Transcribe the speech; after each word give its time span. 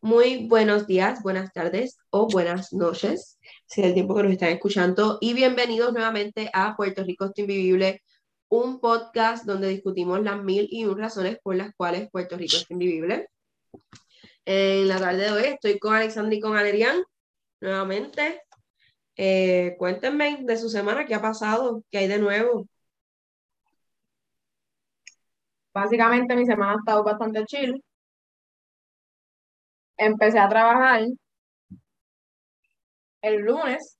Muy 0.00 0.46
buenos 0.46 0.86
días, 0.86 1.22
buenas 1.24 1.52
tardes 1.52 1.98
o 2.10 2.28
buenas 2.28 2.72
noches, 2.72 3.38
si 3.66 3.80
es 3.80 3.86
el 3.88 3.94
tiempo 3.94 4.14
que 4.14 4.22
nos 4.22 4.32
están 4.32 4.50
escuchando, 4.50 5.18
y 5.20 5.34
bienvenidos 5.34 5.92
nuevamente 5.92 6.50
a 6.54 6.76
Puerto 6.76 7.02
Rico 7.02 7.24
está 7.24 7.40
invivible, 7.40 8.02
un 8.48 8.80
podcast 8.80 9.44
donde 9.44 9.68
discutimos 9.68 10.22
las 10.22 10.40
mil 10.42 10.68
y 10.70 10.84
un 10.84 10.98
razones 10.98 11.38
por 11.42 11.56
las 11.56 11.74
cuales 11.74 12.08
Puerto 12.12 12.36
Rico 12.36 12.56
está 12.56 12.72
invivible. 12.74 13.28
En 14.44 14.88
la 14.88 14.98
tarde 15.00 15.24
de 15.24 15.32
hoy 15.32 15.44
estoy 15.46 15.78
con 15.80 15.94
Alexandra 15.94 16.34
y 16.36 16.40
con 16.40 16.56
Alerian, 16.56 17.02
nuevamente. 17.60 18.42
Eh, 19.16 19.74
cuéntenme 19.78 20.38
de 20.44 20.56
su 20.58 20.68
semana, 20.70 21.06
qué 21.06 21.14
ha 21.14 21.22
pasado, 21.22 21.82
qué 21.90 21.98
hay 21.98 22.08
de 22.08 22.18
nuevo. 22.20 22.68
Básicamente 25.74 26.36
mi 26.36 26.46
semana 26.46 26.72
ha 26.74 26.76
estado 26.76 27.02
bastante 27.04 27.44
chill. 27.46 27.82
Empecé 29.98 30.38
a 30.38 30.48
trabajar 30.48 31.02
el 33.22 33.36
lunes 33.40 33.98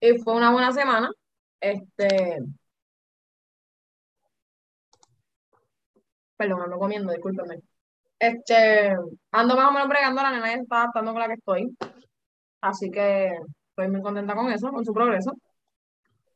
y 0.00 0.18
fue 0.18 0.34
una 0.34 0.52
buena 0.52 0.72
semana. 0.72 1.10
Este, 1.60 2.38
perdón, 6.36 6.62
ando 6.62 6.78
comiendo, 6.78 7.12
discúlpeme. 7.12 7.60
Este, 8.18 8.94
ando 9.32 9.56
más 9.56 9.68
o 9.68 9.72
menos 9.72 9.88
bregando, 9.88 10.22
la 10.22 10.30
nena 10.30 10.54
ya 10.54 10.60
está 10.62 10.76
adaptando 10.82 11.12
con 11.12 11.20
la 11.20 11.28
que 11.28 11.34
estoy. 11.34 11.76
Así 12.60 12.90
que 12.90 13.32
estoy 13.70 13.88
muy 13.88 14.02
contenta 14.02 14.34
con 14.34 14.50
eso, 14.52 14.70
con 14.70 14.84
su 14.84 14.92
progreso. 14.92 15.32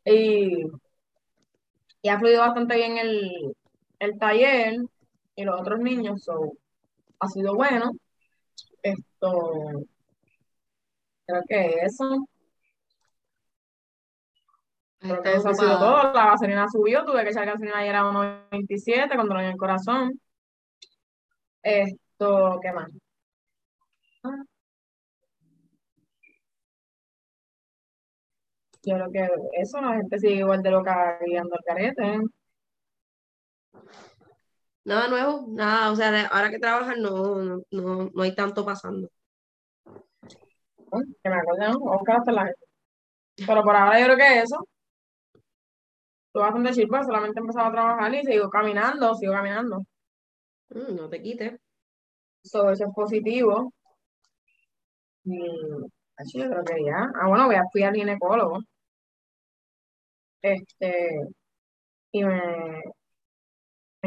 Y, 0.05 0.65
y 2.03 2.09
ha 2.09 2.19
fluido 2.19 2.41
bastante 2.41 2.77
bien 2.77 2.99
el, 2.99 3.55
el 3.99 4.19
taller 4.19 4.77
y 5.37 5.45
los 5.45 5.61
otros 5.61 5.81
niños, 5.81 6.23
so, 6.25 6.53
ha 7.21 7.29
sido 7.29 7.55
bueno. 7.55 7.93
Esto, 8.83 9.87
creo 11.27 11.43
que 11.49 11.71
eso. 11.83 12.27
Creo 15.01 15.23
que 15.23 15.35
eso 15.35 15.49
ha 15.49 15.55
sido 15.55 15.79
todo. 15.79 16.13
La 16.13 16.27
gasolina 16.27 16.67
subió, 16.69 17.05
tuve 17.05 17.23
que 17.25 17.31
echar 17.31 17.47
gasolina 17.47 17.79
ayer 17.79 17.95
a 17.97 18.05
1.27 18.05 19.15
cuando 19.15 19.35
lo 19.35 19.41
en 19.41 19.47
el 19.47 19.57
corazón. 19.57 20.21
Esto, 21.63 22.59
¿qué 22.63 22.73
más? 22.73 22.89
Ah. 24.23 24.45
Yo 28.83 28.95
creo 28.95 29.11
que 29.13 29.29
eso, 29.61 29.81
la 29.81 29.97
gente 29.97 30.19
sigue 30.19 30.37
igual 30.37 30.63
de 30.63 30.71
loca 30.71 31.19
guiando 31.25 31.57
el 31.57 31.65
carrete. 31.65 32.21
Nada 34.89 35.07
nuevo, 35.09 35.45
nada, 35.49 35.93
o 35.93 35.97
sea, 35.97 36.27
ahora 36.29 36.51
que 36.51 36.59
trabajan 36.59 37.03
no, 37.03 37.63
no, 37.71 38.11
no 38.15 38.23
hay 38.23 38.35
tanto 38.35 38.65
pasando. 38.65 39.11
Que 41.23 41.29
me 41.29 41.37
acuerdo, 41.37 41.73
¿no? 41.73 41.93
Oscar 41.93 42.17
hasta 42.19 42.33
la 42.33 42.45
gente. 42.47 42.67
Pero 43.47 43.63
por 43.65 43.77
ahora 43.77 43.99
yo 44.01 44.07
creo 44.07 44.17
que 44.17 44.41
eso. 44.41 44.69
Tú 46.33 46.41
bastante 46.41 46.73
chill, 46.73 46.89
pues 46.89 47.05
solamente 47.07 47.39
empezaba 47.41 47.69
a 47.69 47.73
trabajar 47.73 48.15
y 48.15 48.25
sigo 48.25 48.49
caminando, 48.51 49.15
sigo 49.15 49.33
caminando. 49.35 49.85
Mm, 50.71 50.97
no 50.97 51.09
te 51.11 51.23
quites. 51.23 51.59
So, 52.43 52.71
eso 52.71 52.85
es 52.87 52.95
positivo. 52.95 53.73
Y 55.25 55.39
así 56.17 56.39
yo 56.41 56.49
creo 56.51 56.65
que 56.65 56.85
ya. 56.85 57.11
Ah, 57.15 57.29
bueno, 57.29 57.47
voy 57.47 57.57
a, 57.57 57.65
fui 57.73 57.83
al 57.83 57.95
ginecólogo. 57.95 58.61
Este, 60.43 61.29
y 62.13 62.25
me, 62.25 62.83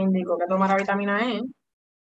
me 0.05 0.19
indicó 0.19 0.38
que 0.38 0.47
tomara 0.47 0.75
vitamina 0.75 1.31
E. 1.31 1.41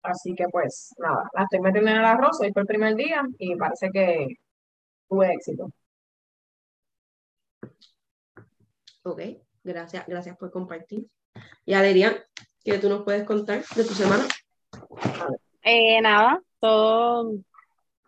Así 0.01 0.33
que 0.33 0.45
pues 0.49 0.93
nada, 0.97 1.29
la 1.33 1.43
estoy 1.43 1.59
metiendo 1.59 1.91
en 1.91 1.97
el 1.97 2.05
arroz, 2.05 2.39
hoy 2.41 2.51
fue 2.53 2.61
el 2.61 2.67
primer 2.67 2.95
día 2.95 3.21
y 3.37 3.55
parece 3.55 3.89
que 3.91 4.27
tuve 5.09 5.33
éxito. 5.33 5.71
Ok, 9.03 9.21
gracias, 9.63 10.05
gracias 10.07 10.37
por 10.37 10.51
compartir. 10.51 11.05
Y 11.65 11.73
Adrián, 11.73 12.15
¿qué 12.63 12.77
tú 12.77 12.89
nos 12.89 13.03
puedes 13.03 13.23
contar 13.25 13.63
de 13.75 13.83
tu 13.83 13.93
semana? 13.93 14.25
Eh, 15.63 16.01
nada, 16.01 16.41
todo, 16.59 17.33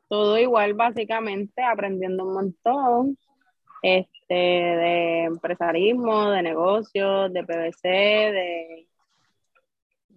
todo 0.07 0.37
igual 0.37 0.73
básicamente, 0.73 1.63
aprendiendo 1.63 2.25
un 2.25 2.33
montón 2.33 3.17
este, 3.81 4.33
de 4.33 5.23
empresarismo, 5.23 6.29
de 6.29 6.43
negocios, 6.43 7.33
de 7.33 7.43
PVC, 7.43 7.87
de 7.87 8.87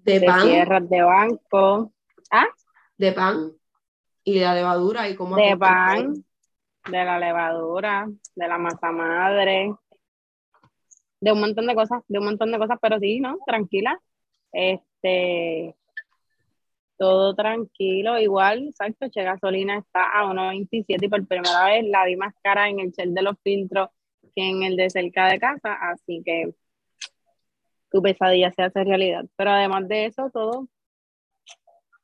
de, 0.05 0.21
pan. 0.21 0.43
tierras 0.43 0.89
de 0.89 1.03
banco. 1.03 1.93
¿Ah? 2.31 2.47
De 2.97 3.13
pan 3.13 3.53
y 4.25 4.39
de 4.39 4.41
la 4.41 4.55
levadura 4.55 5.09
y 5.09 5.15
cómo. 5.15 5.37
De 5.37 5.57
pan, 5.57 6.25
de 6.91 7.05
la 7.05 7.19
levadura, 7.19 8.07
de 8.35 8.49
la 8.49 8.59
masa 8.59 8.91
madre, 8.91 9.75
de 11.21 11.33
un 11.33 11.41
montón 11.41 11.67
de 11.67 11.75
cosas, 11.75 12.03
de 12.09 12.19
un 12.19 12.25
montón 12.25 12.53
de 12.53 12.59
cosas, 12.59 12.79
pero 12.81 12.99
sí, 12.99 13.21
¿no? 13.21 13.39
Tranquila. 13.47 14.01
Este, 14.53 15.75
todo 16.97 17.35
tranquilo, 17.35 18.19
igual, 18.19 18.69
exacto, 18.69 19.09
che 19.11 19.23
gasolina 19.23 19.79
está 19.79 20.11
a 20.13 20.25
1.27 20.27 21.07
y 21.07 21.09
por 21.09 21.27
primera 21.27 21.65
vez 21.65 21.85
la 21.87 22.05
vi 22.05 22.17
más 22.17 22.35
cara 22.43 22.69
en 22.69 22.79
el 22.81 22.93
shell 22.93 23.15
de 23.15 23.23
los 23.23 23.37
filtros 23.43 23.89
que 24.35 24.49
en 24.49 24.63
el 24.63 24.77
de 24.77 24.91
cerca 24.91 25.29
de 25.29 25.39
casa, 25.39 25.75
así 25.75 26.23
que 26.25 26.55
tu 27.95 28.03
pesadilla 28.03 28.51
se 28.51 28.63
hace 28.63 28.83
realidad. 28.83 29.25
Pero 29.37 29.51
además 29.53 29.87
de 29.87 30.07
eso, 30.07 30.29
todo, 30.33 30.67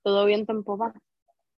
todo 0.05 0.25
bien 0.25 0.47
tempo 0.47 0.79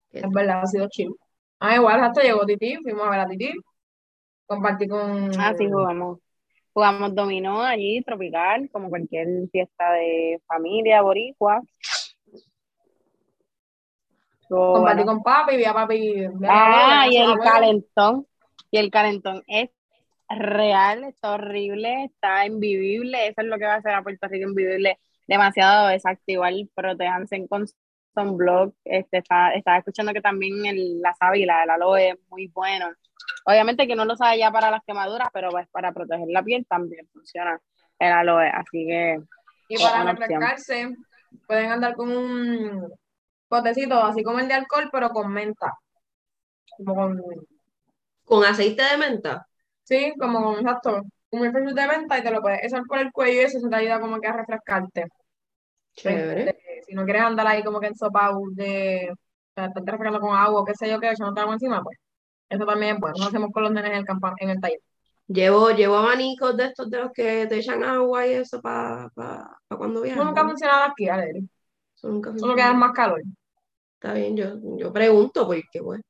Es 0.09 0.23
verdad, 0.29 0.61
ha 0.61 0.67
sido 0.67 0.87
chill. 0.87 1.13
Ah, 1.59 1.75
igual 1.75 2.01
hasta 2.01 2.23
llegó 2.23 2.45
Titi, 2.45 2.77
fuimos 2.77 3.05
a 3.05 3.09
ver 3.09 3.19
a 3.19 3.27
Titi. 3.27 3.51
Compartí 4.45 4.87
con. 4.87 5.31
Ah, 5.37 5.53
sí, 5.57 5.69
jugamos. 5.69 6.19
Jugamos 6.71 7.13
dominó 7.13 7.61
allí, 7.61 8.01
tropical, 8.03 8.69
como 8.71 8.89
cualquier 8.89 9.27
fiesta 9.51 9.91
de 9.91 10.41
familia, 10.47 11.01
boricua. 11.01 11.61
Compartí 14.47 15.03
con 15.03 15.21
papi, 15.21 15.57
vi 15.57 15.65
a 15.65 15.73
papi. 15.73 16.23
ah, 16.47 17.05
y 17.11 17.17
el 17.17 17.37
calentón. 17.39 18.25
Y 18.71 18.77
el 18.77 18.89
calentón 18.89 19.43
es 19.47 19.71
real, 20.37 21.03
está 21.03 21.33
horrible, 21.33 22.05
está 22.05 22.45
invivible, 22.45 23.27
eso 23.27 23.41
es 23.41 23.47
lo 23.47 23.57
que 23.57 23.65
va 23.65 23.75
a 23.75 23.77
hacer 23.77 23.93
a 23.93 24.03
Puerto 24.03 24.27
Rico 24.27 24.49
invivible, 24.49 24.99
demasiado 25.27 25.87
desactivar, 25.87 26.53
protejanse 26.73 27.47
con 27.47 27.65
sunblock, 28.13 28.75
este, 28.83 29.19
está, 29.19 29.53
estaba 29.53 29.77
escuchando 29.77 30.13
que 30.13 30.21
también 30.21 30.65
el, 30.65 31.01
la 31.01 31.13
sábila, 31.13 31.63
el 31.63 31.69
aloe 31.69 32.09
es 32.09 32.15
muy 32.29 32.47
bueno, 32.47 32.89
obviamente 33.45 33.87
que 33.87 33.95
no 33.95 34.05
lo 34.05 34.15
sabe 34.15 34.39
ya 34.39 34.51
para 34.51 34.71
las 34.71 34.83
quemaduras, 34.85 35.29
pero 35.33 35.49
pues 35.49 35.67
para 35.69 35.91
proteger 35.91 36.27
la 36.27 36.43
piel 36.43 36.65
también 36.67 37.07
funciona 37.13 37.59
el 37.99 38.11
aloe, 38.11 38.49
así 38.49 38.85
que... 38.85 39.19
Y 39.69 39.77
para 39.77 40.11
refrescarse, 40.11 40.95
pueden 41.47 41.71
andar 41.71 41.95
con 41.95 42.11
un 42.11 42.91
potecito, 43.47 44.03
así 44.03 44.23
como 44.23 44.39
el 44.39 44.47
de 44.47 44.55
alcohol, 44.55 44.89
pero 44.91 45.09
con 45.09 45.31
menta. 45.31 45.73
con... 46.85 47.21
¿Con 48.25 48.45
aceite 48.45 48.83
de 48.83 48.97
menta? 48.97 49.47
Sí, 49.91 50.13
como 50.17 50.41
con 50.41 50.55
exacto, 50.55 51.01
un 51.31 51.43
refresco 51.43 51.73
de 51.73 51.85
menta 51.85 52.17
y 52.17 52.23
te 52.23 52.31
lo 52.31 52.41
puedes 52.41 52.63
echar 52.63 52.81
por 52.87 52.99
el 52.99 53.11
cuello 53.11 53.41
y 53.41 53.43
eso 53.43 53.67
te 53.67 53.75
ayuda 53.75 53.99
como 53.99 54.21
que 54.21 54.27
a 54.27 54.31
refrescarte. 54.37 55.07
Chévere. 55.97 56.49
Este, 56.49 56.83
si 56.87 56.93
no 56.93 57.03
quieres 57.03 57.23
andar 57.23 57.45
ahí 57.45 57.61
como 57.61 57.81
que 57.81 57.87
en 57.87 57.95
sopa 57.97 58.31
de, 58.53 59.13
estás 59.53 59.73
refrescando 59.75 60.21
con 60.21 60.33
agua 60.33 60.61
o 60.61 60.63
qué 60.63 60.75
sé 60.75 60.89
yo, 60.89 60.97
que 60.97 61.11
echándote 61.11 61.41
agua 61.41 61.55
encima, 61.55 61.83
pues 61.83 61.97
eso 62.47 62.65
también 62.65 62.95
es 62.95 63.01
bueno. 63.01 63.17
Lo 63.19 63.25
hacemos 63.25 63.49
con 63.51 63.63
los 63.63 63.73
nenes 63.73 63.91
en 63.91 63.97
el, 63.97 64.05
campo, 64.05 64.31
en 64.37 64.51
el 64.51 64.61
taller. 64.61 64.79
Llevo, 65.27 65.71
llevo 65.71 65.97
abanicos 65.97 66.55
de 66.55 66.67
estos 66.67 66.89
de 66.89 66.97
los 66.97 67.11
que 67.11 67.45
te 67.47 67.57
echan 67.57 67.83
agua 67.83 68.25
y 68.25 68.31
eso 68.31 68.61
para 68.61 69.09
pa, 69.09 69.57
pa 69.67 69.75
cuando 69.75 70.03
viajas. 70.03 70.19
Eso 70.19 70.25
nunca 70.25 70.41
ha 70.41 70.47
funcionado 70.47 70.83
aquí, 70.85 71.09
Aleri. 71.09 71.49
Eso 71.97 72.07
nunca 72.07 72.31
Solo 72.37 72.55
que 72.55 72.63
más 72.63 72.93
calor. 72.93 73.21
Está 73.95 74.13
bien, 74.13 74.37
yo, 74.37 74.55
yo 74.77 74.93
pregunto 74.93 75.45
porque, 75.45 75.81
bueno 75.81 76.01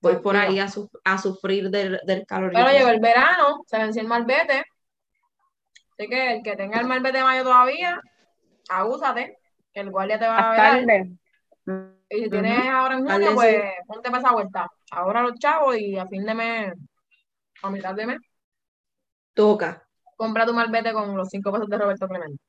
voy 0.00 0.16
por 0.16 0.36
ahí 0.36 0.58
a, 0.58 1.18
sufrir 1.18 1.70
del, 1.70 2.00
del 2.04 2.26
calor. 2.26 2.52
Pero 2.52 2.70
llegó 2.70 2.88
el 2.88 3.00
verano, 3.00 3.62
se 3.66 3.78
venció 3.78 4.02
el 4.02 4.08
malvete. 4.08 4.64
Así 5.92 6.08
que 6.08 6.34
el 6.34 6.42
que 6.42 6.56
tenga 6.56 6.80
el 6.80 6.86
malvete 6.86 7.18
de 7.18 7.24
mayo 7.24 7.42
todavía, 7.42 8.00
abúsate, 8.68 9.38
que 9.72 9.80
el 9.80 9.90
guardia 9.90 10.18
te 10.18 10.26
va 10.26 10.38
a 10.38 10.80
ver. 10.84 11.06
Y 12.10 12.24
si 12.24 12.30
tienes 12.30 12.66
ahora 12.66 12.96
en 12.96 13.06
junio, 13.06 13.34
pues 13.34 13.62
ponte 13.86 14.10
para 14.10 14.22
esa 14.22 14.32
vuelta. 14.32 14.70
Ahora 14.90 15.22
los 15.22 15.38
chavos 15.38 15.76
y 15.76 15.98
a 15.98 16.06
fin 16.06 16.24
de 16.24 16.34
mes, 16.34 16.72
a 17.62 17.70
mitad 17.70 17.94
de 17.94 18.06
mes. 18.06 18.18
Toca. 19.34 19.84
Compra 20.16 20.46
tu 20.46 20.54
malvete 20.54 20.92
con 20.92 21.16
los 21.16 21.28
cinco 21.28 21.52
pesos 21.52 21.68
de 21.68 21.78
Roberto 21.78 22.08
Clemente. 22.08 22.42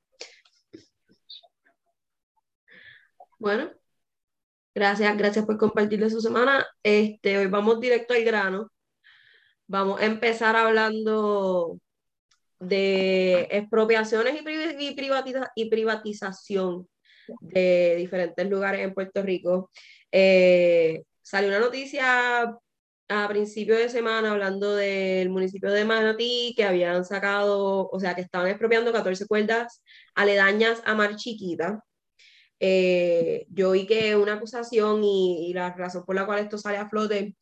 Bueno, 3.37 3.69
Gracias, 4.79 5.17
gracias 5.17 5.45
por 5.45 5.57
compartirle 5.57 6.09
su 6.09 6.21
semana. 6.21 6.65
Este, 6.81 7.37
hoy 7.37 7.47
vamos 7.47 7.81
directo 7.81 8.13
al 8.13 8.23
grano. 8.23 8.71
Vamos 9.67 9.99
a 9.99 10.05
empezar 10.05 10.55
hablando 10.55 11.77
de 12.61 13.49
expropiaciones 13.51 14.41
y, 14.41 14.95
y 15.55 15.69
privatización 15.69 16.87
de 17.41 17.95
diferentes 17.97 18.49
lugares 18.49 18.79
en 18.79 18.93
Puerto 18.93 19.21
Rico. 19.21 19.69
Eh, 20.13 21.03
salió 21.21 21.49
una 21.49 21.59
noticia 21.59 22.55
a 23.09 23.27
principio 23.27 23.75
de 23.75 23.89
semana 23.89 24.31
hablando 24.31 24.77
del 24.77 25.29
municipio 25.29 25.71
de 25.71 25.83
Manatí 25.83 26.53
que 26.55 26.63
habían 26.63 27.03
sacado, 27.03 27.89
o 27.89 27.99
sea, 27.99 28.15
que 28.15 28.21
estaban 28.21 28.47
expropiando 28.47 28.93
14 28.93 29.27
cuerdas 29.27 29.83
aledañas 30.15 30.81
a 30.85 30.95
Mar 30.95 31.17
Chiquita. 31.17 31.83
Eh, 32.59 33.45
yo 33.49 33.71
vi 33.71 33.85
que 33.87 34.15
una 34.15 34.33
acusación 34.33 35.03
y, 35.03 35.53
la 35.53 35.73
razón 35.73 36.03
por 36.05 36.15
la 36.15 36.25
cual 36.25 36.39
esto 36.39 36.57
sale 36.57 36.77
a 36.77 36.89
flote 36.89 37.35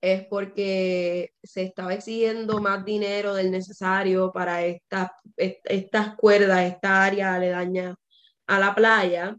es 0.00 0.26
porque 0.26 1.32
se 1.42 1.62
estaba 1.62 1.94
exigiendo 1.94 2.60
más 2.60 2.84
dinero 2.84 3.34
del 3.34 3.50
necesario 3.50 4.32
para 4.32 4.64
estas, 4.66 5.10
estas 5.36 6.16
cuerdas, 6.16 6.64
esta 6.64 7.04
área 7.04 7.34
aledaña 7.34 7.94
a 8.46 8.58
la 8.58 8.74
playa. 8.74 9.36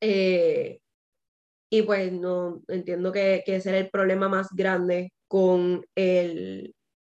Eh, 0.00 0.80
y 1.70 1.82
pues 1.82 2.12
no 2.12 2.62
entiendo 2.68 3.10
que, 3.12 3.42
que 3.46 3.56
ese 3.56 3.70
era 3.70 3.78
el 3.78 3.90
problema 3.90 4.28
más 4.28 4.48
grande 4.52 5.12
con 5.28 5.84
el, 5.94 6.74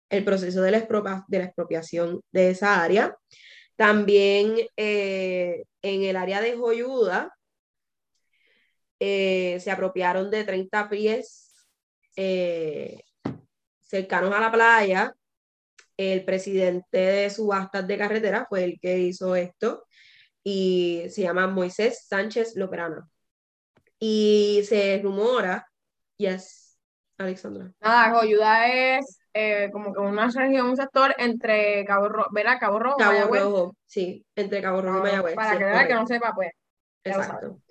el 0.09 0.23
proceso 0.25 0.61
de 0.61 0.71
la, 0.71 1.25
de 1.27 1.37
la 1.37 1.45
expropiación 1.45 2.21
de 2.31 2.49
esa 2.49 2.83
área. 2.83 3.15
También 3.79 4.57
eh, 4.75 5.63
en 5.81 6.03
el 6.03 6.17
área 6.17 6.41
de 6.41 6.57
Joyuda 6.57 7.33
eh, 8.99 9.57
se 9.61 9.71
apropiaron 9.71 10.29
de 10.29 10.43
30 10.43 10.89
pies 10.89 11.53
eh, 12.17 13.01
cercanos 13.79 14.35
a 14.35 14.41
la 14.41 14.51
playa. 14.51 15.13
El 15.95 16.25
presidente 16.25 16.97
de 16.97 17.29
subastas 17.29 17.87
de 17.87 17.97
carretera 17.97 18.45
fue 18.49 18.65
el 18.65 18.79
que 18.81 18.99
hizo 18.99 19.33
esto 19.37 19.85
y 20.43 21.05
se 21.09 21.21
llama 21.21 21.47
Moisés 21.47 22.05
Sánchez 22.05 22.57
Loperana. 22.57 23.07
Y 23.97 24.61
se 24.67 24.99
rumora, 25.01 25.65
yes, 26.17 26.77
Alexandra. 27.17 27.71
Nada, 27.79 28.11
Joyuda 28.11 28.97
es 28.97 29.18
eh, 29.33 29.69
como 29.71 29.93
que 29.93 29.99
una 29.99 30.27
región, 30.27 30.69
un 30.69 30.77
sector 30.77 31.13
entre 31.17 31.85
Cabo 31.85 32.09
Rojo, 32.09 32.29
¿verdad? 32.31 32.57
Cabo 32.59 32.79
Rojo, 32.79 32.97
Cabo 32.97 33.33
Rojo, 33.33 33.75
sí, 33.85 34.25
entre 34.35 34.61
Cabo 34.61 34.81
Rojo 34.81 34.99
y 34.99 35.01
Mayagüez. 35.01 35.35
Para 35.35 35.57
que 35.57 35.65
vean 35.65 35.87
que 35.87 35.93
no 35.93 36.07
sepa, 36.07 36.33
pues. 36.33 36.51
Exacto. 37.03 37.61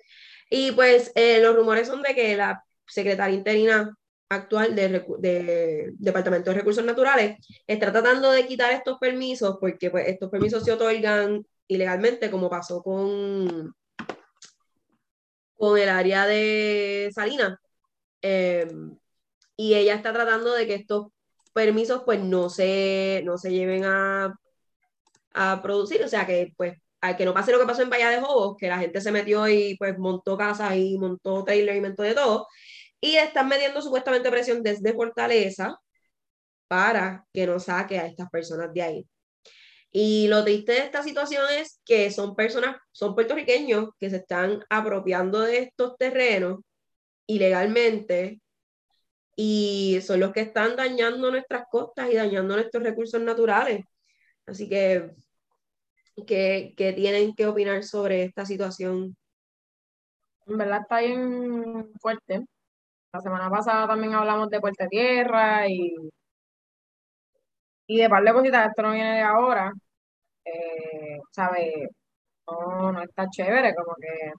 Y 0.49 0.71
pues 0.71 1.11
eh, 1.15 1.39
los 1.41 1.55
rumores 1.55 1.87
son 1.87 2.01
de 2.01 2.15
que 2.15 2.35
la 2.35 2.63
secretaria 2.87 3.35
interina 3.35 3.95
actual 4.29 4.75
del 4.75 5.05
de 5.19 5.91
Departamento 5.97 6.51
de 6.51 6.57
Recursos 6.57 6.83
Naturales 6.83 7.37
está 7.65 7.91
tratando 7.91 8.31
de 8.31 8.45
quitar 8.45 8.71
estos 8.71 8.97
permisos 8.99 9.57
porque 9.59 9.89
pues, 9.89 10.07
estos 10.07 10.29
permisos 10.29 10.63
se 10.63 10.71
otorgan 10.71 11.43
ilegalmente, 11.67 12.31
como 12.31 12.49
pasó 12.49 12.81
con 12.81 13.73
con 15.59 15.77
el 15.77 15.89
área 15.89 16.25
de 16.25 17.11
Salinas. 17.13 17.59
Em, 18.21 18.97
y 19.57 19.75
ella 19.75 19.93
está 19.93 20.13
tratando 20.13 20.53
de 20.53 20.65
que 20.65 20.75
estos 20.75 21.07
permisos 21.53 22.03
pues 22.05 22.19
no 22.21 22.49
se, 22.49 23.21
no 23.25 23.37
se 23.37 23.51
lleven 23.51 23.85
a, 23.85 24.35
a 25.33 25.61
producir, 25.61 26.03
o 26.03 26.07
sea 26.07 26.25
que 26.25 26.53
pues 26.57 26.77
a 27.01 27.15
que 27.15 27.25
no 27.25 27.33
pase 27.33 27.51
lo 27.51 27.59
que 27.59 27.65
pasó 27.65 27.81
en 27.81 27.89
Bahía 27.89 28.09
de 28.09 28.21
Jobos, 28.21 28.57
que 28.57 28.67
la 28.67 28.79
gente 28.79 29.01
se 29.01 29.11
metió 29.11 29.47
y 29.47 29.75
pues 29.77 29.97
montó 29.97 30.37
casas 30.37 30.75
y 30.75 30.97
montó 30.97 31.43
trailer 31.43 31.77
y 31.77 31.81
montó 31.81 32.03
de 32.03 32.13
todo, 32.13 32.47
y 33.01 33.15
están 33.15 33.47
metiendo 33.47 33.81
supuestamente 33.81 34.29
presión 34.29 34.63
desde 34.63 34.93
Fortaleza 34.93 35.79
para 36.67 37.25
que 37.33 37.47
no 37.47 37.59
saque 37.59 37.99
a 37.99 38.05
estas 38.05 38.29
personas 38.29 38.73
de 38.73 38.81
ahí. 38.81 39.07
Y 39.91 40.27
lo 40.27 40.43
triste 40.43 40.73
de 40.73 40.79
esta 40.79 41.01
situación 41.03 41.45
es 41.57 41.81
que 41.85 42.11
son 42.11 42.35
personas, 42.35 42.77
son 42.91 43.15
puertorriqueños 43.15 43.89
que 43.99 44.09
se 44.09 44.17
están 44.17 44.63
apropiando 44.69 45.41
de 45.41 45.59
estos 45.59 45.97
terrenos 45.97 46.59
ilegalmente 47.27 48.41
y 49.41 50.01
son 50.01 50.19
los 50.19 50.33
que 50.33 50.41
están 50.41 50.75
dañando 50.75 51.31
nuestras 51.31 51.65
costas 51.71 52.11
y 52.11 52.15
dañando 52.15 52.55
nuestros 52.55 52.83
recursos 52.83 53.21
naturales. 53.21 53.85
Así 54.45 54.67
que, 54.69 55.11
¿qué, 56.27 56.73
tienen 56.77 57.33
que 57.35 57.47
opinar 57.47 57.83
sobre 57.83 58.23
esta 58.23 58.45
situación? 58.45 59.15
En 60.47 60.57
verdad 60.57 60.81
está 60.81 60.99
bien 60.99 61.89
fuerte. 62.01 62.45
La 63.13 63.21
semana 63.21 63.49
pasada 63.49 63.87
también 63.87 64.13
hablamos 64.15 64.49
de 64.49 64.59
Puerta 64.61 64.87
Tierra 64.89 65.67
y 65.69 65.95
y 67.87 67.97
de 68.01 68.09
par 68.09 68.23
de 68.23 68.33
cositas, 68.33 68.69
esto 68.69 68.81
no 68.83 68.91
viene 68.93 69.15
de 69.15 69.21
ahora, 69.21 69.71
eh, 70.45 71.19
¿sabe? 71.31 71.89
No, 72.47 72.91
no 72.91 73.03
está 73.03 73.29
chévere, 73.29 73.75
como 73.75 73.95
que 73.95 74.33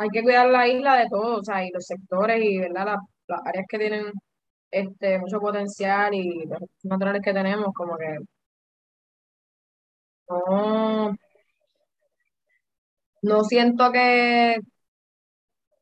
hay 0.00 0.08
que 0.10 0.22
cuidar 0.22 0.48
la 0.50 0.66
isla 0.68 0.96
de 0.96 1.08
todo, 1.10 1.38
o 1.40 1.44
sea, 1.44 1.64
y 1.64 1.70
los 1.72 1.86
sectores 1.86 2.42
y, 2.42 2.58
¿verdad? 2.58 2.86
Las, 3.28 3.40
áreas 3.46 3.66
que 3.68 3.78
tienen 3.78 4.12
este 4.70 5.18
mucho 5.18 5.40
potencial 5.40 6.14
y 6.14 6.46
los 6.46 6.60
naturales 6.84 7.22
que 7.24 7.32
tenemos, 7.34 7.72
como 7.74 7.96
que 7.98 8.18
no, 10.28 11.14
no 13.22 13.44
siento 13.44 13.90
que 13.92 14.56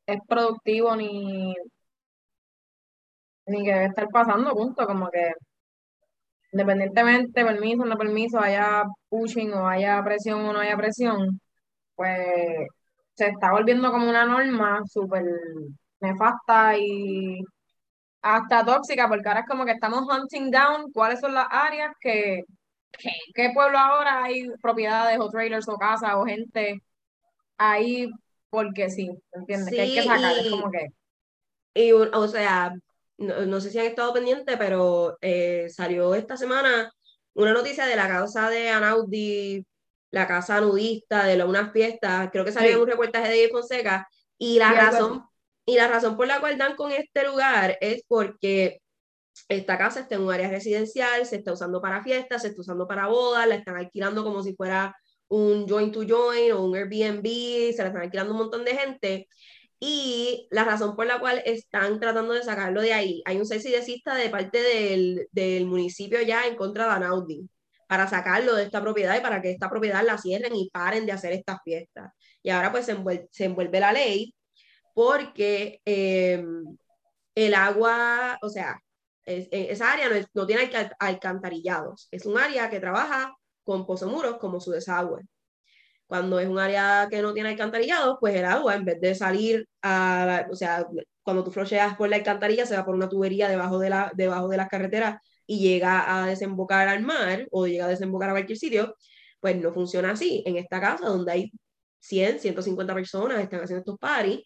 es 0.06 0.18
productivo 0.26 0.96
ni, 0.96 1.54
ni 3.46 3.64
que 3.64 3.72
debe 3.72 3.86
estar 3.86 4.08
pasando, 4.10 4.52
punto, 4.54 4.86
como 4.86 5.08
que 5.10 5.32
independientemente, 6.52 7.44
permiso 7.44 7.82
o 7.82 7.86
no 7.86 7.96
permiso, 7.96 8.40
haya 8.40 8.84
pushing 9.08 9.52
o 9.52 9.68
haya 9.68 10.02
presión 10.04 10.40
o 10.44 10.52
no 10.52 10.60
haya 10.60 10.76
presión, 10.76 11.40
pues 11.94 12.68
se 13.18 13.26
está 13.30 13.50
volviendo 13.50 13.90
como 13.90 14.08
una 14.08 14.24
norma 14.24 14.80
súper 14.86 15.24
nefasta 15.98 16.78
y 16.78 17.40
hasta 18.22 18.64
tóxica, 18.64 19.08
porque 19.08 19.26
ahora 19.26 19.40
es 19.40 19.46
como 19.48 19.64
que 19.64 19.72
estamos 19.72 20.04
hunting 20.08 20.52
down 20.52 20.92
cuáles 20.92 21.18
son 21.18 21.34
las 21.34 21.48
áreas 21.50 21.92
que, 22.00 22.44
qué 23.34 23.50
pueblo 23.52 23.76
ahora 23.76 24.22
hay 24.22 24.46
propiedades 24.62 25.18
o 25.18 25.28
trailers 25.30 25.68
o 25.68 25.76
casas 25.76 26.12
o 26.14 26.24
gente 26.24 26.80
ahí 27.56 28.08
porque 28.50 28.88
sí, 28.88 29.10
¿entiendes? 29.32 29.74
que 29.74 29.80
hay 29.80 29.94
que 29.94 30.04
sacar, 30.04 30.38
es 30.38 30.50
como 30.50 30.70
que... 30.70 30.86
Y, 31.74 31.90
o 31.90 32.28
sea, 32.28 32.72
no, 33.16 33.60
sé 33.60 33.70
si 33.70 33.80
han 33.80 33.86
estado 33.86 34.12
pendientes, 34.14 34.56
pero 34.56 35.18
eh, 35.20 35.66
salió 35.70 36.14
esta 36.14 36.36
semana 36.36 36.92
una 37.34 37.52
noticia 37.52 37.84
de 37.84 37.96
la 37.96 38.06
causa 38.06 38.48
de 38.48 38.68
Anaudi, 38.68 39.66
la 40.10 40.26
casa 40.26 40.60
nudista, 40.60 41.24
de 41.24 41.42
unas 41.44 41.72
fiestas, 41.72 42.30
creo 42.32 42.44
que 42.44 42.52
salió 42.52 42.72
en 42.72 42.80
un 42.80 42.88
reportaje 42.88 43.30
de 43.30 43.48
Fonseca, 43.48 44.08
y 44.38 44.58
la, 44.58 44.72
razón, 44.72 45.24
y 45.66 45.76
la 45.76 45.88
razón 45.88 46.16
por 46.16 46.26
la 46.26 46.40
cual 46.40 46.56
dan 46.58 46.76
con 46.76 46.92
este 46.92 47.24
lugar 47.24 47.76
es 47.80 48.04
porque 48.06 48.80
esta 49.48 49.78
casa 49.78 50.00
está 50.00 50.14
en 50.14 50.22
un 50.22 50.32
área 50.32 50.48
residencial, 50.48 51.26
se 51.26 51.36
está 51.36 51.52
usando 51.52 51.80
para 51.80 52.02
fiestas, 52.02 52.42
se 52.42 52.48
está 52.48 52.60
usando 52.60 52.86
para 52.86 53.08
bodas, 53.08 53.46
la 53.46 53.56
están 53.56 53.76
alquilando 53.76 54.24
como 54.24 54.42
si 54.42 54.54
fuera 54.54 54.94
un 55.28 55.68
join 55.68 55.92
to 55.92 56.02
join 56.06 56.52
o 56.52 56.64
un 56.64 56.76
Airbnb, 56.76 57.24
se 57.74 57.82
la 57.82 57.88
están 57.88 58.02
alquilando 58.02 58.32
un 58.32 58.38
montón 58.38 58.64
de 58.64 58.76
gente. 58.76 59.28
Y 59.80 60.48
la 60.50 60.64
razón 60.64 60.96
por 60.96 61.06
la 61.06 61.20
cual 61.20 61.40
están 61.44 62.00
tratando 62.00 62.34
de 62.34 62.42
sacarlo 62.42 62.80
de 62.80 62.92
ahí, 62.92 63.22
hay 63.24 63.36
un 63.38 63.46
cese 63.46 63.70
de 63.70 64.28
parte 64.30 64.60
del, 64.60 65.28
del, 65.30 65.66
municipio 65.66 66.20
ya 66.22 66.46
en 66.46 66.56
contra 66.56 66.86
de 66.86 66.92
Anaudi 66.92 67.48
para 67.88 68.06
sacarlo 68.06 68.54
de 68.54 68.64
esta 68.64 68.82
propiedad 68.82 69.16
y 69.16 69.22
para 69.22 69.42
que 69.42 69.50
esta 69.50 69.70
propiedad 69.70 70.04
la 70.04 70.18
cierren 70.18 70.54
y 70.54 70.70
paren 70.70 71.06
de 71.06 71.12
hacer 71.12 71.32
estas 71.32 71.58
fiestas. 71.64 72.12
Y 72.42 72.50
ahora 72.50 72.70
pues 72.70 72.86
se 72.86 73.44
envuelve, 73.44 73.80
la 73.80 73.92
ley 73.92 74.34
porque 74.94 75.80
em, 75.84 76.64
el 77.34 77.54
agua, 77.54 78.38
o 78.42 78.48
sea, 78.50 78.78
e, 79.26 79.48
esa 79.70 79.92
área 79.92 80.08
no, 80.34 80.46
tiene 80.46 80.70
alcantarillados, 80.98 82.08
es 82.10 82.26
un 82.26 82.38
área 82.38 82.70
que 82.70 82.80
trabaja 82.80 83.34
con 83.64 83.86
pozomuros 83.86 84.38
como 84.38 84.60
su 84.60 84.70
desagüe. 84.72 85.22
Cuando 86.06 86.40
es 86.40 86.48
un 86.48 86.58
área 86.58 87.08
que 87.10 87.22
no 87.22 87.34
tiene 87.34 87.50
alcantarillado, 87.50 88.18
pues 88.20 88.34
el 88.34 88.44
agua, 88.46 88.74
en 88.74 88.84
vez 88.84 89.00
de 89.00 89.14
salir 89.14 89.68
a, 89.82 90.46
o 90.50 90.56
sea, 90.56 90.86
cuando 91.22 91.44
tú 91.44 91.50
flocheas 91.52 91.96
por 91.96 92.08
la 92.08 92.16
alcantarilla, 92.16 92.66
se 92.66 92.76
va 92.76 92.84
por 92.84 92.94
una 92.94 93.08
tubería 93.08 93.48
debajo 93.48 93.78
de, 93.78 93.90
la, 93.90 94.10
debajo 94.14 94.48
de 94.48 94.56
las 94.56 94.68
carreteras 94.68 95.20
y 95.48 95.58
llega 95.60 96.22
a 96.22 96.28
desembocar 96.28 96.86
al 96.88 97.02
mar 97.02 97.48
o 97.50 97.66
llega 97.66 97.86
a 97.86 97.88
desembocar 97.88 98.30
a 98.30 98.34
cualquier 98.34 98.58
sitio, 98.58 98.94
pues 99.40 99.56
no 99.56 99.72
funciona 99.72 100.12
así. 100.12 100.44
En 100.46 100.56
esta 100.56 100.80
casa, 100.80 101.06
donde 101.08 101.32
hay 101.32 101.52
100, 102.00 102.38
150 102.40 102.94
personas 102.94 103.40
están 103.40 103.62
haciendo 103.62 103.80
estos 103.80 103.98
paris, 103.98 104.40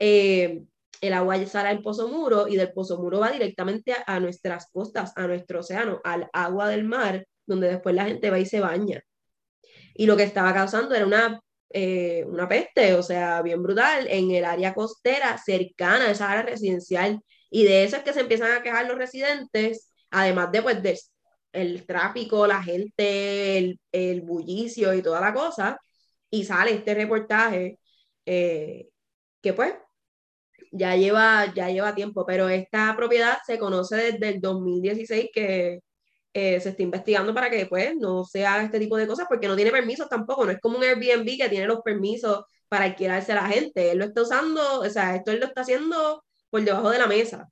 eh, 0.00 0.62
el 1.00 1.12
agua 1.12 1.44
sale 1.46 1.68
al 1.68 1.82
pozo 1.82 2.08
muro 2.08 2.48
y 2.48 2.56
del 2.56 2.72
pozo 2.72 2.98
muro 2.98 3.20
va 3.20 3.30
directamente 3.30 3.92
a, 3.92 4.16
a, 4.16 4.20
nuestras 4.20 4.68
costas, 4.72 5.12
a 5.16 5.28
nuestro 5.28 5.60
océano, 5.60 6.00
al 6.02 6.28
agua 6.32 6.68
del 6.68 6.84
mar, 6.84 7.26
donde 7.46 7.68
después 7.68 7.94
la 7.94 8.06
gente 8.06 8.30
va 8.30 8.38
y 8.40 8.46
se 8.46 8.60
baña 8.60 9.02
y 9.98 10.06
lo 10.06 10.16
que 10.16 10.22
estaba 10.22 10.54
causando 10.54 10.94
era 10.94 11.04
una, 11.04 11.40
eh, 11.70 12.24
una 12.26 12.48
peste, 12.48 12.94
o 12.94 13.02
sea, 13.02 13.42
bien 13.42 13.62
brutal, 13.62 14.06
en 14.08 14.30
el 14.30 14.44
área 14.44 14.72
costera 14.72 15.36
cercana 15.38 16.06
a 16.06 16.10
esa 16.12 16.30
área 16.30 16.44
residencial. 16.44 17.20
Y 17.50 17.64
de 17.64 17.82
eso 17.82 17.96
es 17.96 18.04
que 18.04 18.12
se 18.12 18.20
empiezan 18.20 18.52
a 18.52 18.62
quejar 18.62 18.86
los 18.86 18.96
residentes, 18.96 19.87
además 20.10 20.52
de 20.52 20.62
pues 20.62 21.12
el 21.52 21.86
tráfico, 21.86 22.46
la 22.46 22.62
gente, 22.62 23.58
el, 23.58 23.80
el 23.92 24.20
bullicio 24.22 24.94
y 24.94 25.02
toda 25.02 25.20
la 25.20 25.34
cosa, 25.34 25.78
y 26.30 26.44
sale 26.44 26.72
este 26.74 26.94
reportaje 26.94 27.78
eh, 28.26 28.88
que 29.42 29.52
pues 29.54 29.74
ya 30.72 30.96
lleva, 30.96 31.52
ya 31.54 31.70
lleva 31.70 31.94
tiempo, 31.94 32.24
pero 32.26 32.48
esta 32.48 32.94
propiedad 32.96 33.38
se 33.46 33.58
conoce 33.58 33.96
desde 33.96 34.28
el 34.28 34.40
2016 34.40 35.30
que 35.32 35.80
eh, 36.34 36.60
se 36.60 36.70
está 36.70 36.82
investigando 36.82 37.34
para 37.34 37.50
que 37.50 37.56
después 37.58 37.96
no 37.96 38.24
se 38.24 38.46
haga 38.46 38.64
este 38.64 38.78
tipo 38.78 38.96
de 38.96 39.06
cosas 39.06 39.26
porque 39.28 39.48
no 39.48 39.56
tiene 39.56 39.70
permisos 39.70 40.08
tampoco, 40.08 40.44
no 40.44 40.52
es 40.52 40.60
como 40.60 40.78
un 40.78 40.84
Airbnb 40.84 41.26
que 41.38 41.48
tiene 41.48 41.66
los 41.66 41.80
permisos 41.82 42.44
para 42.68 42.84
alquilarse 42.84 43.32
a 43.32 43.36
la 43.36 43.48
gente, 43.48 43.90
él 43.92 43.98
lo 43.98 44.04
está 44.06 44.22
usando, 44.22 44.80
o 44.80 44.90
sea, 44.90 45.16
esto 45.16 45.32
él 45.32 45.40
lo 45.40 45.46
está 45.46 45.62
haciendo 45.62 46.22
por 46.50 46.62
debajo 46.62 46.90
de 46.90 46.98
la 46.98 47.06
mesa. 47.06 47.48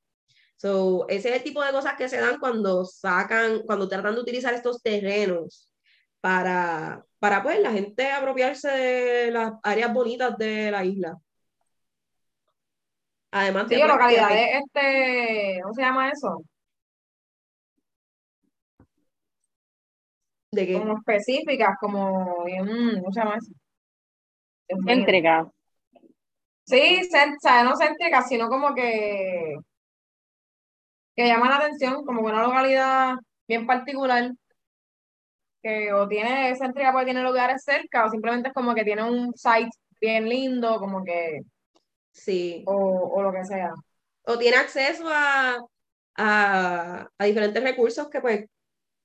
So, 0.56 1.06
ese 1.08 1.28
es 1.28 1.36
el 1.36 1.42
tipo 1.42 1.62
de 1.62 1.70
cosas 1.70 1.94
que 1.94 2.08
se 2.08 2.18
dan 2.18 2.38
cuando 2.38 2.84
sacan, 2.84 3.62
cuando 3.66 3.88
tratan 3.88 4.14
de 4.14 4.20
utilizar 4.22 4.54
estos 4.54 4.82
terrenos 4.82 5.70
para, 6.20 7.04
para 7.18 7.42
pues 7.42 7.60
la 7.60 7.72
gente 7.72 8.10
apropiarse 8.10 8.68
de 8.68 9.30
las 9.30 9.52
áreas 9.62 9.92
bonitas 9.92 10.36
de 10.38 10.70
la 10.70 10.84
isla. 10.84 11.18
Además 13.30 13.66
sí, 13.68 13.76
localidades, 13.76 14.62
este, 14.64 15.60
¿cómo 15.62 15.75
se 15.75 15.82
llama 15.82 16.10
eso? 16.10 16.42
¿De 20.52 20.66
qué? 20.66 20.78
Como 20.78 20.96
específicas, 20.96 21.76
como, 21.78 22.36
¿cómo 22.36 23.12
se 23.12 23.20
llama 23.20 23.36
eso? 23.36 23.52
Céntrica. 24.86 25.50
Sí, 26.64 27.02
no 27.62 27.76
céntricas, 27.76 28.26
sino 28.26 28.48
como 28.48 28.75
que, 28.75 29.56
que 31.16 31.26
llama 31.26 31.50
la 31.50 31.56
atención, 31.56 32.04
como 32.04 32.20
una 32.23 32.42
localidad 32.42 33.16
bien 33.49 33.66
particular, 33.66 34.32
que 35.62 35.92
o 35.92 36.06
tiene 36.08 36.54
céntrica 36.56 36.92
porque 36.92 37.06
tiene 37.06 37.23
lugares 37.23 37.64
cerca, 37.64 38.04
o 38.06 38.11
simplemente 38.11 38.49
es 38.49 38.54
como 38.54 38.75
que 38.75 38.85
tiene 38.85 39.02
un 39.02 39.32
site 39.35 39.70
bien 40.00 40.28
lindo, 40.28 40.78
como 40.78 41.02
que 41.04 41.40
Sí. 42.16 42.64
O, 42.66 43.23
lo 43.23 43.32
que 43.32 43.44
sea. 43.44 43.73
O 44.23 44.38
tiene 44.38 44.56
acceso 44.56 45.04
a, 45.06 45.58
a, 46.16 47.08
diferentes 47.25 47.62
recursos 47.62 48.08
que, 48.08 48.20
pues, 48.20 48.46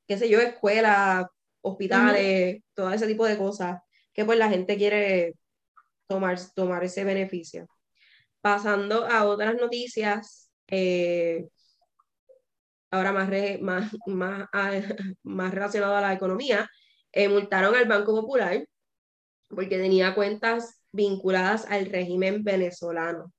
qué 0.07 0.17
sé 0.17 0.29
yo, 0.29 0.39
escuelas, 0.39 1.25
hospitales, 1.61 2.63
todo 2.73 2.91
ese 2.91 3.07
tipo 3.07 3.25
de 3.25 3.37
cosas, 3.37 3.81
que 4.13 4.25
pues 4.25 4.39
la 4.39 4.49
gente 4.49 4.77
quiere 4.77 5.33
tomar, 6.07 6.37
tomar 6.55 6.83
ese 6.83 7.03
beneficio. 7.03 7.67
Pasando 8.39 9.05
a 9.05 9.25
otras 9.25 9.55
noticias, 9.55 10.49
eh, 10.67 11.47
ahora 12.91 13.11
más, 13.11 13.29
más, 13.61 13.91
más, 14.05 14.47
más 15.23 15.53
relacionado 15.53 15.95
a 15.95 16.01
la 16.01 16.13
economía, 16.13 16.69
eh, 17.11 17.27
multaron 17.29 17.75
al 17.75 17.87
Banco 17.87 18.13
Popular 18.13 18.65
porque 19.49 19.77
tenía 19.77 20.15
cuentas 20.15 20.81
vinculadas 20.91 21.65
al 21.65 21.85
régimen 21.87 22.43
venezolano. 22.43 23.33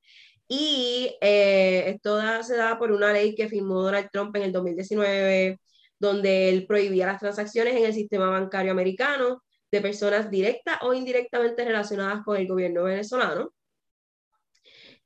Y 0.48 1.16
eh, 1.20 1.90
esto 1.90 2.20
se 2.42 2.56
da 2.56 2.78
por 2.78 2.92
una 2.92 3.12
ley 3.12 3.34
que 3.34 3.48
firmó 3.48 3.82
Donald 3.82 4.08
Trump 4.10 4.34
en 4.36 4.42
el 4.44 4.52
2019, 4.52 5.60
donde 5.98 6.48
él 6.48 6.66
prohibía 6.66 7.06
las 7.06 7.20
transacciones 7.20 7.76
en 7.76 7.84
el 7.86 7.94
sistema 7.94 8.30
bancario 8.30 8.72
americano 8.72 9.42
de 9.70 9.80
personas 9.80 10.30
directas 10.30 10.78
o 10.82 10.94
indirectamente 10.94 11.64
relacionadas 11.64 12.24
con 12.24 12.36
el 12.36 12.46
gobierno 12.48 12.84
venezolano. 12.84 13.52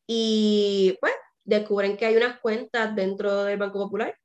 Y 0.07 0.97
pues 1.01 1.15
descubren 1.45 1.97
que 1.97 2.07
hay 2.07 2.17
unas 2.17 2.41
cuentas 2.41 2.95
dentro 2.95 3.45
del 3.45 3.59
Banco 3.59 3.79
Popular 3.79 4.17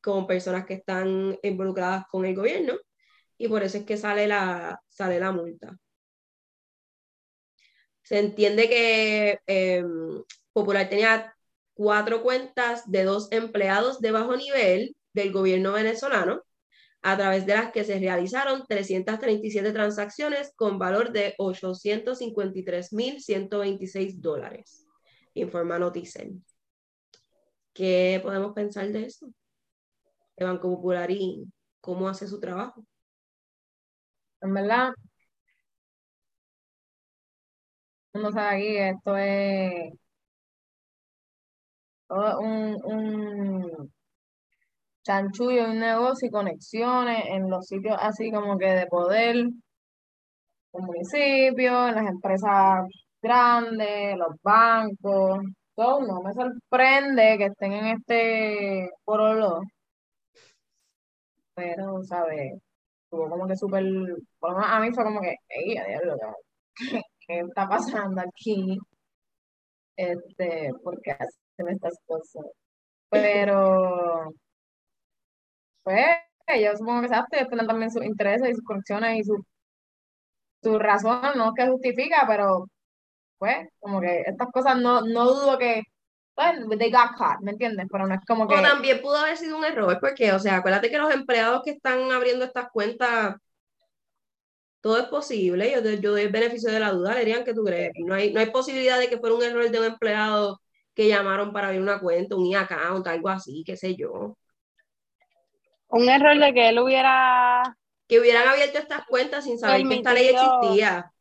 con 0.00 0.26
personas 0.26 0.66
que 0.66 0.74
están 0.74 1.38
involucradas 1.42 2.06
con 2.10 2.24
el 2.26 2.34
gobierno 2.34 2.74
y 3.38 3.48
por 3.48 3.62
eso 3.62 3.78
es 3.78 3.84
que 3.84 3.96
sale 3.96 4.26
la, 4.26 4.80
sale 4.88 5.18
la 5.20 5.32
multa. 5.32 5.76
Se 8.02 8.18
entiende 8.18 8.68
que 8.68 9.40
em, 9.46 10.22
Popular 10.52 10.88
tenía 10.88 11.34
cuatro 11.74 12.22
cuentas 12.22 12.90
de 12.90 13.04
dos 13.04 13.28
empleados 13.32 14.00
de 14.00 14.12
bajo 14.12 14.36
nivel 14.36 14.94
del 15.14 15.32
gobierno 15.32 15.72
venezolano, 15.72 16.42
a 17.02 17.16
través 17.16 17.46
de 17.46 17.54
las 17.54 17.72
que 17.72 17.84
se 17.84 17.98
realizaron 17.98 18.64
337 18.68 19.72
transacciones 19.72 20.52
con 20.56 20.78
valor 20.78 21.12
de 21.12 21.34
853.126 21.38 24.20
dólares 24.20 24.84
informa 25.34 25.78
Noticen. 25.78 26.44
¿Qué 27.72 28.20
podemos 28.22 28.52
pensar 28.54 28.88
de 28.90 29.06
eso? 29.06 29.26
El 30.36 30.46
Banco 30.46 30.70
Popular 30.70 31.10
y 31.10 31.44
cómo 31.80 32.08
hace 32.08 32.26
su 32.28 32.38
trabajo. 32.40 32.84
En 34.40 34.54
verdad, 34.54 34.94
uno 38.12 38.30
sabe 38.32 38.88
aquí, 38.88 38.96
esto 38.96 39.16
es 39.16 39.92
un, 42.08 42.80
un 42.84 43.93
chanchullo, 45.04 45.66
un 45.66 45.78
negocio 45.78 46.28
y 46.28 46.30
conexiones 46.30 47.24
en 47.26 47.50
los 47.50 47.66
sitios 47.66 47.96
así 48.00 48.30
como 48.32 48.58
que 48.58 48.66
de 48.66 48.86
poder, 48.86 49.36
el 49.36 49.52
municipio, 50.72 51.88
en 51.88 51.94
las 51.94 52.06
empresas 52.08 52.88
grandes, 53.22 54.16
los 54.16 54.36
bancos, 54.42 55.40
todo, 55.74 56.00
no 56.06 56.22
me 56.22 56.32
sorprende 56.34 57.38
que 57.38 57.46
estén 57.46 57.72
en 57.72 57.86
este 57.86 58.90
porolo. 59.04 59.62
Pero, 61.54 62.02
¿sabes? 62.04 62.60
Tuvo 63.10 63.28
como 63.30 63.46
que 63.46 63.56
súper, 63.56 63.84
a 64.42 64.80
mí 64.80 64.92
fue 64.92 65.04
como 65.04 65.20
que, 65.20 65.36
ey, 65.48 65.74
diablo, 65.86 66.16
¿qué 67.26 67.40
está 67.40 67.68
pasando 67.68 68.20
aquí? 68.22 68.78
Este, 69.96 70.70
porque 70.82 71.12
hacen 71.12 71.68
estas 71.68 71.98
cosas. 72.06 72.44
Pero, 73.10 74.32
pues, 75.84 76.06
yo 76.60 76.76
supongo 76.76 77.02
que 77.02 77.08
sabes, 77.08 77.26
ellos 77.32 77.48
tienen 77.48 77.66
también 77.66 77.90
sus 77.90 78.04
intereses 78.04 78.50
y 78.50 78.54
sus 78.54 78.64
conexiones 78.64 79.20
y 79.20 79.24
su, 79.24 79.44
su 80.62 80.78
razón, 80.78 81.20
no 81.36 81.54
que 81.54 81.68
justifica, 81.68 82.24
pero 82.26 82.66
pues, 83.38 83.68
como 83.80 84.00
que 84.00 84.22
estas 84.26 84.48
cosas 84.50 84.78
no, 84.78 85.02
no 85.02 85.26
dudo 85.26 85.58
que, 85.58 85.82
pues, 86.34 86.52
they 86.78 86.90
got 86.90 87.16
caught, 87.18 87.40
¿me 87.42 87.52
entiendes? 87.52 87.86
Pero 87.90 88.06
no 88.06 88.14
es 88.14 88.20
como 88.26 88.48
que... 88.48 88.56
O 88.56 88.62
también 88.62 89.00
pudo 89.02 89.16
haber 89.18 89.36
sido 89.36 89.58
un 89.58 89.64
error, 89.64 89.98
porque, 90.00 90.32
o 90.32 90.38
sea, 90.38 90.56
acuérdate 90.56 90.90
que 90.90 90.98
los 90.98 91.12
empleados 91.12 91.62
que 91.64 91.72
están 91.72 92.10
abriendo 92.12 92.44
estas 92.44 92.70
cuentas, 92.72 93.36
todo 94.80 94.98
es 94.98 95.06
posible, 95.06 95.72
yo, 95.72 95.80
yo 96.00 96.10
doy 96.12 96.22
el 96.22 96.32
beneficio 96.32 96.70
de 96.70 96.80
la 96.80 96.92
duda, 96.92 97.16
dirían 97.16 97.44
que 97.44 97.54
tú 97.54 97.64
crees, 97.64 97.92
no 98.04 98.14
hay, 98.14 98.32
no 98.32 98.40
hay 98.40 98.50
posibilidad 98.50 98.98
de 98.98 99.08
que 99.08 99.18
fuera 99.18 99.34
un 99.34 99.42
error 99.42 99.70
de 99.70 99.78
un 99.78 99.86
empleado 99.86 100.60
que 100.94 101.08
llamaron 101.08 101.52
para 101.52 101.68
abrir 101.68 101.82
una 101.82 102.00
cuenta, 102.00 102.36
un 102.36 102.46
e-account, 102.52 103.06
algo 103.06 103.28
así, 103.28 103.64
qué 103.66 103.76
sé 103.76 103.96
yo. 103.96 104.36
Un 105.94 106.08
error 106.08 106.36
de 106.36 106.52
que 106.52 106.68
él 106.70 106.78
hubiera... 106.80 107.76
Que 108.08 108.18
hubieran 108.18 108.48
abierto 108.48 108.78
estas 108.78 109.06
cuentas 109.06 109.44
sin 109.44 109.58
saber 109.58 109.86
que 109.86 109.94
esta 109.94 110.12
ley 110.12 110.26
existía. 110.26 111.12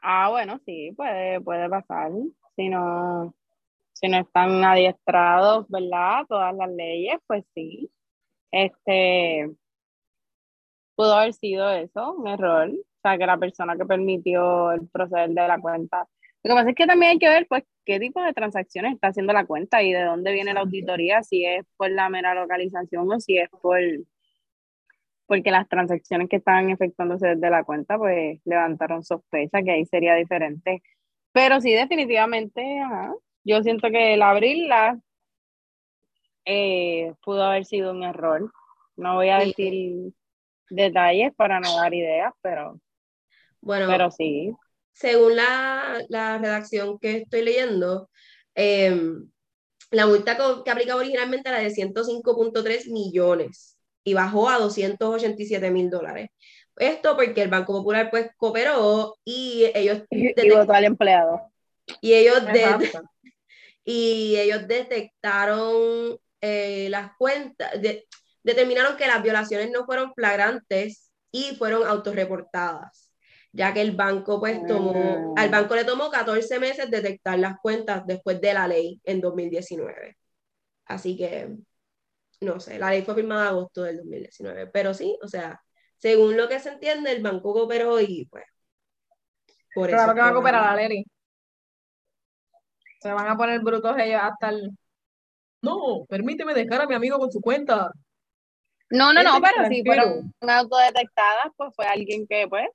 Ah, 0.00 0.30
bueno, 0.30 0.58
sí, 0.64 0.92
puede, 0.96 1.40
puede 1.42 1.68
pasar. 1.68 2.10
Si 2.56 2.68
no, 2.70 3.34
si 3.92 4.08
no 4.08 4.18
están 4.18 4.64
adiestrados, 4.64 5.66
¿verdad? 5.68 6.24
Todas 6.26 6.54
las 6.54 6.70
leyes, 6.70 7.18
pues 7.26 7.44
sí. 7.54 7.90
Este, 8.50 9.50
pudo 10.96 11.14
haber 11.14 11.34
sido 11.34 11.70
eso, 11.70 12.12
un 12.12 12.26
error. 12.26 12.70
O 12.70 13.00
sea, 13.02 13.18
que 13.18 13.26
la 13.26 13.36
persona 13.36 13.76
que 13.76 13.84
permitió 13.84 14.72
el 14.72 14.88
proceder 14.88 15.28
de 15.28 15.48
la 15.48 15.60
cuenta. 15.60 16.08
Lo 16.44 16.50
que 16.50 16.54
pasa 16.54 16.70
es 16.70 16.76
que 16.76 16.86
también 16.86 17.12
hay 17.12 17.18
que 17.18 17.28
ver, 17.28 17.46
pues, 17.48 17.64
qué 17.86 17.98
tipo 17.98 18.22
de 18.22 18.34
transacciones 18.34 18.94
está 18.94 19.08
haciendo 19.08 19.32
la 19.32 19.46
cuenta 19.46 19.82
y 19.82 19.92
de 19.92 20.04
dónde 20.04 20.32
viene 20.32 20.54
la 20.54 20.60
auditoría, 20.60 21.22
si 21.22 21.44
es 21.44 21.64
por 21.76 21.90
la 21.90 22.08
mera 22.10 22.34
localización 22.34 23.10
o 23.10 23.18
si 23.18 23.38
es 23.38 23.48
por 23.50 23.80
porque 25.26 25.50
las 25.50 25.66
transacciones 25.68 26.28
que 26.28 26.36
estaban 26.36 26.68
efectuándose 26.70 27.28
desde 27.28 27.50
la 27.50 27.64
cuenta, 27.64 27.96
pues 27.96 28.40
levantaron 28.44 29.02
sospecha 29.02 29.62
que 29.62 29.70
ahí 29.70 29.86
sería 29.86 30.14
diferente. 30.14 30.82
Pero 31.32 31.62
sí, 31.62 31.72
definitivamente, 31.72 32.62
yo 33.42 33.62
siento 33.62 33.88
que 33.88 34.14
el 34.14 34.22
abrirla 34.22 34.98
eh, 36.44 37.14
pudo 37.24 37.44
haber 37.44 37.64
sido 37.64 37.92
un 37.92 38.02
error. 38.02 38.52
No 38.96 39.14
voy 39.14 39.30
a 39.30 39.38
decir 39.38 40.12
detalles 40.68 41.34
para 41.34 41.58
no 41.58 41.74
dar 41.76 41.94
ideas, 41.94 42.32
pero, 42.42 42.78
bueno, 43.60 43.86
pero 43.88 44.10
sí. 44.10 44.54
Según 44.94 45.36
la, 45.36 46.02
la 46.08 46.38
redacción 46.38 46.98
que 46.98 47.18
estoy 47.18 47.42
leyendo, 47.42 48.08
em, 48.54 49.28
la 49.90 50.06
multa 50.06 50.36
que 50.64 50.70
aplicaba 50.70 51.00
originalmente 51.00 51.48
era 51.48 51.58
de 51.58 51.70
105.3 51.70 52.90
millones 52.90 53.76
y 54.02 54.14
bajó 54.14 54.48
a 54.48 54.58
287 54.58 55.70
mil 55.70 55.90
dólares. 55.90 56.30
Esto 56.76 57.16
porque 57.16 57.42
el 57.42 57.50
Banco 57.50 57.72
Popular 57.72 58.10
pues 58.10 58.30
cooperó 58.36 59.16
y 59.24 59.70
ellos... 59.74 60.02
Y, 60.10 60.32
votó 60.50 60.72
al 60.72 60.84
empleado. 60.84 61.52
Y 62.00 62.14
ellos, 62.14 62.42
y 63.84 64.36
ellos 64.36 64.66
detectaron 64.66 66.18
eh, 66.40 66.88
las 66.90 67.12
cuentas, 67.16 67.70
determinaron 68.42 68.96
que 68.96 69.06
las 69.06 69.22
violaciones 69.22 69.70
no 69.70 69.84
fueron 69.86 70.12
flagrantes 70.14 71.10
y 71.30 71.56
fueron 71.56 71.86
autorreportadas, 71.86 73.03
ya 73.54 73.72
que 73.72 73.80
el 73.80 73.92
banco 73.92 74.40
pues 74.40 74.66
tomó, 74.66 75.32
al 75.36 75.48
banco 75.48 75.76
le 75.76 75.84
tomó 75.84 76.10
14 76.10 76.58
meses 76.58 76.90
detectar 76.90 77.38
las 77.38 77.56
cuentas 77.60 78.04
después 78.04 78.40
de 78.40 78.52
la 78.52 78.66
ley 78.66 79.00
en 79.04 79.20
2019. 79.20 80.16
Así 80.86 81.16
que, 81.16 81.54
no 82.40 82.58
sé, 82.58 82.80
la 82.80 82.90
ley 82.90 83.02
fue 83.02 83.14
firmada 83.14 83.42
en 83.42 83.48
agosto 83.50 83.84
del 83.84 83.98
2019, 83.98 84.66
pero 84.72 84.92
sí, 84.92 85.16
o 85.22 85.28
sea, 85.28 85.62
según 85.98 86.36
lo 86.36 86.48
que 86.48 86.58
se 86.58 86.70
entiende, 86.70 87.12
el 87.12 87.22
banco 87.22 87.52
cooperó 87.52 88.00
y 88.00 88.26
pues... 88.26 88.44
Por 89.72 89.88
claro 89.88 90.14
que 90.14 90.20
va 90.20 90.28
a 90.28 90.34
cooperar 90.34 90.76
la 90.76 90.88
ley. 90.88 91.04
Se 93.00 93.12
van 93.12 93.28
a 93.28 93.36
poner 93.36 93.60
brutos 93.60 93.96
ellos 93.98 94.20
hasta 94.20 94.48
el... 94.48 94.70
No, 95.62 96.04
permíteme 96.08 96.54
dejar 96.54 96.82
a 96.82 96.86
mi 96.88 96.94
amigo 96.96 97.18
con 97.20 97.30
su 97.30 97.40
cuenta. 97.40 97.92
No, 98.90 99.12
no, 99.12 99.22
no, 99.22 99.40
pero 99.40 99.68
si 99.68 99.84
fueron 99.84 100.34
autodetectadas, 100.40 101.52
pues 101.56 101.72
fue 101.74 101.86
alguien 101.86 102.26
que, 102.26 102.46
pues, 102.48 102.66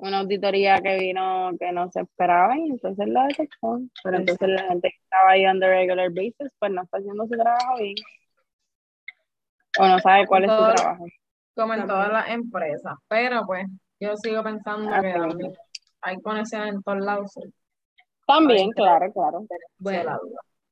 una 0.00 0.20
auditoría 0.20 0.80
que 0.80 0.98
vino 0.98 1.50
que 1.58 1.72
no 1.72 1.90
se 1.90 2.00
esperaba 2.00 2.56
y 2.56 2.70
entonces 2.70 3.06
la 3.08 3.26
detectó. 3.26 3.80
Pero 4.02 4.16
entonces 4.16 4.48
la 4.48 4.64
gente 4.64 4.90
que 4.90 4.98
estaba 5.02 5.30
ahí 5.30 5.46
on 5.46 5.60
the 5.60 5.66
regular 5.66 6.10
basis, 6.10 6.52
pues 6.58 6.72
no 6.72 6.82
está 6.82 6.98
haciendo 6.98 7.26
su 7.26 7.36
trabajo 7.36 7.76
bien. 7.78 7.94
O 9.78 9.86
no 9.86 9.98
sabe 9.98 10.26
cuál 10.26 10.44
es 10.44 10.50
su 10.50 10.74
trabajo. 10.74 11.04
Como 11.54 11.74
en 11.74 11.86
todas 11.86 12.12
las 12.12 12.28
empresas. 12.30 12.94
Pero 13.08 13.44
pues, 13.46 13.66
yo 14.00 14.16
sigo 14.16 14.42
pensando 14.42 14.90
que 15.00 15.14
hay 16.00 16.20
conexiones 16.22 16.74
en 16.74 16.82
todos 16.82 17.00
lados. 17.00 17.34
También, 18.26 18.70
claro, 18.70 19.12
claro. 19.12 19.46
Bueno, 19.78 20.18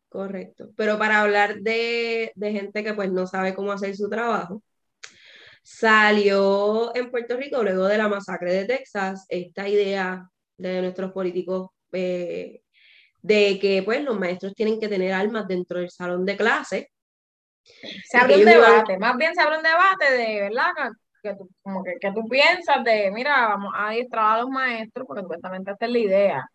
correcto. 0.08 0.70
Pero 0.76 0.98
para 0.98 1.20
hablar 1.20 1.56
de, 1.56 2.32
de 2.34 2.52
gente 2.52 2.82
que 2.82 2.94
pues 2.94 3.12
no 3.12 3.26
sabe 3.26 3.54
cómo 3.54 3.72
hacer 3.72 3.94
su 3.94 4.08
trabajo, 4.08 4.62
salió 5.68 6.96
en 6.96 7.10
Puerto 7.10 7.36
Rico 7.36 7.62
luego 7.62 7.86
de 7.86 7.98
la 7.98 8.08
masacre 8.08 8.54
de 8.54 8.64
Texas 8.64 9.26
esta 9.28 9.68
idea 9.68 10.26
de 10.56 10.80
nuestros 10.80 11.12
políticos 11.12 11.68
eh, 11.92 12.62
de 13.20 13.58
que 13.60 13.82
pues 13.82 14.02
los 14.02 14.18
maestros 14.18 14.54
tienen 14.54 14.80
que 14.80 14.88
tener 14.88 15.12
armas 15.12 15.46
dentro 15.46 15.78
del 15.78 15.90
salón 15.90 16.24
de 16.24 16.38
clase. 16.38 16.90
Se 18.04 18.16
abre 18.16 18.38
un 18.38 18.46
debate, 18.46 18.98
más 18.98 19.16
bien 19.18 19.34
se 19.34 19.42
abre 19.42 19.58
un 19.58 19.62
debate 19.62 20.10
de, 20.10 20.40
¿verdad? 20.48 20.72
Que 21.22 21.34
tú, 21.34 21.50
como 21.60 21.84
que, 21.84 21.96
que 22.00 22.12
tú 22.12 22.26
piensas 22.28 22.82
de, 22.82 23.10
mira, 23.10 23.48
vamos 23.48 23.72
a 23.76 23.88
adiestrar 23.88 24.36
a 24.36 24.40
los 24.40 24.48
maestros, 24.48 25.06
porque 25.06 25.22
supuestamente 25.22 25.72
esta 25.72 25.84
es 25.84 25.92
la 25.92 25.98
idea 25.98 26.50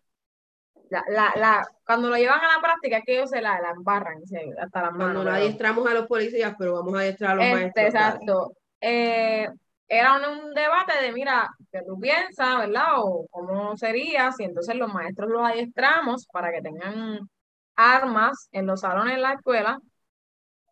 la, 0.90 1.32
la, 1.36 1.66
cuando 1.84 2.08
lo 2.08 2.16
llevan 2.16 2.40
a 2.40 2.56
la 2.56 2.62
práctica 2.62 2.98
es 2.98 3.04
que 3.04 3.16
ellos 3.16 3.30
se 3.30 3.40
la, 3.40 3.60
la 3.60 3.70
embarran 3.70 4.22
hasta 4.60 4.82
las 4.82 4.92
manos. 4.92 4.96
Cuando 4.96 5.24
no 5.24 5.30
adiestramos 5.30 5.88
a 5.88 5.94
los 5.94 6.06
policías, 6.06 6.54
pero 6.58 6.74
vamos 6.74 6.94
a 6.94 7.00
adiestrar 7.00 7.32
a 7.32 7.34
los 7.34 7.44
este, 7.44 7.54
maestros. 7.54 7.86
Exacto. 7.86 8.52
Eh, 8.80 9.48
era 9.88 10.16
un, 10.16 10.54
debate 10.54 10.92
de, 11.02 11.12
mira, 11.12 11.48
que 11.70 11.80
tú 11.86 11.98
piensas, 12.00 12.58
¿verdad? 12.58 12.86
O 12.96 13.26
cómo 13.30 13.76
sería 13.76 14.32
si 14.32 14.44
entonces 14.44 14.76
los 14.76 14.92
maestros 14.92 15.30
los 15.30 15.42
adiestramos 15.48 16.26
para 16.32 16.52
que 16.52 16.62
tengan 16.62 17.20
armas 17.76 18.48
en 18.52 18.66
los 18.66 18.80
salones 18.80 19.16
de 19.16 19.22
la 19.22 19.34
escuela. 19.34 19.78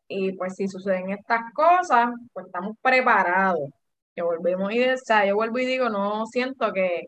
Y 0.09 0.33
pues 0.33 0.55
si 0.57 0.69
suceden 0.69 1.11
estas 1.11 1.43
cosas, 1.55 2.11
pues 2.33 2.47
estamos 2.47 2.77
preparados. 2.83 3.71
Yo 4.17 4.27
volvemos 4.27 4.73
y, 4.73 4.85
o 4.85 4.97
sea, 4.99 5.27
yo 5.27 5.37
vuelvo 5.37 5.59
y 5.59 5.67
digo, 5.67 5.89
no 5.89 6.27
siento 6.27 6.73
que, 6.73 7.07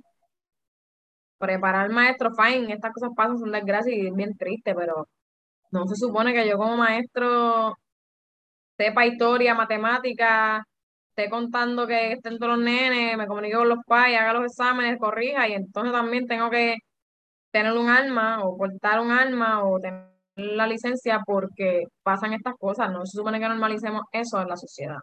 preparar 1.39 1.91
maestro, 1.91 2.31
fine, 2.35 2.73
estas 2.73 2.93
cosas 2.93 3.11
pasan, 3.17 3.39
son 3.39 3.53
desgracias 3.53 3.95
y 3.97 4.07
es 4.07 4.15
bien 4.15 4.37
triste, 4.37 4.75
pero 4.75 5.09
no 5.73 5.87
se 5.87 5.97
supone 5.97 6.33
que 6.35 6.49
yo 6.49 6.59
como 6.59 6.77
maestro 6.77 7.77
sepa 8.77 9.07
historia, 9.07 9.55
matemática, 9.55 10.65
esté 11.17 11.31
contando 11.31 11.87
que 11.87 12.13
estén 12.13 12.39
todos 12.39 12.57
los 12.57 12.65
nenes, 12.65 13.17
me 13.17 13.27
comunique 13.27 13.57
con 13.57 13.69
los 13.69 13.79
padres, 13.87 14.19
haga 14.21 14.33
los 14.35 14.45
exámenes, 14.47 14.99
corrija, 14.99 15.49
y 15.49 15.55
entonces 15.55 15.93
también 15.93 16.27
tengo 16.27 16.51
que 16.51 16.77
tener 17.53 17.73
un 17.75 17.89
alma 17.91 18.45
o 18.45 18.57
portar 18.59 19.01
un 19.01 19.13
alma 19.13 19.65
o 19.65 19.79
tener 19.81 20.11
la 20.37 20.67
licencia 20.67 21.21
porque 21.27 21.85
pasan 22.03 22.33
estas 22.35 22.55
cosas, 22.57 22.91
no 22.91 23.07
se 23.07 23.19
supone 23.19 23.41
que 23.41 23.49
normalicemos 23.49 24.03
eso 24.13 24.41
en 24.43 24.49
la 24.49 24.57
sociedad, 24.57 24.99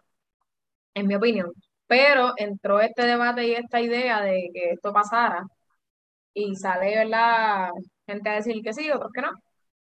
en 0.94 1.06
mi 1.08 1.14
opinión. 1.16 1.52
Pero 1.86 2.34
entró 2.36 2.80
este 2.80 3.06
debate 3.06 3.46
y 3.48 3.52
esta 3.54 3.80
idea 3.80 4.22
de 4.22 4.50
que 4.54 4.70
esto 4.72 4.92
pasara 4.92 5.44
y 6.34 6.56
sale, 6.56 6.96
¿verdad? 6.96 7.70
Gente 8.06 8.30
a 8.30 8.34
decir 8.36 8.62
que 8.62 8.72
sí, 8.74 8.90
otros 8.90 9.12
que 9.12 9.22
no. 9.22 9.30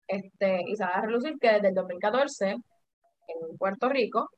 Este, 0.07 0.61
y 0.67 0.75
sale 0.75 0.93
a 0.95 1.01
relucir 1.01 1.37
que 1.39 1.49
desde 1.53 1.69
el 1.69 1.75
2014 1.75 2.51
en 2.51 3.57
Puerto 3.57 3.89
Rico 3.89 4.29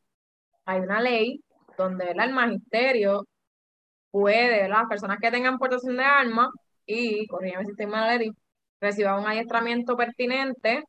hay 0.65 0.82
una 0.82 1.02
ley 1.02 1.41
donde 1.79 2.11
el 2.11 2.33
magisterio 2.33 3.25
puede, 4.11 4.67
las 4.67 4.87
personas 4.87 5.17
que 5.19 5.31
tengan 5.31 5.57
portación 5.57 5.97
de 5.97 6.03
armas 6.03 6.49
y, 6.85 7.25
corrígeme 7.27 7.65
si 7.65 7.71
estoy 7.71 7.85
mal, 7.87 8.35
reciban 8.81 9.19
un 9.19 9.27
adiestramiento 9.27 9.95
pertinente 9.95 10.83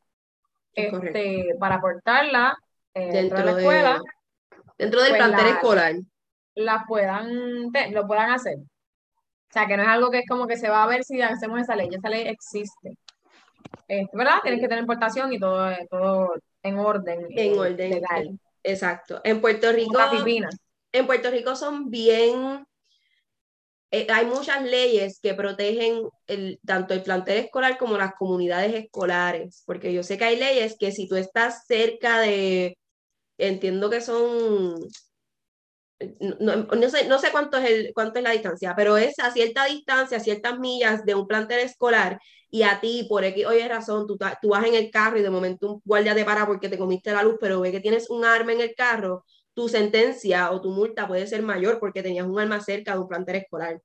este, 0.75 1.55
para 1.59 1.81
portarla 1.81 2.57
eh, 2.95 3.13
dentro, 3.13 3.39
de 3.39 3.45
la 3.45 3.59
escuela. 3.59 4.01
dentro 4.79 5.01
del 5.03 5.11
pues 5.11 5.19
plantel 5.19 5.47
escolar. 5.47 5.95
La 6.55 6.85
puedan, 6.87 7.71
lo 7.93 8.07
puedan 8.07 8.31
hacer. 8.31 8.57
O 8.59 9.53
sea, 9.53 9.67
que 9.67 9.77
no 9.77 9.83
es 9.83 9.89
algo 9.89 10.11
que 10.11 10.21
es 10.21 10.29
como 10.29 10.47
que 10.47 10.57
se 10.57 10.69
va 10.69 10.83
a 10.83 10.87
ver 10.87 11.05
si 11.05 11.21
hacemos 11.23 11.61
esa 11.61 11.77
ley, 11.77 11.89
esa 11.93 12.09
ley 12.09 12.27
existe. 12.27 12.97
Este, 13.87 14.17
¿Verdad? 14.17 14.41
Tienes 14.43 14.61
que 14.61 14.69
tener 14.69 14.83
importación 14.83 15.33
y 15.33 15.39
todo, 15.39 15.71
todo 15.89 16.35
en 16.63 16.79
orden. 16.79 17.27
En 17.31 17.59
orden. 17.59 17.91
Legal. 17.91 18.41
Exacto. 18.63 19.21
En 19.25 19.41
Puerto 19.41 19.73
Rico. 19.73 19.93
En 20.93 21.07
Puerto 21.07 21.31
Rico 21.31 21.57
son 21.57 21.91
bien. 21.91 22.65
Eh, 23.93 24.07
hay 24.09 24.27
muchas 24.27 24.63
leyes 24.63 25.19
que 25.21 25.35
protegen 25.35 26.09
tanto 26.65 26.95
el 26.95 27.03
plantel 27.03 27.39
escolar 27.39 27.77
como 27.77 27.99
las 27.99 28.15
comunidades 28.15 28.73
escolares, 28.75 29.65
porque 29.67 29.93
yo 29.93 30.05
sé 30.05 30.17
que 30.17 30.25
hay 30.25 30.37
leyes 30.37 30.77
que 30.79 30.93
si 30.93 31.09
tú 31.09 31.17
estás 31.17 31.67
cerca 31.67 32.21
de, 32.21 32.79
entiendo 33.39 33.91
que 33.91 34.01
son 34.01 34.81
no, 36.41 36.89
sé, 36.89 37.07
no 37.09 37.19
sé 37.19 37.31
cuánto 37.31 37.59
es, 37.59 37.71
el, 37.71 37.93
cuánto 37.95 38.19
es 38.19 38.25
la 38.25 38.31
distancia, 38.31 38.75
pero 38.77 38.97
es 38.97 39.19
a 39.19 39.31
cierta 39.31 39.67
distancia, 39.67 40.17
a 40.17 40.21
ciertas 40.21 40.59
millas 40.59 41.05
de 41.05 41.15
un 41.15 41.27
plantel 41.27 41.61
escolar 41.61 42.19
y 42.51 42.63
a 42.63 42.81
ti, 42.81 43.07
por 43.09 43.25
X 43.25 43.47
oye 43.47 43.69
razón, 43.69 44.07
tú, 44.07 44.19
tú 44.41 44.49
vas 44.49 44.65
en 44.67 44.75
el 44.75 44.91
carro 44.91 45.19
y 45.19 45.23
de 45.23 45.31
momento 45.31 45.75
un 45.75 45.83
guardia 45.85 46.15
te 46.15 46.25
para 46.25 46.47
porque 46.47 46.69
te 46.69 46.79
comiste 46.79 47.13
la 47.13 47.23
luz, 47.23 47.37
pero 47.41 47.61
ve 47.61 47.71
que 47.71 47.81
tienes 47.81 48.09
un 48.11 48.25
arma 48.25 48.53
en 48.53 48.61
el 48.63 48.75
carro, 48.75 49.25
tu 49.55 49.69
sentencia 49.69 50.51
o 50.53 50.61
tu 50.61 50.71
multa 50.71 51.09
puede 51.09 51.27
ser 51.27 51.43
mayor 51.43 51.79
porque 51.81 52.03
tenías 52.03 52.27
un 52.27 52.39
arma 52.39 52.61
cerca 52.61 52.93
de 52.95 53.01
un 53.01 53.09
plantel 53.09 53.37
escolar. 53.37 53.81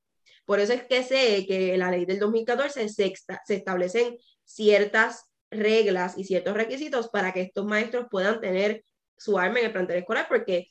Por 0.45 0.59
eso 0.59 0.73
es 0.73 0.83
que 0.83 1.03
sé 1.03 1.45
que 1.47 1.77
la 1.77 1.91
ley 1.91 2.05
del 2.05 2.19
2014 2.19 2.87
se, 2.89 3.13
se 3.45 3.55
establecen 3.55 4.17
ciertas 4.43 5.25
reglas 5.49 6.17
y 6.17 6.23
ciertos 6.23 6.55
requisitos 6.55 7.09
para 7.09 7.33
que 7.33 7.41
estos 7.41 7.65
maestros 7.65 8.07
puedan 8.09 8.39
tener 8.39 8.83
su 9.17 9.39
arma 9.39 9.59
en 9.59 9.65
el 9.65 9.71
plantel 9.71 9.97
escolar, 9.97 10.27
porque 10.27 10.67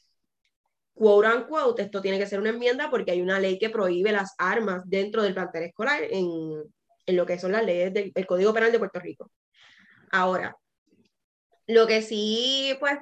quote 0.95 1.29
unquote, 1.29 1.83
esto 1.83 2.01
tiene 2.01 2.19
que 2.19 2.27
ser 2.27 2.39
una 2.39 2.51
enmienda 2.51 2.91
porque 2.91 3.11
hay 3.11 3.21
una 3.21 3.41
ley 3.41 3.59
que 3.59 3.71
prohíbe 3.71 4.13
las 4.13 4.35
armas 4.39 4.83
dentro 4.87 5.23
del 5.23 5.35
plantel 5.35 5.65
escolar 5.65 6.03
en, 6.09 6.63
en 7.07 7.17
lo 7.17 7.27
que 7.27 7.39
son 7.39 7.53
las 7.53 7.65
leyes 7.65 7.93
del 7.93 8.27
Código 8.27 8.53
Penal 8.55 8.73
de 8.73 8.79
Puerto 8.79 9.01
Rico. 9.01 9.31
Ahora, 10.13 10.57
lo 11.67 11.87
que 11.87 12.03
sí, 12.03 12.77
pues, 12.79 12.99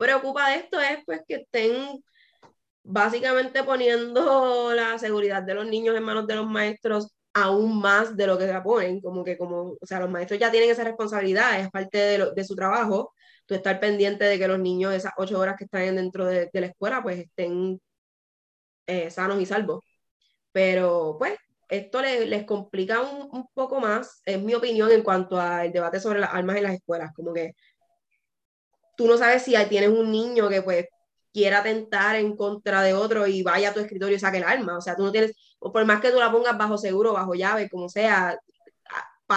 preocupa 0.00 0.50
de 0.50 0.56
esto 0.56 0.80
es 0.80 0.98
pues 1.06 1.20
que 1.28 1.36
estén 1.36 2.02
básicamente 2.82 3.62
poniendo 3.62 4.72
la 4.74 4.98
seguridad 4.98 5.42
de 5.42 5.54
los 5.54 5.66
niños 5.66 5.96
en 5.96 6.02
manos 6.02 6.26
de 6.26 6.36
los 6.36 6.46
maestros 6.48 7.14
aún 7.34 7.80
más 7.80 8.16
de 8.16 8.26
lo 8.26 8.38
que 8.38 8.46
se 8.46 8.60
ponen, 8.62 9.00
como 9.00 9.22
que 9.24 9.38
como, 9.38 9.76
o 9.80 9.86
sea, 9.86 10.00
los 10.00 10.10
maestros 10.10 10.40
ya 10.40 10.50
tienen 10.50 10.70
esa 10.70 10.84
responsabilidad, 10.84 11.60
es 11.60 11.70
parte 11.70 11.98
de, 11.98 12.32
de 12.34 12.44
su 12.44 12.56
trabajo, 12.56 13.14
tú 13.46 13.54
estar 13.54 13.80
pendiente 13.80 14.24
de 14.24 14.38
que 14.38 14.48
los 14.48 14.58
niños, 14.58 14.94
esas 14.94 15.12
ocho 15.16 15.38
horas 15.38 15.56
que 15.58 15.64
están 15.64 15.96
dentro 15.96 16.26
de, 16.26 16.48
la 16.52 16.66
escuela, 16.66 17.02
pues 17.02 17.18
estén 17.18 17.80
eh, 18.86 19.10
sanos 19.10 19.40
y 19.40 19.46
salvos. 19.46 19.84
Pero 20.52 21.16
pues 21.18 21.34
esto 21.68 22.02
les, 22.02 22.44
complica 22.44 23.00
un, 23.02 23.46
poco 23.54 23.80
más, 23.80 24.22
es 24.24 24.40
mi 24.42 24.54
opinión, 24.54 24.90
en 24.92 25.02
cuanto 25.02 25.40
al 25.40 25.72
debate 25.72 26.00
sobre 26.00 26.20
las 26.20 26.34
armas 26.34 26.56
en 26.56 26.64
las 26.64 26.74
escuelas. 26.74 27.12
Como 27.14 27.32
que 27.32 27.54
tú 29.00 29.06
no 29.06 29.16
sabes 29.16 29.42
si 29.44 29.54
tienes 29.70 29.88
un 29.88 30.10
niño 30.12 30.50
que 30.50 30.60
pues 30.60 30.84
quiera 31.32 31.60
atentar 31.60 32.16
en 32.16 32.36
contra 32.36 32.82
de 32.82 32.92
otro 32.92 33.26
y 33.26 33.42
vaya 33.42 33.70
a 33.70 33.72
tu 33.72 33.80
escritorio 33.80 34.14
y 34.14 34.20
saque 34.20 34.36
el 34.36 34.44
arma. 34.44 34.76
O 34.76 34.82
sea, 34.82 34.94
tú 34.94 35.04
no 35.04 35.10
tienes, 35.10 35.32
por 35.58 35.86
más 35.86 36.02
que 36.02 36.10
tú 36.10 36.18
la 36.18 36.30
pongas 36.30 36.58
bajo 36.58 36.76
seguro, 36.76 37.14
bajo 37.14 37.34
llave, 37.34 37.70
como 37.70 37.88
sea, 37.88 38.38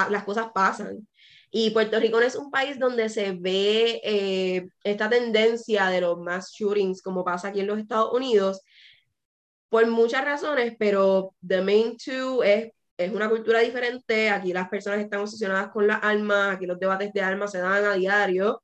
las 0.09 0.23
cosas 0.25 0.47
pasan. 0.53 1.07
Y 1.49 1.69
Puerto 1.69 1.97
Rico 1.97 2.19
no 2.19 2.25
es 2.25 2.35
un 2.35 2.51
país 2.51 2.77
donde 2.77 3.07
se 3.07 3.31
ve 3.31 4.01
eh, 4.03 4.67
esta 4.83 5.09
tendencia 5.09 5.87
de 5.87 6.01
los 6.01 6.19
mass 6.19 6.51
shootings 6.51 7.01
como 7.01 7.23
pasa 7.23 7.47
aquí 7.47 7.61
en 7.61 7.67
los 7.67 7.79
Estados 7.79 8.11
Unidos, 8.11 8.59
por 9.69 9.87
muchas 9.87 10.25
razones, 10.25 10.73
pero 10.77 11.35
the 11.47 11.61
main 11.61 11.95
two 11.95 12.43
es 12.43 12.69
es 12.97 13.11
una 13.11 13.29
cultura 13.29 13.59
diferente, 13.59 14.29
aquí 14.29 14.53
las 14.53 14.69
personas 14.69 14.99
están 14.99 15.21
obsesionadas 15.21 15.71
con 15.71 15.87
las 15.87 16.03
armas, 16.03 16.55
aquí 16.55 16.65
los 16.65 16.79
debates 16.79 17.11
de 17.13 17.21
armas 17.21 17.51
se 17.51 17.59
dan 17.59 17.85
a 17.85 17.93
diario. 17.93 18.61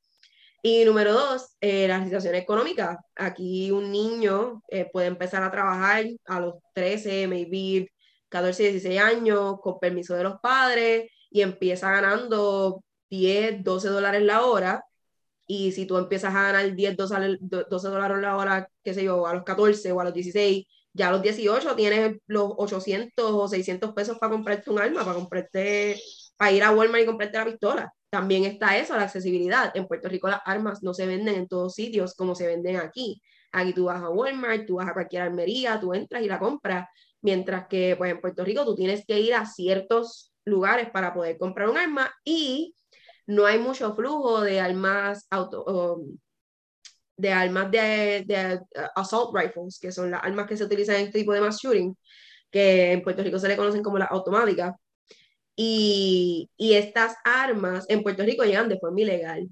Y 0.62 0.84
número 0.84 1.14
dos, 1.14 1.56
eh, 1.62 1.88
la 1.88 2.04
situación 2.04 2.36
económica. 2.36 3.00
Aquí 3.16 3.72
un 3.72 3.92
niño 3.92 4.62
eh, 4.68 4.90
puede 4.92 5.08
empezar 5.08 5.42
a 5.44 5.52
trabajar 5.52 6.06
a 6.26 6.40
los 6.40 6.56
13, 6.74 7.28
maybe 7.28 7.90
14, 8.30 8.64
16 8.64 9.00
años, 9.00 9.60
con 9.62 9.80
permiso 9.80 10.16
de 10.16 10.24
los 10.24 10.40
padres, 10.42 11.10
y 11.30 11.42
empieza 11.42 11.92
ganando 11.92 12.84
10, 13.10 13.64
12 13.64 13.88
dólares 13.90 14.22
la 14.24 14.46
hora. 14.46 14.84
Y 15.48 15.72
si 15.72 15.86
tú 15.86 15.98
empiezas 15.98 16.36
a 16.36 16.44
ganar 16.44 16.76
10, 16.76 16.98
12, 16.98 17.38
12 17.70 17.88
dólares 17.90 18.18
la 18.20 18.38
hora, 18.38 18.70
qué 18.84 18.94
sé 18.94 19.04
yo, 19.04 19.26
a 19.28 19.34
los 19.34 19.44
14 19.44 19.92
o 19.92 20.00
a 20.02 20.04
los 20.06 20.14
16, 20.14 20.66
ya 20.94 21.10
a 21.10 21.12
los 21.12 21.22
18 21.22 21.76
tienes 21.76 22.18
los 22.28 22.54
800 22.58 23.32
o 23.32 23.48
600 23.48 23.94
pesos 23.94 24.18
para 24.20 24.32
comprarte 24.32 24.70
un 24.70 24.80
arma, 24.80 25.02
para 25.04 25.16
comprarte, 25.16 26.02
para 26.38 26.52
ir 26.52 26.64
a 26.64 26.72
Walmart 26.72 27.04
y 27.04 27.06
comprarte 27.08 27.38
la 27.38 27.46
pistola. 27.46 27.94
También 28.10 28.46
está 28.46 28.78
eso, 28.78 28.96
la 28.96 29.04
accesibilidad. 29.04 29.72
En 29.76 29.88
Puerto 29.88 30.10
Rico 30.10 30.28
las 30.30 30.42
armas 30.46 30.82
no 30.84 30.94
se 30.94 31.06
venden 31.06 31.36
en 31.36 31.48
todos 31.48 31.76
sitios 31.76 32.16
como 32.16 32.36
se 32.36 32.48
venden 32.48 32.78
aquí. 32.78 33.22
Aquí 33.52 33.74
tú 33.74 33.86
vas 33.86 34.02
a 34.02 34.10
Walmart, 34.10 34.66
tú 34.66 34.76
vas 34.76 34.90
a 34.90 34.94
cualquier 34.94 35.24
armería, 35.24 35.80
tú 35.80 35.94
entras 35.94 36.24
y 36.24 36.28
la 36.28 36.40
compras. 36.40 36.88
Mientras 37.22 37.68
que 37.68 37.96
pues, 37.98 38.12
en 38.12 38.22
Puerto 38.22 38.44
Rico 38.44 38.66
tú 38.66 38.76
tienes 38.76 39.06
que 39.06 39.20
ir 39.20 39.34
a 39.34 39.46
ciertos 39.46 40.34
lugares 40.46 40.90
para 40.92 41.14
poder 41.14 41.38
comprar 41.38 41.70
un 41.70 41.78
arma 41.78 42.12
y 42.24 42.76
no 43.28 43.46
hay 43.46 43.60
mucho 43.60 43.96
flujo 43.96 44.42
de 44.42 44.60
armas 44.60 45.28
auto, 45.30 46.02
de 47.16 47.32
armas 47.32 47.70
de, 47.70 48.24
de, 48.26 48.60
assault 48.96 49.36
rifles, 49.36 49.78
que 49.80 49.92
son 49.92 50.10
las 50.12 50.24
armas 50.24 50.48
que 50.48 50.58
se 50.58 50.64
utilizan 50.64 50.96
en 50.96 51.08
este 51.08 51.20
tipo 51.20 51.34
de 51.34 51.42
mass 51.42 51.60
shooting, 51.62 51.96
que 52.50 52.94
en 52.94 53.04
Puerto 53.04 53.22
Rico 53.24 53.38
se 53.38 53.48
le 53.50 53.58
conocen 53.58 53.84
como 53.84 54.00
las 54.00 54.10
automáticas. 54.10 54.74
Y, 55.62 56.50
estas 56.58 57.18
armas 57.26 57.86
en 57.90 58.02
Puerto 58.04 58.24
Rico 58.24 58.44
llegan 58.46 58.70
de 58.70 58.80
forma 58.80 59.02
ilegal. 59.02 59.50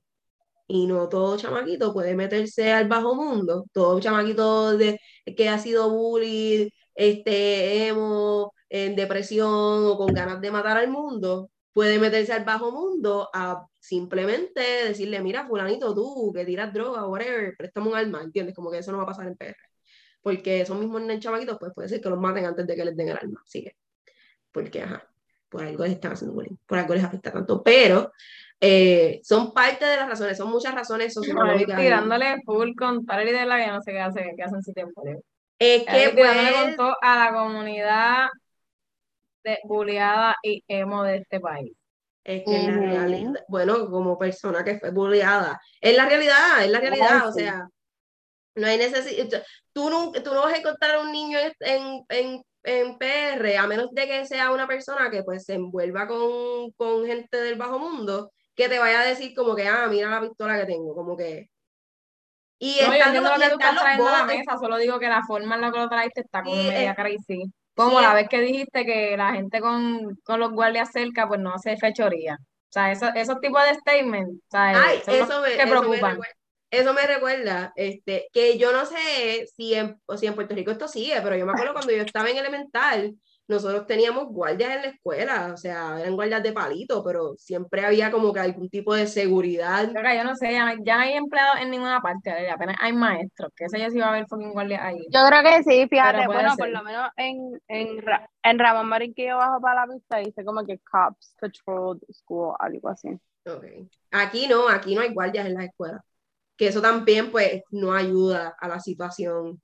Y 0.67 0.87
no 0.87 1.09
todo 1.09 1.37
chamaquito 1.37 1.93
puede 1.93 2.15
meterse 2.15 2.71
al 2.73 2.87
bajo 2.87 3.15
mundo. 3.15 3.65
Todo 3.73 3.99
chamaquito 3.99 4.77
de, 4.77 4.99
que 5.37 5.49
ha 5.49 5.59
sido 5.59 5.89
bully, 5.91 6.71
este, 6.95 7.87
emo, 7.87 8.53
en 8.69 8.95
depresión 8.95 9.49
o 9.49 9.97
con 9.97 10.13
ganas 10.13 10.41
de 10.41 10.51
matar 10.51 10.77
al 10.77 10.89
mundo, 10.89 11.51
puede 11.73 11.99
meterse 11.99 12.33
al 12.33 12.45
bajo 12.45 12.71
mundo 12.71 13.29
a 13.33 13.65
simplemente 13.79 14.61
decirle, 14.87 15.21
mira, 15.21 15.47
fulanito, 15.47 15.93
tú 15.95 16.31
que 16.33 16.45
tiras 16.45 16.73
droga, 16.73 17.07
whatever, 17.07 17.55
préstame 17.57 17.89
un 17.89 17.95
arma, 17.95 18.23
¿entiendes? 18.23 18.55
Como 18.55 18.71
que 18.71 18.79
eso 18.79 18.91
no 18.91 18.97
va 18.99 19.03
a 19.05 19.07
pasar 19.07 19.27
en 19.27 19.35
PR. 19.37 19.55
Porque 20.21 20.61
esos 20.61 20.77
mismos 20.79 21.01
chamaquitos, 21.19 21.57
pues 21.59 21.73
puede 21.73 21.89
ser 21.89 22.01
que 22.01 22.09
los 22.09 22.19
maten 22.19 22.45
antes 22.45 22.67
de 22.67 22.75
que 22.75 22.85
les 22.85 22.95
den 22.97 23.09
el 23.09 23.17
arma. 23.17 23.41
Así 23.45 23.63
que, 23.63 23.75
porque, 24.51 24.81
ajá, 24.83 25.07
por 25.49 25.63
algo 25.63 25.83
les 25.83 25.93
están 25.93 26.13
haciendo 26.13 26.33
bullying, 26.33 26.57
por 26.65 26.79
algo 26.79 26.93
les 26.93 27.03
afecta 27.03 27.31
tanto. 27.31 27.63
Pero 27.63 28.11
eh, 28.59 29.19
son 29.23 29.53
parte 29.53 29.85
de 29.85 29.97
las 29.97 30.09
razones, 30.09 30.37
son 30.37 30.49
muchas 30.49 30.73
razones 30.73 31.13
socioeconómicas. 31.13 31.79
Tirándole 31.79 32.41
full 32.45 32.73
con 32.75 33.05
tal 33.05 33.27
y 33.27 33.31
de 33.31 33.45
la 33.45 33.57
que 33.57 33.67
no 33.67 33.81
sé 33.81 33.91
qué, 33.91 33.99
hace, 33.99 34.33
qué 34.35 34.43
hacen 34.43 34.63
su 34.63 34.73
tiempo. 34.73 35.03
Es 35.59 35.83
que, 35.85 36.09
pues, 36.15 36.77
a 37.01 37.25
la 37.25 37.33
comunidad 37.33 38.27
de, 39.43 39.59
bulleada 39.63 40.35
y 40.43 40.63
emo 40.67 41.03
de 41.03 41.17
este 41.17 41.39
país. 41.39 41.71
Es 42.23 42.43
que 42.43 42.63
la 42.63 42.71
realidad, 42.71 43.45
bueno, 43.47 43.89
como 43.89 44.17
persona 44.17 44.63
que 44.63 44.77
fue 44.79 44.91
bulleada, 44.91 45.61
es 45.79 45.95
la 45.95 46.07
realidad, 46.07 46.63
es 46.63 46.69
la 46.69 46.79
realidad, 46.81 47.27
o 47.27 47.31
sea, 47.31 47.69
no 48.55 48.67
hay 48.67 48.77
necesidad, 48.77 49.43
tú 49.71 49.89
no, 49.89 50.11
tú 50.11 50.33
no 50.33 50.41
vas 50.41 50.53
a 50.53 50.57
encontrar 50.57 50.95
a 50.95 50.99
un 50.99 51.11
niño 51.11 51.37
en, 51.61 52.03
en, 52.09 52.41
en, 52.67 52.97
PR, 52.97 53.57
a 53.57 53.65
menos 53.65 53.91
de 53.91 54.05
que 54.05 54.25
sea 54.25 54.51
una 54.51 54.67
persona 54.67 55.09
que 55.09 55.23
pues 55.23 55.45
se 55.45 55.53
envuelva 55.53 56.07
con, 56.07 56.71
con 56.71 57.05
gente 57.05 57.37
del 57.37 57.55
bajo 57.57 57.79
mundo, 57.79 58.31
que 58.55 58.67
te 58.67 58.77
vaya 58.77 59.01
a 59.01 59.05
decir 59.05 59.33
como 59.33 59.55
que, 59.55 59.67
ah, 59.67 59.87
mira 59.89 60.09
la 60.09 60.21
pistola 60.21 60.59
que 60.59 60.65
tengo, 60.65 60.93
como 60.93 61.15
que... 61.15 61.49
Y 62.59 62.79
no, 62.81 63.13
yo 63.13 63.21
lo 63.21 63.29
que 63.35 63.49
tú 63.49 63.59
estás 63.59 63.79
trayendo 63.79 64.07
a 64.07 64.17
la 64.19 64.23
mesa, 64.25 64.57
solo 64.59 64.77
digo 64.77 64.99
que 64.99 65.07
la 65.07 65.23
forma 65.25 65.55
en 65.55 65.61
la 65.61 65.71
que 65.71 65.77
lo 65.77 65.89
traiste 65.89 66.21
está 66.21 66.41
como 66.41 66.55
media 66.55 66.95
crazy. 66.95 67.43
Como 67.75 68.01
la 68.01 68.15
vez 68.15 68.27
que 68.27 68.41
dijiste 68.41 68.83
que 68.83 69.15
la 69.15 69.33
gente 69.33 69.61
con, 69.61 70.15
con, 70.23 70.39
los 70.39 70.51
guardias 70.51 70.91
cerca, 70.91 71.27
pues 71.27 71.39
no 71.39 71.53
hace 71.53 71.77
fechoría. 71.77 72.35
O 72.41 72.71
sea, 72.71 72.91
eso, 72.91 73.09
esos 73.13 73.39
tipos 73.39 73.63
de 73.63 73.75
statements, 73.75 74.41
Ay, 74.51 74.99
eso, 75.05 75.41
me, 75.41 75.67
preocupan. 75.67 76.19
Eso 76.69 76.93
me, 76.93 77.07
recuerda, 77.07 77.71
este, 77.75 78.27
que 78.33 78.57
yo 78.57 78.73
no 78.73 78.85
sé 78.85 79.47
si 79.55 79.73
en, 79.73 79.99
o 80.05 80.17
si 80.17 80.27
en 80.27 80.35
Puerto 80.35 80.53
Rico 80.53 80.71
esto 80.71 80.87
sigue, 80.87 81.19
pero 81.21 81.35
yo 81.37 81.45
me 81.45 81.53
acuerdo 81.53 81.73
cuando 81.73 81.93
yo 81.93 82.03
estaba 82.03 82.29
en 82.29 82.37
elemental, 82.37 83.15
nosotros 83.47 83.87
teníamos 83.87 84.25
guardias 84.27 84.75
en 84.75 84.81
la 84.81 84.87
escuela, 84.89 85.51
o 85.53 85.57
sea, 85.57 85.99
eran 85.99 86.15
guardias 86.15 86.43
de 86.43 86.51
palito, 86.51 87.03
pero 87.03 87.35
siempre 87.37 87.85
había 87.85 88.11
como 88.11 88.33
que 88.33 88.41
algún 88.41 88.69
tipo 88.69 88.93
de 88.93 89.07
seguridad. 89.07 89.87
yo 89.87 90.23
no 90.23 90.35
sé, 90.35 90.51
ya, 90.51 90.75
no 90.75 91.01
hay 91.01 91.13
empleados 91.13 91.61
en 91.61 91.71
ninguna 91.71 92.01
parte, 92.01 92.49
apenas 92.49 92.75
hay 92.81 92.91
maestros, 92.91 93.51
que 93.55 93.69
sé 93.69 93.79
yo 93.79 93.89
si 93.89 93.99
va 93.99 94.07
a 94.07 94.09
haber 94.09 94.27
fucking 94.27 94.51
guardias 94.51 94.81
ahí. 94.83 94.99
Yo 95.09 95.21
creo 95.27 95.43
que 95.43 95.63
sí, 95.63 95.87
fíjate, 95.87 96.27
bueno, 96.27 96.55
por 96.57 96.67
lo 96.67 96.83
menos 96.83 97.09
en, 97.15 97.61
en, 97.69 98.03
en 98.43 98.59
Ramón 98.59 98.87
Marín 98.87 99.13
que 99.13 99.27
yo 99.27 99.37
bajo 99.37 99.61
para 99.61 99.85
la 99.85 99.93
pista 99.93 100.17
dice 100.17 100.43
como 100.43 100.65
que 100.65 100.79
Cops 100.79 101.35
Patrol 101.39 101.99
School, 102.11 102.55
algo 102.59 102.89
así. 102.89 103.17
Okay. 103.45 103.89
Aquí 104.11 104.47
no, 104.47 104.67
aquí 104.67 104.93
no 104.93 105.01
hay 105.01 105.13
guardias 105.13 105.45
en 105.45 105.53
las 105.53 105.65
escuelas, 105.65 106.01
que 106.57 106.67
eso 106.67 106.81
también 106.81 107.31
pues 107.31 107.63
no 107.71 107.93
ayuda 107.93 108.55
a 108.59 108.67
la 108.67 108.79
situación 108.79 109.61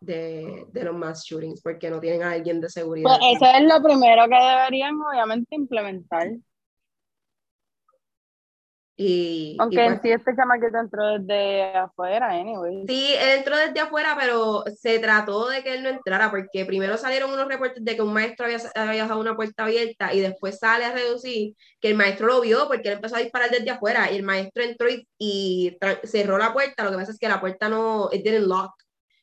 de, 0.00 0.66
de, 0.70 0.84
los 0.84 0.94
mass 0.94 1.24
shootings 1.24 1.62
porque 1.62 1.88
no 1.90 2.00
tienen 2.00 2.22
a 2.22 2.32
alguien 2.32 2.60
de 2.60 2.68
seguridad. 2.68 3.04
Pues 3.04 3.36
eso 3.36 3.46
es 3.46 3.62
lo 3.62 3.82
primero 3.82 4.24
que 4.28 4.36
deberían 4.36 4.94
obviamente 5.00 5.54
implementar. 5.54 6.28
Y, 8.98 9.56
Aunque 9.58 9.84
en 9.84 9.92
pues 9.92 10.02
sí 10.02 10.10
este 10.10 10.34
chamaquito 10.34 10.78
entró 10.78 11.18
desde 11.18 11.64
afuera, 11.76 12.30
anyway. 12.30 12.84
Sí, 12.86 13.14
él 13.14 13.38
entró 13.38 13.56
desde 13.56 13.80
afuera, 13.80 14.16
pero 14.18 14.64
se 14.80 14.98
trató 14.98 15.48
de 15.48 15.62
que 15.62 15.74
él 15.74 15.82
no 15.82 15.90
entrara, 15.90 16.30
porque 16.30 16.64
primero 16.64 16.96
salieron 16.96 17.30
unos 17.30 17.46
reportes 17.46 17.84
de 17.84 17.94
que 17.94 18.00
un 18.00 18.14
maestro 18.14 18.46
había, 18.46 18.58
había 18.74 19.02
dejado 19.02 19.20
una 19.20 19.36
puerta 19.36 19.64
abierta 19.64 20.14
y 20.14 20.20
después 20.20 20.58
sale 20.58 20.86
a 20.86 20.92
reducir 20.92 21.54
que 21.78 21.88
el 21.88 21.94
maestro 21.96 22.26
lo 22.26 22.40
vio 22.40 22.68
porque 22.68 22.88
él 22.88 22.94
empezó 22.94 23.16
a 23.16 23.20
disparar 23.20 23.50
desde 23.50 23.70
afuera 23.70 24.10
y 24.10 24.16
el 24.16 24.22
maestro 24.22 24.62
entró 24.62 24.88
y, 24.88 25.06
y 25.18 25.76
cerró 26.04 26.38
la 26.38 26.54
puerta. 26.54 26.84
Lo 26.84 26.90
que 26.90 26.96
pasa 26.96 27.12
es 27.12 27.18
que 27.18 27.28
la 27.28 27.40
puerta 27.40 27.68
no, 27.68 28.08
it 28.12 28.24
didn't 28.24 28.46
lock 28.46 28.72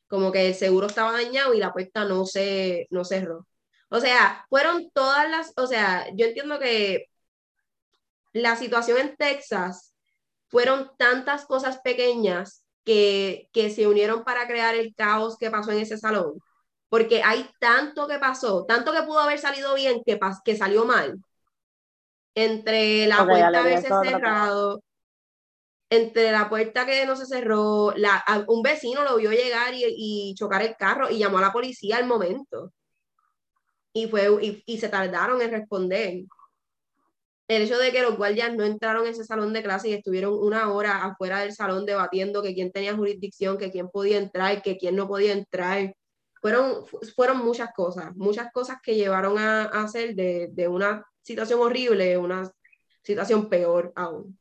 como 0.06 0.30
que 0.30 0.48
el 0.48 0.54
seguro 0.54 0.86
estaba 0.86 1.12
dañado 1.12 1.54
y 1.54 1.58
la 1.58 1.72
puerta 1.72 2.04
no 2.04 2.24
se 2.26 2.86
no 2.90 3.04
cerró. 3.04 3.46
O 3.88 4.00
sea, 4.00 4.46
fueron 4.48 4.90
todas 4.92 5.28
las, 5.30 5.52
o 5.56 5.66
sea, 5.66 6.06
yo 6.14 6.26
entiendo 6.26 6.58
que 6.58 7.06
la 8.34 8.56
situación 8.56 8.98
en 8.98 9.16
Texas 9.16 9.94
fueron 10.48 10.90
tantas 10.98 11.46
cosas 11.46 11.78
pequeñas 11.78 12.66
que, 12.84 13.48
que 13.52 13.70
se 13.70 13.86
unieron 13.86 14.24
para 14.24 14.46
crear 14.46 14.74
el 14.74 14.94
caos 14.94 15.38
que 15.38 15.50
pasó 15.50 15.70
en 15.72 15.78
ese 15.78 15.96
salón. 15.96 16.38
Porque 16.90 17.22
hay 17.22 17.48
tanto 17.58 18.06
que 18.06 18.18
pasó, 18.18 18.66
tanto 18.66 18.92
que 18.92 19.02
pudo 19.02 19.20
haber 19.20 19.38
salido 19.38 19.74
bien 19.74 20.02
que, 20.04 20.20
que 20.44 20.56
salió 20.56 20.84
mal. 20.84 21.18
Entre 22.34 23.06
la 23.06 23.24
puerta 23.24 23.60
haberse 23.60 23.88
cerrado, 23.88 24.82
entre 25.90 26.32
la 26.32 26.48
puerta 26.48 26.84
que 26.86 27.06
no 27.06 27.16
se 27.16 27.26
cerró, 27.26 27.92
la, 27.96 28.24
un 28.48 28.62
vecino 28.62 29.04
lo 29.04 29.16
vio 29.16 29.30
llegar 29.30 29.72
y, 29.74 30.34
chocar 30.36 30.62
el 30.62 30.76
carro 30.76 31.10
y 31.10 31.18
llamó 31.18 31.38
a 31.38 31.42
la 31.42 31.52
policía 31.52 31.96
al 31.98 32.06
momento. 32.06 32.72
Y, 33.92 34.08
fue, 34.08 34.28
y, 34.66 34.78
se 34.78 34.88
tardaron 34.88 35.40
en 35.40 35.52
responder. 35.52 36.24
El 37.46 37.62
hecho 37.62 37.78
de 37.78 37.92
que 37.92 38.02
los 38.02 38.16
guardias 38.16 38.54
no 38.54 38.64
entraron 38.64 39.04
en 39.04 39.12
ese 39.12 39.24
salón 39.24 39.52
de 39.52 39.62
clase 39.62 39.90
y 39.90 39.92
estuvieron 39.92 40.34
una 40.34 40.72
hora 40.72 41.04
afuera 41.04 41.40
del 41.40 41.52
salón 41.52 41.84
debatiendo 41.84 42.42
que 42.42 42.54
quién 42.54 42.72
tenía 42.72 42.96
jurisdicción, 42.96 43.58
que 43.58 43.70
quién 43.70 43.88
podía 43.90 44.18
entrar, 44.18 44.62
que 44.62 44.78
quién 44.78 44.96
no 44.96 45.06
podía 45.06 45.32
entrar. 45.32 45.94
Fueron, 46.40 46.86
fueron 47.14 47.44
muchas 47.44 47.72
cosas, 47.74 48.14
muchas 48.16 48.50
cosas 48.52 48.78
que 48.82 48.94
llevaron 48.94 49.38
a, 49.38 49.64
hacer 49.64 50.14
de, 50.14 50.48
de 50.52 50.68
una 50.68 51.04
situación 51.22 51.60
horrible 51.60 52.16
una 52.18 52.50
situación 53.02 53.48
peor 53.48 53.92
aún. 53.96 54.38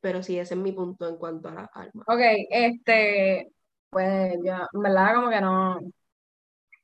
Pero 0.00 0.22
sí, 0.22 0.38
ese 0.38 0.54
es 0.54 0.60
mi 0.60 0.72
punto 0.72 1.08
en 1.08 1.16
cuanto 1.16 1.48
a 1.48 1.54
las 1.54 1.70
armas. 1.72 2.04
Ok, 2.06 2.20
este, 2.50 3.50
pues 3.88 4.34
yo, 4.44 4.54
en 4.72 4.82
verdad, 4.82 5.14
como 5.14 5.30
que 5.30 5.40
no. 5.40 5.80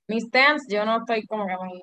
Mis 0.07 0.24
stance, 0.24 0.74
yo 0.74 0.85
no 0.85 0.98
estoy 0.98 1.26
como 1.26 1.46
que 1.46 1.57
muy 1.57 1.83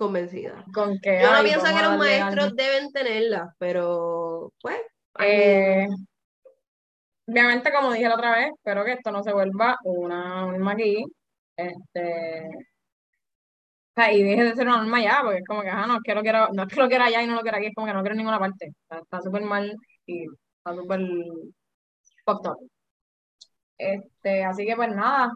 convencida. 0.00 0.64
Con 0.72 0.98
que, 0.98 1.20
yo 1.22 1.30
no 1.30 1.42
pienso 1.42 1.66
que 1.66 1.82
los 1.82 1.98
maestros 1.98 2.56
deben 2.56 2.90
tenerlas, 2.90 3.54
pero 3.58 4.52
pues. 4.60 4.80
Eh, 5.18 5.86
obviamente, 7.26 7.70
como 7.72 7.92
dije 7.92 8.08
la 8.08 8.14
otra 8.14 8.32
vez, 8.32 8.50
espero 8.56 8.84
que 8.84 8.92
esto 8.92 9.12
no 9.12 9.22
se 9.22 9.32
vuelva 9.32 9.76
una 9.84 10.46
norma 10.46 10.72
aquí. 10.72 11.04
Este, 11.54 12.48
y 14.12 14.22
deje 14.22 14.44
de 14.44 14.54
ser 14.54 14.66
una 14.66 14.78
norma 14.78 15.02
ya, 15.02 15.20
porque 15.22 15.38
es 15.38 15.44
como 15.46 15.60
que, 15.60 15.68
ajá, 15.68 15.86
no 15.86 15.96
es 15.96 16.00
que 16.02 16.14
lo 16.14 16.22
quiero, 16.22 16.48
no 16.52 16.62
es 16.62 16.68
que 16.68 16.80
lo 16.80 16.88
quiera 16.88 17.04
allá 17.04 17.22
y 17.22 17.26
no 17.26 17.34
lo 17.34 17.42
quiera 17.42 17.58
aquí, 17.58 17.66
es 17.66 17.74
como 17.74 17.86
que 17.86 17.92
no 17.92 18.00
quiero 18.00 18.14
en 18.14 18.18
ninguna 18.18 18.38
parte. 18.38 18.72
Está 18.88 19.20
súper 19.20 19.42
mal 19.42 19.76
y 20.06 20.24
está 20.24 20.74
súper 20.74 21.00
Este, 23.76 24.44
así 24.44 24.64
que 24.64 24.76
pues 24.76 24.88
nada. 24.94 25.32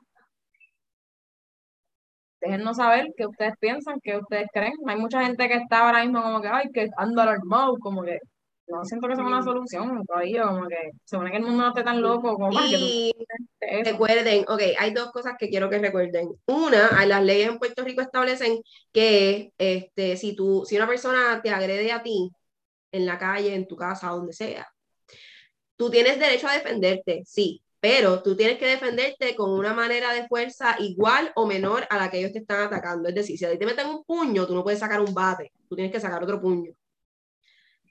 Déjennos 2.44 2.76
saber 2.76 3.08
qué 3.16 3.26
ustedes 3.26 3.54
piensan, 3.58 3.98
qué 4.02 4.16
ustedes 4.16 4.48
creen. 4.52 4.74
Hay 4.86 4.96
mucha 4.96 5.24
gente 5.24 5.48
que 5.48 5.54
está 5.54 5.86
ahora 5.86 6.02
mismo 6.02 6.22
como 6.22 6.40
que, 6.42 6.48
ay, 6.48 6.70
que 6.72 6.88
anda 6.96 7.22
alarmado, 7.22 7.76
como 7.78 8.02
que 8.02 8.18
no 8.66 8.84
siento 8.84 9.08
que 9.08 9.16
sea 9.16 9.24
una 9.24 9.42
solución 9.42 10.04
todavía, 10.06 10.44
como 10.46 10.66
que 10.68 10.76
se 11.04 11.16
supone 11.16 11.30
que 11.30 11.36
el 11.36 11.42
mundo 11.42 11.62
no 11.64 11.68
esté 11.68 11.82
tan 11.82 12.00
loco 12.00 12.34
como 12.34 12.50
para 12.50 12.66
que 12.66 12.78
tú 12.78 12.84
Y 12.84 13.82
recuerden, 13.84 14.44
ok, 14.48 14.62
hay 14.78 14.92
dos 14.94 15.10
cosas 15.12 15.34
que 15.38 15.48
quiero 15.48 15.68
que 15.68 15.78
recuerden. 15.78 16.30
Una, 16.46 17.04
las 17.06 17.22
leyes 17.22 17.48
en 17.48 17.58
Puerto 17.58 17.84
Rico 17.84 18.00
establecen 18.00 18.60
que 18.92 19.52
este, 19.58 20.16
si, 20.16 20.34
tú, 20.34 20.64
si 20.66 20.76
una 20.76 20.86
persona 20.86 21.40
te 21.42 21.50
agrede 21.50 21.92
a 21.92 22.02
ti 22.02 22.30
en 22.92 23.06
la 23.06 23.18
calle, 23.18 23.54
en 23.54 23.66
tu 23.66 23.76
casa, 23.76 24.08
donde 24.08 24.32
sea, 24.32 24.66
tú 25.76 25.90
tienes 25.90 26.18
derecho 26.18 26.48
a 26.48 26.54
defenderte, 26.54 27.22
sí, 27.26 27.63
pero 27.84 28.22
tú 28.22 28.34
tienes 28.34 28.56
que 28.56 28.66
defenderte 28.66 29.36
con 29.36 29.50
una 29.50 29.74
manera 29.74 30.14
de 30.14 30.26
fuerza 30.26 30.74
igual 30.78 31.30
o 31.34 31.44
menor 31.44 31.86
a 31.90 31.98
la 31.98 32.10
que 32.10 32.18
ellos 32.18 32.32
te 32.32 32.38
están 32.38 32.62
atacando. 32.62 33.10
Es 33.10 33.14
decir, 33.14 33.36
si 33.36 33.44
a 33.44 33.50
ti 33.50 33.58
te 33.58 33.66
meten 33.66 33.88
un 33.88 34.02
puño, 34.04 34.46
tú 34.46 34.54
no 34.54 34.64
puedes 34.64 34.80
sacar 34.80 35.02
un 35.02 35.12
bate, 35.12 35.52
tú 35.68 35.74
tienes 35.74 35.92
que 35.92 36.00
sacar 36.00 36.22
otro 36.22 36.40
puño. 36.40 36.72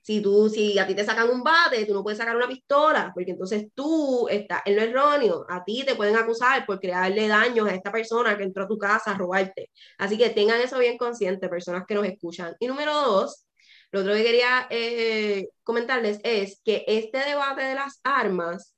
Si, 0.02 0.20
tú, 0.20 0.50
si 0.50 0.80
a 0.80 0.88
ti 0.88 0.96
te 0.96 1.06
sacan 1.06 1.30
un 1.30 1.44
bate, 1.44 1.86
tú 1.86 1.94
no 1.94 2.02
puedes 2.02 2.18
sacar 2.18 2.36
una 2.36 2.48
pistola, 2.48 3.12
porque 3.14 3.34
entonces 3.34 3.68
tú 3.76 4.28
estás 4.30 4.64
en 4.66 4.78
lo 4.78 4.82
erróneo. 4.82 5.46
A 5.48 5.64
ti 5.64 5.84
te 5.86 5.94
pueden 5.94 6.16
acusar 6.16 6.66
por 6.66 6.80
crearle 6.80 7.28
daños 7.28 7.70
a 7.70 7.76
esta 7.76 7.92
persona 7.92 8.36
que 8.36 8.46
entró 8.46 8.64
a 8.64 8.68
tu 8.68 8.80
casa 8.80 9.12
a 9.12 9.18
robarte. 9.20 9.70
Así 10.00 10.18
que 10.18 10.32
tengan 10.32 10.60
eso 10.60 10.80
bien 10.80 10.98
consciente, 10.98 11.50
personas 11.50 11.84
que 11.88 11.94
nos 11.94 12.08
escuchan. 12.08 12.56
Y 12.60 12.66
número 12.66 12.94
dos, 12.94 13.46
lo 13.92 14.00
otro 14.00 14.14
que 14.16 14.24
quería 14.24 14.66
eh, 14.72 15.50
comentarles 15.62 16.20
es 16.24 16.60
que 16.66 16.84
este 16.88 17.20
debate 17.20 17.62
de 17.62 17.76
las 17.76 18.02
armas 18.04 18.74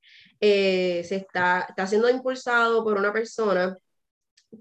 eh, 0.47 1.03
se 1.03 1.15
está, 1.15 1.65
está 1.69 1.87
siendo 1.87 2.09
impulsado 2.09 2.83
por 2.83 2.97
una 2.97 3.11
persona 3.11 3.75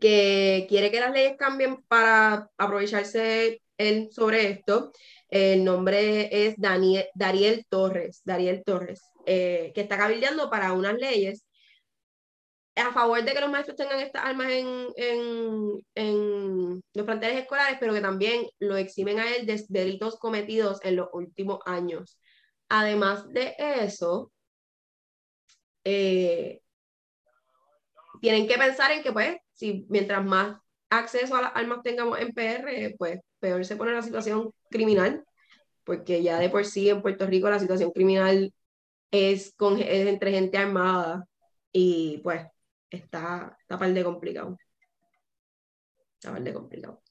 que 0.00 0.66
quiere 0.68 0.90
que 0.90 1.00
las 1.00 1.12
leyes 1.12 1.36
cambien 1.36 1.82
para 1.88 2.48
aprovecharse 2.56 3.60
él 3.76 4.08
sobre 4.10 4.50
esto. 4.50 4.92
El 5.28 5.62
nombre 5.64 6.28
es 6.30 6.54
Daniel, 6.56 7.06
Dariel 7.14 7.66
Torres, 7.68 8.22
Dariel 8.24 8.62
Torres, 8.64 9.02
eh, 9.26 9.72
que 9.74 9.82
está 9.82 9.98
cabildeando 9.98 10.48
para 10.48 10.72
unas 10.72 10.94
leyes 10.94 11.44
a 12.76 12.92
favor 12.92 13.22
de 13.22 13.32
que 13.32 13.40
los 13.40 13.50
maestros 13.50 13.76
tengan 13.76 14.00
estas 14.00 14.24
armas 14.24 14.48
en, 14.50 14.88
en, 14.96 15.86
en 15.94 16.82
los 16.92 17.06
planteles 17.06 17.42
escolares, 17.42 17.76
pero 17.78 17.94
que 17.94 18.00
también 18.00 18.46
lo 18.58 18.76
eximen 18.76 19.20
a 19.20 19.32
él 19.34 19.46
de 19.46 19.64
delitos 19.68 20.16
cometidos 20.18 20.80
en 20.82 20.96
los 20.96 21.08
últimos 21.12 21.60
años. 21.66 22.18
Además 22.68 23.28
de 23.32 23.54
eso, 23.58 24.32
eh, 25.84 26.60
tienen 28.20 28.48
que 28.48 28.56
pensar 28.58 28.90
en 28.92 29.02
que, 29.02 29.12
pues, 29.12 29.36
si 29.52 29.86
mientras 29.88 30.24
más 30.24 30.58
acceso 30.90 31.36
a 31.36 31.42
las 31.42 31.52
armas 31.54 31.82
tengamos 31.82 32.18
en 32.20 32.32
PR, 32.32 32.94
pues 32.98 33.20
peor 33.38 33.64
se 33.64 33.76
pone 33.76 33.92
la 33.92 34.02
situación 34.02 34.52
criminal, 34.70 35.24
porque 35.84 36.22
ya 36.22 36.38
de 36.38 36.48
por 36.50 36.64
sí 36.64 36.88
en 36.88 37.02
Puerto 37.02 37.26
Rico 37.26 37.50
la 37.50 37.58
situación 37.58 37.90
criminal 37.92 38.52
es, 39.10 39.54
con, 39.56 39.78
es 39.80 40.06
entre 40.08 40.32
gente 40.32 40.58
armada 40.58 41.26
y 41.72 42.18
pues 42.22 42.46
está, 42.90 43.56
está 43.60 43.78
par 43.78 43.92
de 43.92 44.04
complicado. 44.04 44.56
Está 46.14 46.32
par 46.32 46.42
de 46.42 46.52
complicado. 46.54 47.02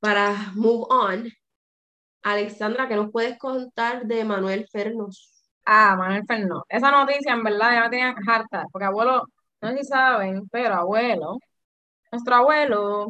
Para 0.00 0.52
move 0.54 0.86
on, 0.90 1.32
Alexandra, 2.22 2.88
¿qué 2.88 2.96
nos 2.96 3.10
puedes 3.10 3.38
contar 3.38 4.04
de 4.04 4.24
Manuel 4.24 4.66
Fernos? 4.70 5.32
Ah, 5.64 5.96
Manuel 5.96 6.24
Fernández. 6.26 6.62
Esa 6.68 6.90
noticia 6.90 7.32
en 7.32 7.42
verdad 7.44 7.72
ya 7.72 7.82
me 7.82 7.90
tenía 7.90 8.14
harta, 8.26 8.66
porque 8.72 8.86
abuelo, 8.86 9.24
no 9.60 9.70
sé 9.70 9.78
si 9.78 9.84
saben, 9.84 10.48
pero 10.50 10.74
abuelo, 10.74 11.38
nuestro 12.12 12.34
abuelo 12.36 13.08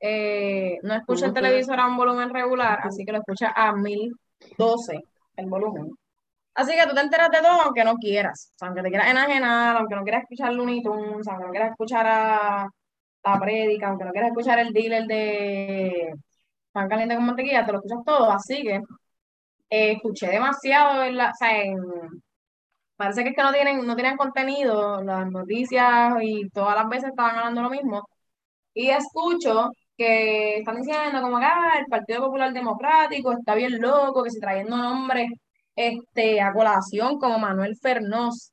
eh, 0.00 0.78
no 0.82 0.94
escucha 0.94 1.26
el 1.26 1.34
televisor 1.34 1.80
a 1.80 1.86
un 1.86 1.96
volumen 1.96 2.30
regular, 2.32 2.80
así 2.82 3.04
que 3.04 3.12
lo 3.12 3.18
escucha 3.18 3.52
a 3.54 3.72
1012 3.72 5.02
el 5.36 5.46
volumen. 5.46 5.90
Así 6.54 6.72
que 6.74 6.86
tú 6.86 6.94
te 6.94 7.00
enteras 7.02 7.30
de 7.30 7.40
todo 7.40 7.62
aunque 7.62 7.84
no 7.84 7.96
quieras. 7.96 8.52
O 8.54 8.58
sea, 8.58 8.68
aunque 8.68 8.82
te 8.82 8.88
quieras 8.90 9.10
enajenar, 9.10 9.76
aunque 9.76 9.94
no 9.94 10.02
quieras 10.02 10.22
escuchar 10.22 10.52
Looney 10.54 10.82
Tunes, 10.82 11.28
aunque 11.28 11.44
no 11.46 11.50
quieras 11.50 11.70
escuchar 11.72 12.06
a 12.06 12.68
la 13.24 13.40
prédica, 13.40 13.88
aunque 13.88 14.04
no 14.04 14.12
quieras 14.12 14.30
escuchar 14.30 14.58
el 14.60 14.72
dealer 14.72 15.06
de 15.06 16.14
pan 16.76 16.88
caliente 16.88 17.16
con 17.16 17.26
mantequilla, 17.26 17.64
te 17.66 17.72
lo 17.72 17.78
escuchas 17.78 18.04
todo. 18.04 18.30
Así 18.30 18.62
que 18.62 18.76
eh, 19.70 19.92
escuché 19.92 20.28
demasiado 20.28 21.02
en 21.04 21.16
la, 21.16 21.30
o 21.30 21.34
sea, 21.38 21.50
parece 22.96 23.22
que 23.22 23.30
es 23.30 23.36
que 23.36 23.42
no 23.42 23.52
tienen, 23.52 23.86
no 23.86 23.94
tienen 23.96 24.16
contenido, 24.16 25.02
las 25.02 25.30
noticias 25.30 26.14
y 26.22 26.48
todas 26.50 26.76
las 26.76 26.88
veces 26.88 27.10
estaban 27.10 27.36
hablando 27.36 27.62
lo 27.62 27.70
mismo. 27.70 28.08
Y 28.74 28.90
escucho 28.90 29.70
que 29.96 30.58
están 30.58 30.76
diciendo 30.82 31.22
como 31.22 31.38
que 31.38 31.46
ah, 31.46 31.74
el 31.80 31.86
Partido 31.86 32.22
Popular 32.26 32.52
Democrático 32.52 33.32
está 33.32 33.54
bien 33.54 33.80
loco, 33.80 34.22
que 34.22 34.30
se 34.30 34.40
trayendo 34.40 34.76
nombres 34.76 35.30
este, 35.76 36.40
a 36.40 36.52
colación 36.52 37.18
como 37.18 37.38
Manuel 37.38 37.76
Fernós. 37.80 38.52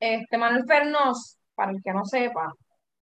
Este, 0.00 0.38
Manuel 0.38 0.64
Fernós, 0.66 1.38
para 1.54 1.72
el 1.72 1.82
que 1.82 1.92
no 1.92 2.04
sepa, 2.04 2.52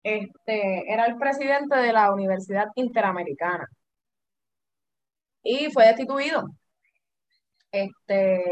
este, 0.04 0.92
era 0.92 1.06
el 1.06 1.18
presidente 1.18 1.78
de 1.78 1.94
la 1.94 2.14
Universidad 2.14 2.68
Interamericana 2.76 3.68
y 5.48 5.72
fue 5.72 5.88
destituido. 5.88 6.44
Este, 7.72 8.44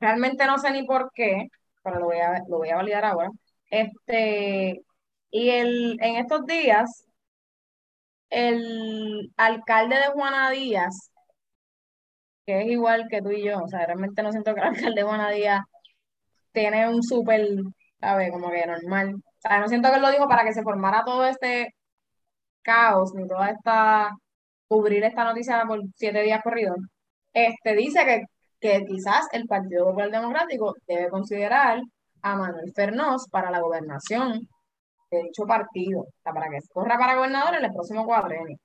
realmente 0.00 0.46
no 0.46 0.58
sé 0.58 0.70
ni 0.72 0.84
por 0.84 1.10
qué, 1.14 1.48
pero 1.82 2.00
lo 2.00 2.06
voy 2.06 2.18
a, 2.18 2.40
lo 2.48 2.58
voy 2.58 2.70
a 2.70 2.76
validar 2.76 3.04
ahora. 3.04 3.30
Este, 3.70 4.82
y 5.30 5.50
el, 5.50 5.98
en 6.00 6.16
estos 6.16 6.46
días, 6.46 7.06
el 8.30 9.32
alcalde 9.36 9.96
de 9.96 10.06
Juana 10.12 10.50
Díaz, 10.50 11.10
que 12.46 12.60
es 12.62 12.66
igual 12.68 13.06
que 13.10 13.22
tú 13.22 13.30
y 13.30 13.44
yo, 13.44 13.58
o 13.62 13.68
sea, 13.68 13.86
realmente 13.86 14.22
no 14.22 14.32
siento 14.32 14.54
que 14.54 14.60
el 14.60 14.66
alcalde 14.68 15.00
de 15.00 15.02
Juana 15.06 15.30
Díaz 15.30 15.62
tiene 16.52 16.88
un 16.88 17.02
súper, 17.02 17.46
¿sabes? 18.00 18.30
Como 18.32 18.50
que 18.50 18.66
normal. 18.66 19.14
O 19.16 19.40
sea, 19.40 19.60
no 19.60 19.68
siento 19.68 19.90
que 19.90 19.96
él 19.96 20.02
lo 20.02 20.10
dijo 20.10 20.28
para 20.28 20.44
que 20.44 20.52
se 20.54 20.62
formara 20.62 21.04
todo 21.04 21.24
este 21.26 21.74
caos, 22.62 23.12
ni 23.14 23.26
toda 23.28 23.50
esta, 23.50 24.12
cubrir 24.72 25.04
esta 25.04 25.24
noticia 25.24 25.64
por 25.66 25.80
siete 25.96 26.22
días 26.22 26.40
corridos. 26.42 26.78
Este 27.32 27.74
dice 27.76 28.04
que, 28.06 28.22
que 28.60 28.84
quizás 28.86 29.28
el 29.32 29.46
Partido 29.46 29.86
Popular 29.86 30.10
Democrático 30.10 30.74
debe 30.86 31.10
considerar 31.10 31.80
a 32.22 32.36
Manuel 32.36 32.72
Fernós 32.74 33.28
para 33.30 33.50
la 33.50 33.60
gobernación 33.60 34.48
de 35.10 35.22
dicho 35.24 35.44
partido, 35.46 36.06
para 36.22 36.48
que 36.48 36.58
corra 36.72 36.98
para 36.98 37.16
gobernador 37.16 37.56
en 37.56 37.66
el 37.66 37.72
próximo 37.72 38.06
cuadrenio. 38.06 38.56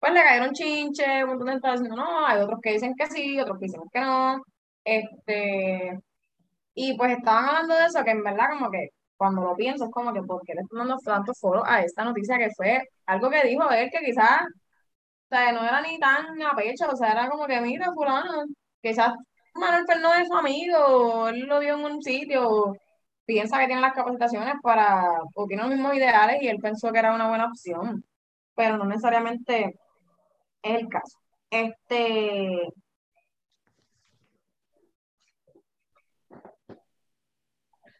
Pues 0.00 0.12
le 0.14 0.22
cayeron 0.22 0.52
chinche, 0.54 1.24
un 1.24 1.30
montón 1.30 1.60
de 1.60 1.70
diciendo 1.72 1.96
no, 1.96 2.26
hay 2.26 2.40
otros 2.40 2.60
que 2.62 2.72
dicen 2.72 2.94
que 2.96 3.06
sí, 3.06 3.40
otros 3.40 3.58
que 3.58 3.66
dicen 3.66 3.82
que 3.92 4.00
no. 4.00 4.42
Este, 4.84 5.98
y 6.74 6.96
pues 6.96 7.18
estaban 7.18 7.46
hablando 7.46 7.74
de 7.74 7.86
eso, 7.86 8.04
que 8.04 8.10
en 8.12 8.24
verdad 8.24 8.48
como 8.50 8.70
que 8.70 8.88
cuando 9.16 9.42
lo 9.42 9.56
pienso 9.56 9.84
es 9.86 9.90
como 9.90 10.12
que 10.12 10.22
¿por 10.22 10.42
qué 10.44 10.54
le 10.54 10.62
están 10.62 10.78
dando 10.80 10.96
tanto 11.04 11.34
foro 11.34 11.62
a 11.66 11.82
esta 11.82 12.04
noticia 12.04 12.38
que 12.38 12.50
fue 12.56 12.82
algo 13.06 13.30
que 13.30 13.46
dijo 13.48 13.70
él 13.70 13.90
que 13.90 14.04
quizás, 14.04 14.40
sea, 15.36 15.52
no 15.52 15.64
era 15.64 15.80
ni 15.82 15.98
tan 15.98 16.40
a 16.42 16.54
pecho, 16.56 16.86
o 16.90 16.96
sea, 16.96 17.12
era 17.12 17.28
como 17.28 17.46
que 17.46 17.60
mira, 17.60 17.92
fulano, 17.92 18.44
quizás 18.82 19.12
Manuel 19.54 19.86
Fernández 19.86 20.22
es 20.22 20.28
su 20.28 20.34
amigo, 20.36 21.28
él 21.28 21.40
lo 21.46 21.60
vio 21.60 21.74
en 21.74 21.84
un 21.84 22.02
sitio, 22.02 22.74
piensa 23.24 23.58
que 23.58 23.66
tiene 23.66 23.80
las 23.82 23.94
capacitaciones 23.94 24.54
para, 24.62 25.04
o 25.34 25.46
tiene 25.46 25.62
los 25.62 25.72
mismos 25.72 25.94
ideales 25.94 26.42
y 26.42 26.48
él 26.48 26.58
pensó 26.60 26.92
que 26.92 26.98
era 27.00 27.14
una 27.14 27.28
buena 27.28 27.46
opción, 27.46 28.04
pero 28.54 28.76
no 28.78 28.84
necesariamente 28.86 29.78
es 30.62 30.80
el 30.80 30.88
caso. 30.88 31.18
Este, 31.50 32.68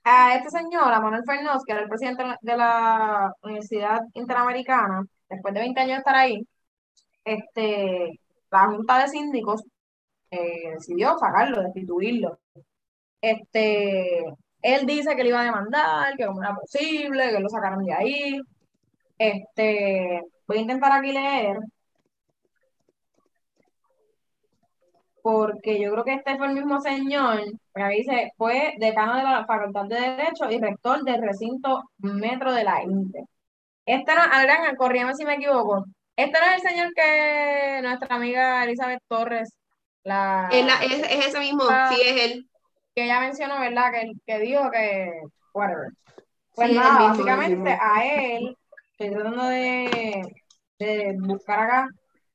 a 0.04 0.34
este 0.36 0.50
señor, 0.50 0.90
Manuel 1.02 1.22
Fernández, 1.26 1.62
que 1.66 1.72
era 1.72 1.82
el 1.82 1.88
presidente 1.88 2.24
de 2.40 2.56
la 2.56 3.32
Universidad 3.42 4.00
Interamericana, 4.14 5.04
después 5.28 5.54
de 5.54 5.60
20 5.60 5.80
años 5.80 5.92
de 5.94 5.98
estar 5.98 6.14
ahí, 6.16 6.46
este, 7.24 8.20
la 8.50 8.66
Junta 8.68 9.02
de 9.02 9.08
Síndicos 9.08 9.62
eh, 10.30 10.72
decidió 10.74 11.18
sacarlo, 11.18 11.62
destituirlo. 11.62 12.38
Este, 13.20 14.24
él 14.62 14.86
dice 14.86 15.16
que 15.16 15.22
le 15.22 15.30
iba 15.30 15.40
a 15.40 15.44
demandar, 15.44 16.16
que 16.16 16.26
como 16.26 16.42
era 16.42 16.54
posible, 16.54 17.30
que 17.30 17.40
lo 17.40 17.48
sacaron 17.48 17.84
de 17.84 17.92
ahí. 17.94 18.40
Este, 19.18 20.22
voy 20.46 20.58
a 20.58 20.60
intentar 20.60 20.92
aquí 20.92 21.12
leer, 21.12 21.58
porque 25.24 25.80
yo 25.80 25.90
creo 25.92 26.04
que 26.04 26.14
este 26.14 26.36
fue 26.36 26.48
el 26.48 26.54
mismo 26.54 26.80
señor, 26.82 27.40
ahí 27.74 27.98
dice, 28.00 28.32
fue 28.36 28.74
decano 28.78 29.16
de 29.16 29.22
la 29.22 29.46
Facultad 29.46 29.86
de 29.86 29.98
Derecho 29.98 30.50
y 30.50 30.60
rector 30.60 31.02
del 31.02 31.22
recinto 31.22 31.82
Metro 31.98 32.52
de 32.52 32.64
la 32.64 32.82
INTE. 32.82 33.24
Este 33.86 34.14
no, 34.14 34.20
Adrián, 34.20 34.76
corrígeme 34.76 35.14
si 35.14 35.24
me 35.24 35.36
equivoco. 35.36 35.86
Este 36.16 36.38
no 36.40 36.46
es 36.46 36.62
el 36.62 36.68
señor 36.70 36.92
que 36.94 37.80
nuestra 37.82 38.14
amiga 38.16 38.64
Elizabeth 38.64 39.02
Torres, 39.08 39.56
la 40.04 40.48
Es, 40.52 40.64
la- 40.64 40.84
es, 40.84 40.92
es 41.10 41.26
ese 41.26 41.40
mismo, 41.40 41.64
Ah. 41.68 41.90
sí, 41.92 42.00
es 42.04 42.20
él. 42.30 42.48
que 42.94 43.04
ella 43.04 43.20
mencionó, 43.20 43.58
¿verdad? 43.58 43.90
Que, 43.92 44.12
que 44.24 44.38
dijo 44.38 44.70
que, 44.70 45.10
whatever. 45.52 45.88
Pues 46.54 46.68
Sí, 46.68 46.74
nada, 46.76 46.92
mismo, 46.92 47.08
básicamente 47.08 47.78
a 47.80 48.04
él, 48.06 48.56
estoy 48.92 49.10
tratando 49.10 49.44
de, 49.48 50.22
de 50.78 51.16
buscar 51.18 51.58
acá 51.60 51.88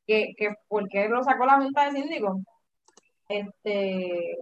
que, 0.05 0.33
que 0.37 0.53
por 0.67 0.89
qué 0.89 1.07
lo 1.07 1.23
sacó 1.23 1.45
la 1.45 1.55
Junta 1.61 1.85
de 1.85 2.01
Síndicos. 2.01 2.37
Este, 3.29 4.37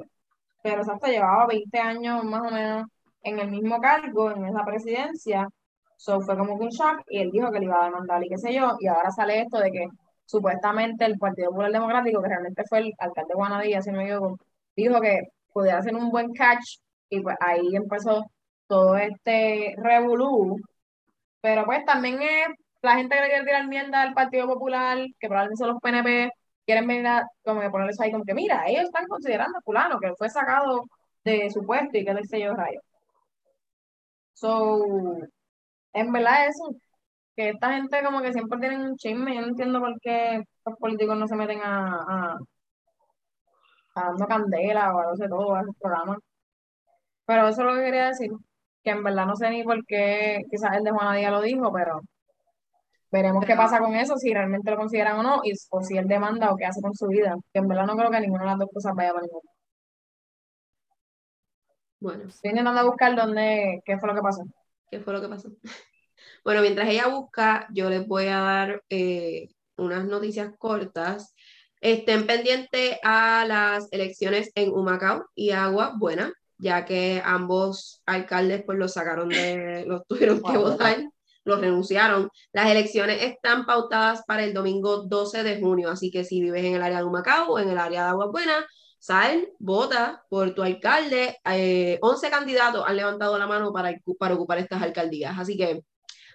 pero 0.63 0.81
exacto, 0.81 1.07
llevaba 1.07 1.45
20 1.45 1.77
años 1.79 2.23
más 2.23 2.41
o 2.51 2.53
menos 2.55 2.87
en 3.23 3.39
el 3.39 3.49
mismo 3.51 3.79
cargo, 3.79 4.31
en 4.31 4.45
esa 4.45 4.63
presidencia. 4.65 5.47
So 5.97 6.21
fue 6.21 6.37
como 6.37 6.57
que 6.57 6.65
un 6.65 6.69
shock 6.69 7.01
y 7.09 7.19
él 7.19 7.31
dijo 7.31 7.51
que 7.51 7.59
le 7.59 7.65
iba 7.65 7.81
a 7.81 7.85
demandar 7.85 8.23
y 8.23 8.29
qué 8.29 8.37
sé 8.37 8.53
yo. 8.53 8.77
Y 8.79 8.87
ahora 8.87 9.11
sale 9.11 9.41
esto 9.41 9.59
de 9.59 9.71
que 9.71 9.87
supuestamente 10.25 11.05
el 11.05 11.17
Partido 11.17 11.49
Popular 11.49 11.71
Democrático, 11.71 12.21
que 12.21 12.29
realmente 12.29 12.63
fue 12.69 12.79
el 12.79 12.93
alcalde 12.99 13.29
de 13.29 13.35
Guanadilla, 13.35 13.81
si 13.81 13.91
no 13.91 13.97
me 13.97 14.05
equivoco, 14.05 14.39
dijo 14.75 15.01
que 15.01 15.21
pudiera 15.53 15.79
hacer 15.79 15.95
un 15.95 16.11
buen 16.11 16.33
catch 16.33 16.79
y 17.09 17.21
pues 17.21 17.35
ahí 17.39 17.75
empezó 17.75 18.25
todo 18.67 18.97
este 18.97 19.75
revolú. 19.77 20.57
Pero 21.41 21.65
pues 21.65 21.85
también 21.85 22.21
es 22.21 22.47
la 22.81 22.95
gente 22.95 23.15
que 23.15 23.21
le 23.21 23.29
quiere 23.29 23.45
tirar 23.45 23.67
mierda 23.67 24.01
al 24.01 24.13
Partido 24.13 24.47
Popular, 24.47 24.97
que 25.19 25.27
probablemente 25.27 25.59
son 25.59 25.69
los 25.69 25.81
PNP, 25.81 26.31
quieren 26.65 26.87
venir 26.87 27.07
a 27.07 27.27
como 27.43 27.61
ponerles 27.71 27.99
ahí 28.01 28.11
como 28.11 28.25
que 28.25 28.33
mira, 28.33 28.65
ellos 28.67 28.83
están 28.85 29.07
considerando 29.07 29.57
a 29.57 29.61
fulano 29.61 29.99
que 29.99 30.13
fue 30.15 30.29
sacado 30.29 30.83
de 31.23 31.49
su 31.49 31.65
puesto 31.65 31.97
y 31.97 32.05
que 32.05 32.13
le 32.13 32.23
sé 32.25 32.39
yo 32.41 32.53
rayo. 32.53 32.81
So, 34.33 35.17
en 35.93 36.11
verdad 36.11 36.47
eso, 36.47 36.75
que 37.35 37.49
esta 37.51 37.73
gente 37.73 38.03
como 38.03 38.21
que 38.21 38.33
siempre 38.33 38.59
tienen 38.59 38.81
un 38.81 38.97
chisme, 38.97 39.35
yo 39.35 39.41
no 39.41 39.47
entiendo 39.49 39.79
por 39.81 39.99
qué 40.01 40.43
los 40.65 40.77
políticos 40.79 41.17
no 41.17 41.27
se 41.27 41.35
meten 41.35 41.61
a, 41.63 41.97
a, 42.35 42.39
a 43.95 44.01
dando 44.05 44.25
candela 44.27 44.93
o 44.95 44.99
a 44.99 45.05
no 45.07 45.15
sé 45.17 45.27
todo, 45.27 45.53
a 45.55 45.61
esos 45.61 45.75
programas. 45.81 46.19
Pero 47.25 47.47
eso 47.47 47.61
es 47.61 47.67
lo 47.67 47.73
que 47.75 47.83
quería 47.85 48.07
decir, 48.07 48.31
que 48.83 48.89
en 48.91 49.03
verdad 49.03 49.25
no 49.27 49.35
sé 49.35 49.49
ni 49.49 49.63
por 49.63 49.85
qué, 49.85 50.41
quizás 50.49 50.75
el 50.77 50.83
de 50.83 50.91
Juana 50.91 51.15
Díaz 51.15 51.31
lo 51.31 51.41
dijo, 51.41 51.71
pero 51.71 52.01
veremos 53.11 53.45
qué 53.45 53.55
pasa 53.55 53.79
con 53.79 53.95
eso, 53.95 54.15
si 54.17 54.33
realmente 54.33 54.71
lo 54.71 54.77
consideran 54.77 55.19
o 55.19 55.23
no, 55.23 55.41
y, 55.43 55.51
o 55.71 55.81
si 55.83 55.97
él 55.97 56.07
demanda 56.07 56.51
o 56.51 56.55
qué 56.57 56.65
hace 56.65 56.81
con 56.81 56.93
su 56.95 57.07
vida, 57.07 57.35
que 57.53 57.59
en 57.59 57.67
verdad 57.67 57.85
no 57.85 57.97
creo 57.97 58.11
que 58.11 58.19
ninguna 58.21 58.43
de 58.43 58.49
las 58.51 58.59
dos 58.59 58.69
cosas 58.73 58.95
vaya 58.95 59.11
para 59.13 59.23
ninguno. 59.23 59.49
Bueno, 61.99 62.23
Estoy 62.27 62.51
intentando 62.51 62.85
buscar 62.87 63.15
dónde, 63.15 63.81
qué 63.85 63.97
fue 63.99 64.09
lo 64.09 64.15
que 64.15 64.21
pasó. 64.21 64.43
¿Qué 64.89 64.99
fue 64.99 65.13
lo 65.13 65.21
que 65.21 65.29
pasó? 65.29 65.49
Bueno, 66.43 66.61
mientras 66.61 66.89
ella 66.89 67.07
busca, 67.07 67.67
yo 67.73 67.89
les 67.89 68.07
voy 68.07 68.27
a 68.27 68.39
dar 68.39 68.83
eh, 68.89 69.49
unas 69.75 70.05
noticias 70.05 70.51
cortas. 70.57 71.35
Estén 71.81 72.25
pendientes 72.25 72.97
a 73.03 73.45
las 73.45 73.87
elecciones 73.91 74.49
en 74.55 74.71
Humacao 74.71 75.25
y 75.35 75.51
Agua 75.51 75.93
Buena, 75.97 76.33
ya 76.57 76.85
que 76.85 77.21
ambos 77.23 78.01
alcaldes 78.05 78.63
pues 78.65 78.77
los 78.77 78.93
sacaron 78.93 79.29
de, 79.29 79.85
los 79.87 80.07
tuvieron 80.07 80.41
que 80.41 80.57
votar, 80.57 80.97
los 81.43 81.59
renunciaron. 81.61 82.29
Las 82.51 82.71
elecciones 82.71 83.21
están 83.21 83.65
pautadas 83.65 84.23
para 84.25 84.43
el 84.43 84.53
domingo 84.53 85.03
12 85.03 85.43
de 85.43 85.59
junio, 85.59 85.89
así 85.89 86.09
que 86.11 86.23
si 86.23 86.41
vives 86.41 86.63
en 86.63 86.75
el 86.75 86.81
área 86.81 86.99
de 86.99 87.05
Humacao 87.05 87.53
o 87.53 87.59
en 87.59 87.69
el 87.69 87.77
área 87.77 88.03
de 88.03 88.09
Agua 88.09 88.27
Buena, 88.27 88.65
sal, 88.99 89.49
vota 89.59 90.23
por 90.29 90.53
tu 90.53 90.63
alcalde. 90.63 91.37
Eh, 91.45 91.99
11 92.01 92.29
candidatos 92.29 92.83
han 92.87 92.97
levantado 92.97 93.37
la 93.37 93.47
mano 93.47 93.71
para, 93.73 93.95
ocupar 94.35 94.57
estas 94.59 94.81
alcaldías, 94.81 95.37
así 95.37 95.57
que 95.57 95.81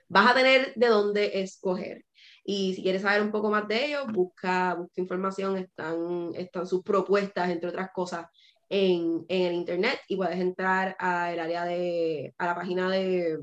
vas 0.09 0.31
a 0.31 0.35
tener 0.35 0.73
de 0.75 0.87
dónde 0.89 1.41
escoger. 1.43 2.05
Y 2.45 2.75
si 2.75 2.83
quieres 2.83 3.03
saber 3.03 3.23
un 3.23 3.31
poco 3.33 3.51
más 3.51 3.69
de 3.69 3.87
ellos, 3.87 4.07
busca, 4.13 4.75
busca 4.75 5.01
información, 5.01 5.57
están, 5.57 6.33
están 6.35 6.67
sus 6.67 6.83
propuestas, 6.83 7.51
entre 7.51 7.69
otras 7.69 7.91
cosas, 7.93 8.27
en, 8.69 9.25
en 9.29 9.47
el 9.47 9.55
internet 9.55 10.01
y 10.09 10.17
puedes 10.17 10.41
entrar 10.41 10.97
al 10.99 11.39
área 11.39 11.65
de, 11.65 12.35
a 12.39 12.47
la 12.47 12.55
página 12.55 12.91
de, 12.91 13.39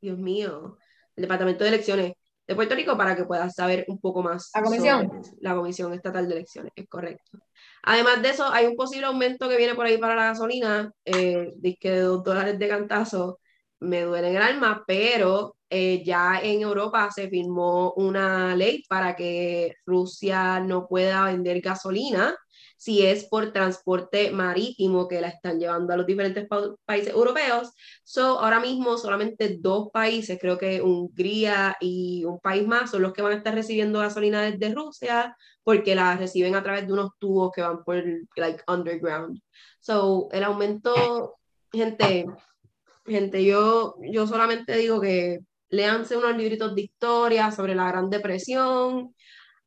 Dios 0.00 0.18
mío, 0.18 0.78
el 1.16 1.22
Departamento 1.22 1.64
de 1.64 1.68
Elecciones 1.70 2.12
de 2.50 2.56
Puerto 2.56 2.74
Rico 2.74 2.96
para 2.96 3.14
que 3.14 3.24
puedas 3.24 3.54
saber 3.54 3.84
un 3.86 4.00
poco 4.00 4.24
más. 4.24 4.50
¿La 4.52 4.62
comisión? 4.64 5.08
sobre 5.08 5.36
la 5.40 5.54
Comisión 5.54 5.94
Estatal 5.94 6.26
de 6.26 6.34
Elecciones, 6.34 6.72
es 6.74 6.88
correcto. 6.88 7.38
Además 7.84 8.20
de 8.22 8.30
eso, 8.30 8.44
hay 8.52 8.66
un 8.66 8.74
posible 8.74 9.06
aumento 9.06 9.48
que 9.48 9.56
viene 9.56 9.76
por 9.76 9.86
ahí 9.86 9.98
para 9.98 10.16
la 10.16 10.24
gasolina, 10.24 10.92
eh, 11.04 11.52
que 11.78 11.90
de 11.92 12.00
dos 12.00 12.24
dólares 12.24 12.58
de 12.58 12.66
cantazo, 12.66 13.38
me 13.78 14.02
duele 14.02 14.30
en 14.30 14.36
el 14.36 14.42
alma, 14.42 14.82
pero 14.84 15.58
eh, 15.70 16.02
ya 16.04 16.40
en 16.42 16.62
Europa 16.62 17.08
se 17.12 17.28
firmó 17.28 17.92
una 17.92 18.56
ley 18.56 18.82
para 18.88 19.14
que 19.14 19.76
Rusia 19.86 20.58
no 20.58 20.88
pueda 20.88 21.26
vender 21.26 21.60
gasolina 21.60 22.34
si 22.80 23.04
es 23.04 23.26
por 23.26 23.52
transporte 23.52 24.30
marítimo 24.30 25.06
que 25.06 25.20
la 25.20 25.28
están 25.28 25.60
llevando 25.60 25.92
a 25.92 25.98
los 25.98 26.06
diferentes 26.06 26.48
pa 26.48 26.62
países 26.86 27.12
europeos. 27.12 27.74
So, 28.04 28.40
ahora 28.40 28.58
mismo 28.58 28.96
solamente 28.96 29.58
dos 29.60 29.90
países, 29.92 30.38
creo 30.40 30.56
que 30.56 30.80
Hungría 30.80 31.76
y 31.78 32.24
un 32.24 32.40
país 32.40 32.66
más, 32.66 32.90
son 32.90 33.02
los 33.02 33.12
que 33.12 33.20
van 33.20 33.32
a 33.32 33.36
estar 33.36 33.54
recibiendo 33.54 33.98
gasolina 33.98 34.40
desde 34.40 34.74
Rusia 34.74 35.36
porque 35.62 35.94
la 35.94 36.16
reciben 36.16 36.54
a 36.54 36.62
través 36.62 36.86
de 36.86 36.94
unos 36.94 37.10
tubos 37.18 37.52
que 37.54 37.60
van 37.60 37.84
por, 37.84 38.02
like, 38.36 38.62
underground. 38.66 39.38
So, 39.80 40.28
el 40.32 40.42
aumento, 40.42 41.36
gente, 41.70 42.24
gente, 43.04 43.44
yo, 43.44 43.96
yo 44.10 44.26
solamente 44.26 44.74
digo 44.78 45.02
que 45.02 45.40
léanse 45.68 46.16
unos 46.16 46.34
libritos 46.34 46.74
de 46.74 46.80
historia 46.80 47.50
sobre 47.50 47.74
la 47.74 47.88
Gran 47.88 48.08
Depresión, 48.08 49.14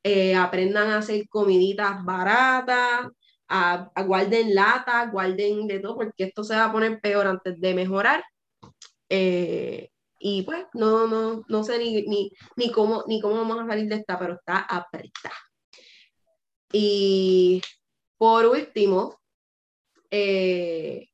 eh, 0.04 0.36
aprendan 0.36 0.90
a 0.92 0.98
hacer 1.00 1.28
comiditas 1.30 2.04
baratas, 2.04 3.08
a, 3.48 3.92
a 3.96 4.04
guarden 4.04 4.54
lata, 4.56 5.06
guarden 5.12 5.68
de 5.68 5.80
todo, 5.80 5.96
porque 5.96 6.26
esto 6.26 6.44
se 6.44 6.56
va 6.56 6.66
a 6.66 6.72
poner 6.72 7.00
peor 7.02 7.28
antes 7.28 7.60
de 7.60 7.74
mejorar. 7.74 8.24
Eh, 9.10 9.90
y 10.20 10.44
pues 10.44 10.66
no, 10.74 11.08
no, 11.08 11.44
no 11.48 11.64
sé 11.64 11.78
ni, 11.80 12.04
ni, 12.04 12.32
ni, 12.56 12.72
cómo, 12.72 13.04
ni 13.08 13.22
cómo 13.22 13.36
vamos 13.36 13.60
a 13.60 13.68
salir 13.68 13.90
de 13.90 13.96
esta, 13.96 14.18
pero 14.18 14.36
está 14.36 14.60
apretada. 14.60 15.36
Y 16.72 17.62
por 18.18 18.46
último, 18.46 19.20
eh, 20.10 21.08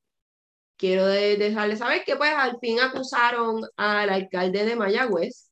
quiero 0.78 1.06
de, 1.08 1.38
dejarles 1.38 1.80
saber 1.80 2.04
que 2.06 2.16
pues 2.16 2.32
al 2.36 2.60
fin 2.60 2.80
acusaron 2.80 3.64
al 3.78 4.10
alcalde 4.10 4.66
de 4.66 4.76
Mayagüez, 4.76 5.52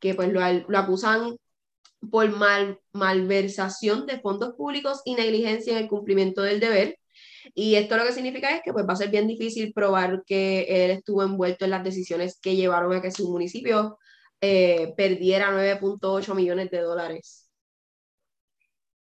que 0.00 0.14
pues 0.14 0.32
lo, 0.32 0.40
lo, 0.68 0.78
acusan 0.78 1.36
por 2.10 2.30
mal, 2.30 2.80
malversación 2.92 4.06
de 4.06 4.20
fondos 4.20 4.54
públicos 4.54 5.02
y 5.04 5.14
negligencia 5.14 5.72
en 5.72 5.84
el 5.84 5.88
cumplimiento 5.88 6.42
del 6.42 6.60
deber. 6.60 6.98
Y 7.54 7.74
esto 7.76 7.96
lo 7.96 8.04
que 8.04 8.12
significa 8.12 8.54
es 8.54 8.62
que 8.62 8.72
pues 8.72 8.86
va 8.86 8.92
a 8.92 8.96
ser 8.96 9.10
bien 9.10 9.26
difícil 9.26 9.72
probar 9.72 10.22
que 10.26 10.84
él 10.84 10.90
estuvo 10.90 11.22
envuelto 11.22 11.64
en 11.64 11.72
las 11.72 11.84
decisiones 11.84 12.38
que 12.40 12.56
llevaron 12.56 12.94
a 12.94 13.02
que 13.02 13.10
su 13.10 13.30
municipio 13.30 13.98
eh, 14.40 14.94
perdiera 14.96 15.50
9.8 15.50 16.34
millones 16.34 16.70
de 16.70 16.80
dólares. 16.80 17.48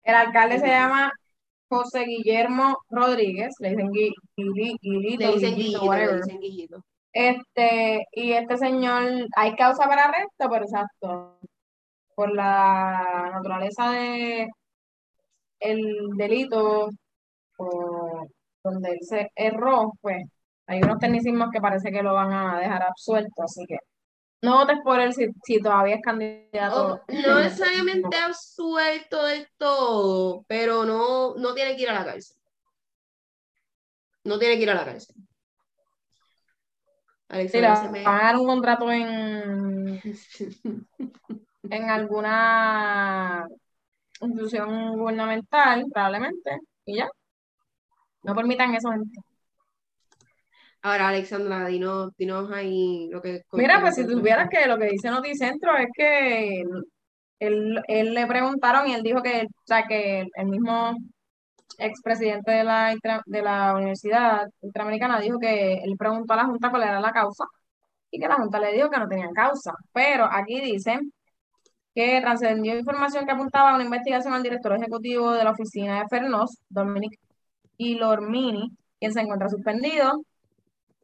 El 0.03 0.15
alcalde 0.15 0.59
se 0.59 0.67
llama 0.67 1.13
José 1.69 2.05
Guillermo 2.05 2.79
Rodríguez, 2.89 3.55
le 3.61 3.71
dicen 3.71 3.91
le 3.93 3.93
Guillito, 3.93 4.21
Guillito, 4.37 5.27
le 5.27 5.33
dicen 5.35 6.41
Guillito. 6.41 6.85
Este, 7.13 8.07
y 8.13 8.33
este 8.33 8.57
señor, 8.57 9.27
hay 9.37 9.57
causa 9.57 9.89
para 9.89 10.05
arresto, 10.05 10.49
pero 10.51 10.65
exacto, 10.65 11.39
por 12.15 12.33
la 12.33 13.31
naturaleza 13.33 13.91
de 13.91 14.49
el 15.59 16.09
delito 16.17 16.91
o 17.59 18.27
donde 18.63 18.91
él 18.91 18.99
se 19.03 19.31
erró, 19.35 19.93
pues 20.01 20.25
hay 20.67 20.81
unos 20.83 20.99
tecnicismos 20.99 21.51
que 21.51 21.61
parece 21.61 21.91
que 21.91 22.03
lo 22.03 22.15
van 22.15 22.33
a 22.33 22.59
dejar 22.61 22.83
absuelto, 22.83 23.43
así 23.43 23.65
que 23.67 23.79
no 24.43 24.59
votes 24.59 24.79
por 24.83 25.01
él 25.01 25.13
si, 25.13 25.27
si 25.45 25.61
todavía 25.61 25.97
es 25.97 26.03
candidato. 26.03 26.95
Oh, 26.95 27.13
no 27.13 27.41
necesariamente 27.41 28.17
absuelto 28.17 29.25
del 29.25 29.49
todo, 29.59 30.45
pero 30.49 30.85
no, 30.85 31.35
no 31.35 31.55
tiene 31.55 31.77
que 31.77 31.83
ir 31.83 31.91
a 31.91 31.95
la 31.95 32.05
cárcel. 32.05 32.37
No 34.25 34.39
tiene 34.39 34.57
que 34.57 34.63
ir 34.63 34.71
a 34.71 34.75
la 34.75 34.85
cárcel. 34.85 35.17
Sí, 37.31 37.61
le 37.61 37.69
van 37.69 37.97
a 38.07 38.23
dar 38.25 38.37
un 38.37 38.47
contrato 38.47 38.91
en, 38.91 40.01
en 41.71 41.91
alguna 41.91 43.47
institución 44.21 44.99
gubernamental, 44.99 45.85
probablemente, 45.93 46.59
y 46.85 46.97
ya. 46.97 47.09
No 48.23 48.35
permitan 48.35 48.75
eso, 48.75 48.91
gente. 48.91 49.21
Ahora, 50.83 51.09
Alexandra, 51.09 51.67
dinos, 51.67 52.11
dinos 52.17 52.51
ahí 52.51 53.09
lo 53.11 53.21
que... 53.23 53.43
Mira, 53.53 53.81
pues 53.81 53.95
si 53.95 54.07
tuvieras 54.07 54.49
que 54.49 54.67
lo 54.67 54.79
que 54.79 54.87
dice 54.87 55.11
Noticentro 55.11 55.77
es 55.77 55.89
que 55.95 56.63
él, 57.39 57.83
él, 57.87 58.15
le 58.15 58.27
preguntaron 58.27 58.89
y 58.89 58.95
él 58.95 59.03
dijo 59.03 59.23
que, 59.23 59.47
o 59.47 59.67
sea, 59.67 59.87
que 59.87 60.27
el 60.35 60.47
mismo 60.47 60.97
expresidente 61.79 62.51
de 62.53 62.65
la, 62.65 62.95
de 63.27 63.43
la 63.43 63.75
Universidad 63.75 64.49
Interamericana 64.63 65.21
dijo 65.21 65.39
que 65.39 65.75
él 65.75 65.97
preguntó 65.99 66.35
a 66.35 66.37
la 66.37 66.47
Junta 66.47 66.71
cuál 66.71 66.83
era 66.85 67.01
la 67.01 67.13
causa 67.13 67.45
y 68.11 68.21
que 68.21 68.29
la 68.29 68.37
Junta 68.37 68.61
le 68.61 68.73
dijo 68.73 68.91
que 68.91 68.99
no 68.99 69.09
tenían 69.09 69.33
causa. 69.33 69.75
Pero 69.93 70.27
aquí 70.31 70.61
dicen 70.61 71.13
que 71.95 72.21
trascendió 72.21 72.79
información 72.79 73.27
que 73.27 73.33
apuntaba 73.33 73.73
a 73.73 73.75
una 73.77 73.85
investigación 73.85 74.35
al 74.35 74.43
director 74.43 74.75
ejecutivo 74.77 75.33
de 75.33 75.45
la 75.45 75.53
oficina 75.53 76.01
de 76.01 76.09
Fernos, 76.09 76.59
Dominic 76.69 77.19
Ilormini, 77.79 78.71
quien 78.99 79.13
se 79.13 79.21
encuentra 79.21 79.49
suspendido 79.49 80.23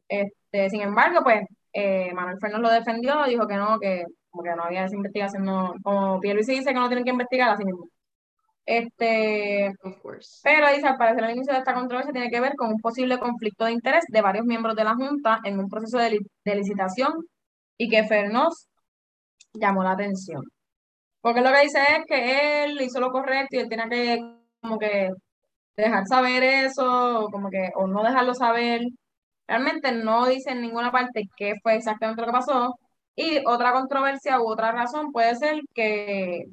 Este, 0.07 0.69
sin 0.69 0.81
embargo, 0.81 1.21
pues 1.23 1.41
eh, 1.73 2.13
Manuel 2.13 2.37
Fernández 2.39 2.69
lo 2.69 2.73
defendió, 2.79 3.23
dijo 3.25 3.47
que 3.47 3.55
no, 3.57 3.79
que 3.79 4.05
que 4.43 4.55
no 4.55 4.63
había 4.63 4.85
esa 4.85 4.95
investigación, 4.95 5.43
no, 5.43 5.73
como 5.83 6.19
Pierluisi 6.19 6.53
dice 6.53 6.69
que 6.73 6.79
no 6.79 6.87
tienen 6.87 7.05
que 7.05 7.11
investigar 7.11 7.49
así 7.49 7.65
mismo. 7.65 7.87
Este, 8.67 9.69
Of 9.81 10.01
course. 10.01 10.41
pero 10.43 10.67
dice, 10.69 10.85
al 10.87 10.97
parecer 10.97 11.23
el 11.23 11.31
inicio 11.37 11.53
de 11.53 11.59
esta 11.59 11.73
controversia 11.73 12.11
tiene 12.11 12.29
que 12.29 12.41
ver 12.41 12.53
con 12.57 12.67
un 12.69 12.79
posible 12.81 13.17
conflicto 13.17 13.63
de 13.65 13.71
interés 13.71 14.03
de 14.09 14.21
varios 14.21 14.45
miembros 14.45 14.75
de 14.75 14.83
la 14.83 14.93
Junta 14.93 15.39
en 15.45 15.57
un 15.57 15.69
proceso 15.69 15.97
de, 15.97 16.11
li- 16.11 16.19
de 16.43 16.55
licitación 16.55 17.13
y 17.77 17.87
que 17.89 18.03
Fernos 18.05 18.67
llamó 19.53 19.83
la 19.83 19.91
atención. 19.91 20.43
Porque 21.21 21.41
lo 21.41 21.51
que 21.51 21.61
dice 21.61 21.79
es 21.81 22.05
que 22.07 22.65
él 22.65 22.81
hizo 22.81 22.99
lo 22.99 23.11
correcto 23.11 23.55
y 23.55 23.59
él 23.59 23.69
tenía 23.69 23.87
que 23.89 24.35
como 24.61 24.77
que 24.79 25.11
dejar 25.77 26.05
saber 26.07 26.43
eso, 26.43 27.27
como 27.31 27.49
que, 27.49 27.69
o 27.75 27.87
no 27.87 28.03
dejarlo 28.03 28.33
saber. 28.33 28.81
Realmente 29.47 29.91
no 29.93 30.27
dice 30.27 30.51
en 30.51 30.61
ninguna 30.61 30.91
parte 30.91 31.23
qué 31.37 31.55
fue 31.63 31.75
exactamente 31.75 32.21
lo 32.21 32.27
que 32.27 32.33
pasó. 32.33 32.75
Y 33.15 33.39
otra 33.45 33.71
controversia 33.73 34.41
u 34.41 34.47
otra 34.49 34.71
razón 34.73 35.11
puede 35.13 35.35
ser 35.35 35.61
que 35.73 36.45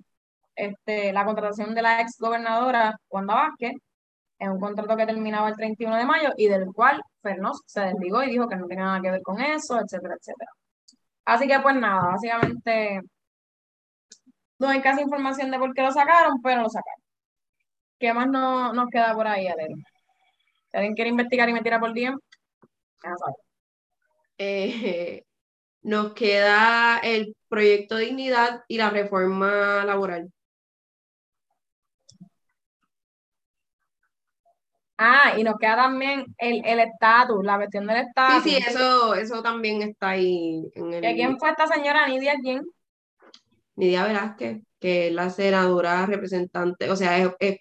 este, 0.57 1.13
la 1.13 1.25
contratación 1.25 1.75
de 1.75 1.83
la 1.83 2.01
ex 2.01 2.17
gobernadora 2.19 2.97
Wanda 3.11 3.35
Vázquez 3.35 3.73
en 4.39 4.51
un 4.51 4.61
contrato 4.61 4.97
que 4.97 5.07
terminaba 5.07 5.49
el 5.49 5.57
31 5.57 5.97
de 5.97 6.05
mayo 6.05 6.31
y 6.37 6.49
del 6.49 6.67
cual 6.75 7.01
Fernos 7.23 7.61
se 7.67 7.81
desligó 7.83 8.23
y 8.23 8.31
dijo 8.31 8.49
que 8.49 8.57
no 8.57 8.67
tenía 8.67 8.85
nada 8.85 9.01
que 9.01 9.11
ver 9.11 9.23
con 9.23 9.41
eso, 9.41 9.79
etcétera, 9.81 10.15
etcétera. 10.19 10.51
Así 11.25 11.49
que 11.49 11.59
pues 11.61 11.77
nada, 11.77 12.11
básicamente 12.13 13.01
no 14.59 14.69
hay 14.69 14.81
casi 14.83 15.03
información 15.03 15.51
de 15.51 15.59
por 15.59 15.75
qué 15.75 15.83
lo 15.83 15.93
sacaron, 15.93 16.41
pero 16.43 16.63
lo 16.63 16.69
sacaron. 16.71 17.03
¿Qué 17.99 18.13
más 18.13 18.29
no, 18.29 18.73
nos 18.73 18.89
queda 18.91 19.15
por 19.15 19.27
ahí, 19.27 19.47
Adel? 19.47 19.75
Si 20.71 20.77
alguien 20.77 20.95
quiere 20.95 21.11
investigar 21.11 21.49
y 21.49 21.53
me 21.53 21.63
tira 21.63 21.81
por 21.81 21.95
DM, 21.95 22.19
ya 23.03 23.17
sabe. 23.17 23.35
Eh, 24.39 25.23
nos 25.83 26.15
queda 26.15 26.99
el 26.99 27.37
proyecto 27.49 27.97
Dignidad 27.97 28.65
y 28.69 28.79
la 28.79 28.91
reforma 28.91 29.85
laboral. 29.85 30.33
Ah, 34.99 35.35
y 35.39 35.43
nos 35.45 35.57
queda 35.59 35.77
también 35.77 36.25
el 36.39 36.65
el 36.65 36.81
estatus, 36.81 37.45
la 37.45 37.57
cuestión 37.57 37.87
del 37.87 37.99
Sí, 37.99 38.07
estatus. 38.09 38.43
sí, 38.43 38.57
eso, 38.57 39.15
eso 39.15 39.43
también 39.43 39.83
está 39.83 40.11
ahí 40.11 40.63
en 40.75 40.95
¿Que 41.01 41.15
el 41.15 41.15
¿Quién 41.15 41.39
fue 41.39 41.51
esta 41.51 41.67
señora 41.69 42.07
Nidia? 42.09 42.35
¿Quién? 42.43 42.63
Nidia 43.77 44.07
Velázquez, 44.07 44.63
que 44.81 45.09
es 45.09 45.13
la 45.15 45.31
senadora 45.31 46.07
representante, 46.07 46.91
o 46.91 46.97
sea, 46.97 47.19
es, 47.19 47.31
es 47.41 47.57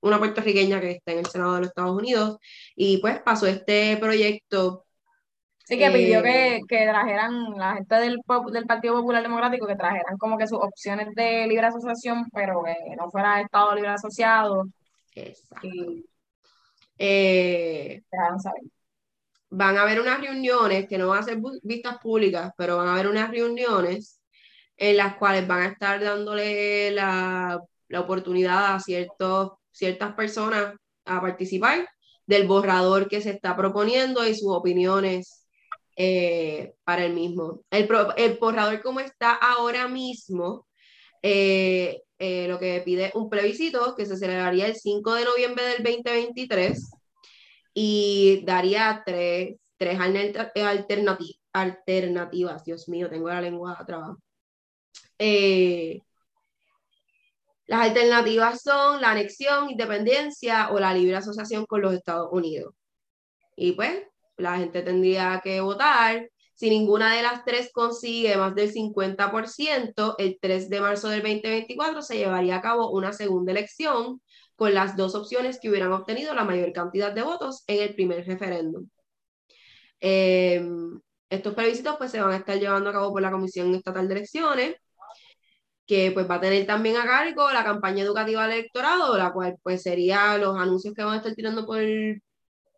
una 0.00 0.18
puertorriqueña 0.18 0.80
que 0.80 0.92
está 0.92 1.12
en 1.12 1.20
el 1.20 1.26
Senado 1.26 1.54
de 1.54 1.60
los 1.60 1.68
Estados 1.70 1.96
Unidos, 1.96 2.38
y 2.76 2.98
pues 2.98 3.20
pasó 3.22 3.46
este 3.46 3.96
proyecto 3.98 4.84
Sí, 5.64 5.78
que 5.78 5.90
pidió 5.90 6.22
Eh, 6.22 6.22
que, 6.22 6.60
que 6.68 6.86
trajeran 6.86 7.50
la 7.58 7.74
gente 7.74 7.96
del, 7.96 8.18
del 8.52 8.66
Partido 8.66 8.94
Popular 8.94 9.22
Democrático, 9.22 9.66
que 9.66 9.74
trajeran 9.74 10.16
como 10.16 10.38
que 10.38 10.46
sus 10.46 10.58
opciones 10.60 11.12
de 11.16 11.46
libre 11.48 11.66
asociación, 11.66 12.24
pero 12.32 12.62
que 12.62 12.74
no 12.96 13.10
fuera 13.10 13.40
Estado 13.40 13.74
libre 13.74 13.90
asociado 13.90 14.66
exacto. 15.14 15.66
y 15.68 16.06
Eh, 16.98 18.02
van 19.50 19.76
a 19.76 19.82
haber 19.82 20.00
unas 20.00 20.20
reuniones 20.20 20.88
que 20.88 20.98
no 20.98 21.08
van 21.08 21.20
a 21.20 21.22
ser 21.22 21.38
vistas 21.62 21.98
públicas, 21.98 22.52
pero 22.56 22.76
van 22.76 22.88
a 22.88 22.92
haber 22.92 23.08
unas 23.08 23.30
reuniones 23.30 24.20
en 24.76 24.96
las 24.96 25.16
cuales 25.16 25.46
van 25.46 25.62
a 25.62 25.68
estar 25.68 26.02
dándole 26.02 26.90
la, 26.92 27.60
la 27.88 28.00
oportunidad 28.00 28.74
a 28.74 28.80
ciertos, 28.80 29.52
ciertas 29.70 30.14
personas 30.14 30.74
a 31.04 31.20
participar 31.20 31.88
del 32.26 32.46
borrador 32.46 33.08
que 33.08 33.20
se 33.20 33.30
está 33.30 33.56
proponiendo 33.56 34.26
y 34.26 34.34
sus 34.34 34.50
opiniones 34.52 35.46
eh, 35.96 36.74
para 36.84 37.04
el 37.04 37.14
mismo. 37.14 37.62
El 37.70 37.86
borrador 38.38 38.82
como 38.82 39.00
está 39.00 39.32
ahora 39.32 39.88
mismo, 39.88 40.66
eh, 41.22 42.02
eh, 42.18 42.48
lo 42.48 42.58
que 42.58 42.80
pide 42.84 43.12
un 43.14 43.28
plebiscito 43.30 43.94
que 43.96 44.06
se 44.06 44.16
celebraría 44.16 44.66
el 44.66 44.76
5 44.76 45.14
de 45.14 45.24
noviembre 45.24 45.64
del 45.66 45.82
2023 45.82 46.90
y 47.74 48.42
daría 48.44 49.02
tres, 49.04 49.56
tres 49.76 49.98
alter- 50.00 50.52
alternati- 50.54 51.38
alternativas. 51.52 52.64
Dios 52.64 52.88
mío, 52.88 53.08
tengo 53.10 53.28
la 53.28 53.40
lengua 53.40 53.82
trabada. 53.86 54.16
Eh, 55.18 56.00
las 57.66 57.80
alternativas 57.82 58.62
son 58.62 59.00
la 59.00 59.10
anexión, 59.10 59.70
independencia 59.70 60.70
o 60.70 60.78
la 60.78 60.94
libre 60.94 61.16
asociación 61.16 61.66
con 61.66 61.82
los 61.82 61.94
Estados 61.94 62.28
Unidos. 62.32 62.74
Y 63.56 63.72
pues 63.72 64.04
la 64.36 64.58
gente 64.58 64.82
tendría 64.82 65.40
que 65.42 65.60
votar. 65.60 66.30
Si 66.56 66.70
ninguna 66.70 67.14
de 67.14 67.22
las 67.22 67.44
tres 67.44 67.70
consigue 67.72 68.36
más 68.38 68.54
del 68.54 68.72
50%, 68.72 70.14
el 70.18 70.38
3 70.40 70.70
de 70.70 70.80
marzo 70.80 71.08
del 71.10 71.20
2024 71.22 72.00
se 72.00 72.16
llevaría 72.16 72.56
a 72.56 72.62
cabo 72.62 72.90
una 72.90 73.12
segunda 73.12 73.52
elección 73.52 74.22
con 74.56 74.72
las 74.72 74.96
dos 74.96 75.14
opciones 75.14 75.60
que 75.60 75.68
hubieran 75.68 75.92
obtenido 75.92 76.34
la 76.34 76.44
mayor 76.44 76.72
cantidad 76.72 77.12
de 77.12 77.22
votos 77.22 77.62
en 77.66 77.82
el 77.82 77.94
primer 77.94 78.26
referéndum. 78.26 78.88
Eh, 80.00 80.64
estos 81.28 81.54
plebiscitos 81.54 81.96
pues 81.98 82.10
se 82.10 82.22
van 82.22 82.32
a 82.32 82.36
estar 82.38 82.58
llevando 82.58 82.88
a 82.88 82.92
cabo 82.94 83.12
por 83.12 83.20
la 83.20 83.30
Comisión 83.30 83.74
Estatal 83.74 84.08
de 84.08 84.14
Elecciones, 84.14 84.76
que 85.86 86.10
pues 86.12 86.28
va 86.28 86.36
a 86.36 86.40
tener 86.40 86.66
también 86.66 86.96
a 86.96 87.04
cargo 87.04 87.50
la 87.52 87.64
campaña 87.64 88.02
educativa 88.02 88.44
del 88.48 88.60
electorado, 88.60 89.16
la 89.18 89.32
cual 89.32 89.56
pues 89.62 89.82
sería 89.82 90.38
los 90.38 90.56
anuncios 90.56 90.94
que 90.94 91.04
van 91.04 91.14
a 91.14 91.16
estar 91.18 91.34
tirando 91.34 91.66
por 91.66 91.80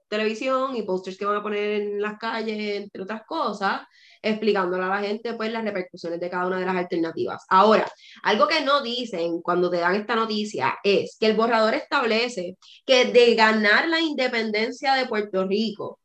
televisión 0.08 0.76
y 0.76 0.82
posters 0.82 1.16
que 1.16 1.24
van 1.24 1.36
a 1.36 1.42
poner 1.42 1.80
en 1.80 2.00
las 2.00 2.18
calles, 2.18 2.76
entre 2.76 3.02
otras 3.02 3.22
cosas, 3.26 3.82
explicándole 4.22 4.84
a 4.84 4.88
la 4.88 5.00
gente 5.00 5.34
pues 5.34 5.52
las 5.52 5.64
repercusiones 5.64 6.20
de 6.20 6.30
cada 6.30 6.46
una 6.46 6.58
de 6.58 6.66
las 6.66 6.76
alternativas. 6.76 7.44
Ahora, 7.48 7.86
algo 8.22 8.48
que 8.48 8.62
no 8.62 8.82
dicen 8.82 9.40
cuando 9.42 9.70
te 9.70 9.78
dan 9.78 9.94
esta 9.94 10.16
noticia 10.16 10.78
es 10.82 11.16
que 11.18 11.26
el 11.26 11.36
borrador 11.36 11.74
establece 11.74 12.56
que 12.86 13.06
de 13.06 13.34
ganar 13.34 13.88
la 13.88 14.00
independencia 14.00 14.94
de 14.94 15.06
Puerto 15.06 15.46
Rico, 15.46 16.00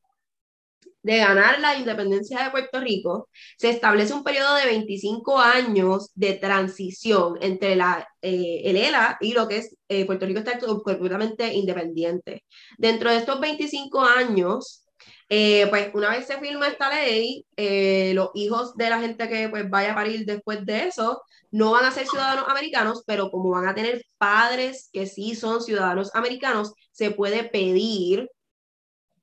de 1.03 1.17
ganar 1.17 1.59
la 1.59 1.77
independencia 1.77 2.43
de 2.43 2.51
Puerto 2.51 2.79
Rico, 2.79 3.29
se 3.57 3.69
establece 3.69 4.13
un 4.13 4.23
periodo 4.23 4.55
de 4.55 4.65
25 4.65 5.39
años 5.39 6.09
de 6.15 6.33
transición 6.33 7.37
entre 7.41 7.75
la, 7.75 8.07
eh, 8.21 8.61
el 8.65 8.77
ELA 8.77 9.17
y 9.21 9.33
lo 9.33 9.47
que 9.47 9.57
es 9.57 9.75
eh, 9.89 10.05
Puerto 10.05 10.25
Rico 10.25 10.39
está 10.39 10.57
completamente 10.57 11.53
independiente. 11.53 12.43
Dentro 12.77 13.11
de 13.11 13.17
estos 13.17 13.39
25 13.39 14.01
años, 14.01 14.83
eh, 15.29 15.67
pues 15.69 15.89
una 15.93 16.09
vez 16.11 16.27
se 16.27 16.37
firma 16.39 16.67
esta 16.67 16.89
ley, 16.93 17.45
eh, 17.57 18.11
los 18.13 18.29
hijos 18.35 18.75
de 18.75 18.89
la 18.89 18.99
gente 18.99 19.27
que 19.29 19.49
pues 19.49 19.69
vaya 19.69 19.93
a 19.93 19.95
parir 19.95 20.25
después 20.25 20.65
de 20.65 20.87
eso 20.87 21.21
no 21.51 21.71
van 21.71 21.85
a 21.85 21.91
ser 21.91 22.07
ciudadanos 22.07 22.47
americanos, 22.47 23.03
pero 23.05 23.29
como 23.31 23.51
van 23.51 23.67
a 23.67 23.75
tener 23.75 24.03
padres 24.17 24.89
que 24.91 25.07
sí 25.07 25.35
son 25.35 25.61
ciudadanos 25.61 26.13
americanos, 26.15 26.73
se 26.91 27.11
puede 27.11 27.43
pedir 27.43 28.29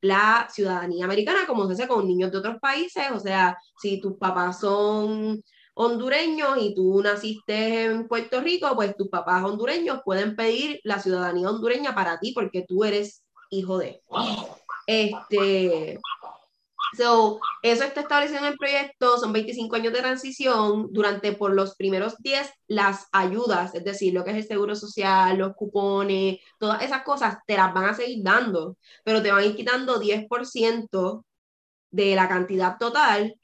la 0.01 0.49
ciudadanía 0.51 1.05
americana, 1.05 1.47
como 1.47 1.67
se 1.67 1.75
hace 1.75 1.89
con 1.89 2.07
niños 2.07 2.31
de 2.31 2.39
otros 2.39 2.59
países, 2.61 3.05
o 3.13 3.21
sea, 3.21 3.57
si 3.81 4.01
tus 4.01 4.17
papás 4.17 4.61
son 4.61 5.43
hondureños 5.75 6.59
y 6.61 6.75
tú 6.75 7.03
naciste 7.03 7.85
en 7.85 8.09
Puerto 8.09 8.41
Rico, 8.41 8.69
pues 8.75 8.97
tus 8.97 9.09
papás 9.09 9.45
hondureños 9.45 10.01
pueden 10.05 10.37
pedir 10.37 10.81
la 10.85 10.99
ciudadanía 10.99 11.49
hondureña 11.49 11.95
para 11.95 12.19
ti 12.19 12.33
porque 12.33 12.65
tú 12.67 12.85
eres 12.85 13.23
hijo 13.51 13.79
de. 13.79 14.03
Este, 14.87 15.99
So, 16.97 17.41
eso 17.63 17.85
está 17.85 18.01
establecido 18.01 18.41
en 18.41 18.47
el 18.47 18.57
proyecto, 18.57 19.19
son 19.19 19.33
25 19.33 19.77
años 19.77 19.93
de 19.93 20.01
transición, 20.01 20.89
durante 20.91 21.33
por 21.33 21.53
los 21.55 21.77
primeros 21.77 22.17
10 22.19 22.51
las 22.67 23.07
ayudas, 23.13 23.75
es 23.75 23.85
decir, 23.85 24.13
lo 24.13 24.25
que 24.25 24.31
es 24.31 24.37
el 24.37 24.47
seguro 24.47 24.75
social, 24.75 25.39
los 25.39 25.55
cupones, 25.55 26.39
todas 26.59 26.83
esas 26.83 27.03
cosas 27.03 27.39
te 27.47 27.57
las 27.57 27.73
van 27.73 27.87
a 27.87 27.95
seguir 27.95 28.23
dando, 28.23 28.77
pero 29.05 29.23
te 29.23 29.31
van 29.31 29.43
a 29.43 29.47
ir 29.47 29.57
quitando 29.57 30.01
10% 30.01 31.25
de 31.91 32.15
la 32.15 32.29
cantidad 32.29 32.77
total 32.79 33.35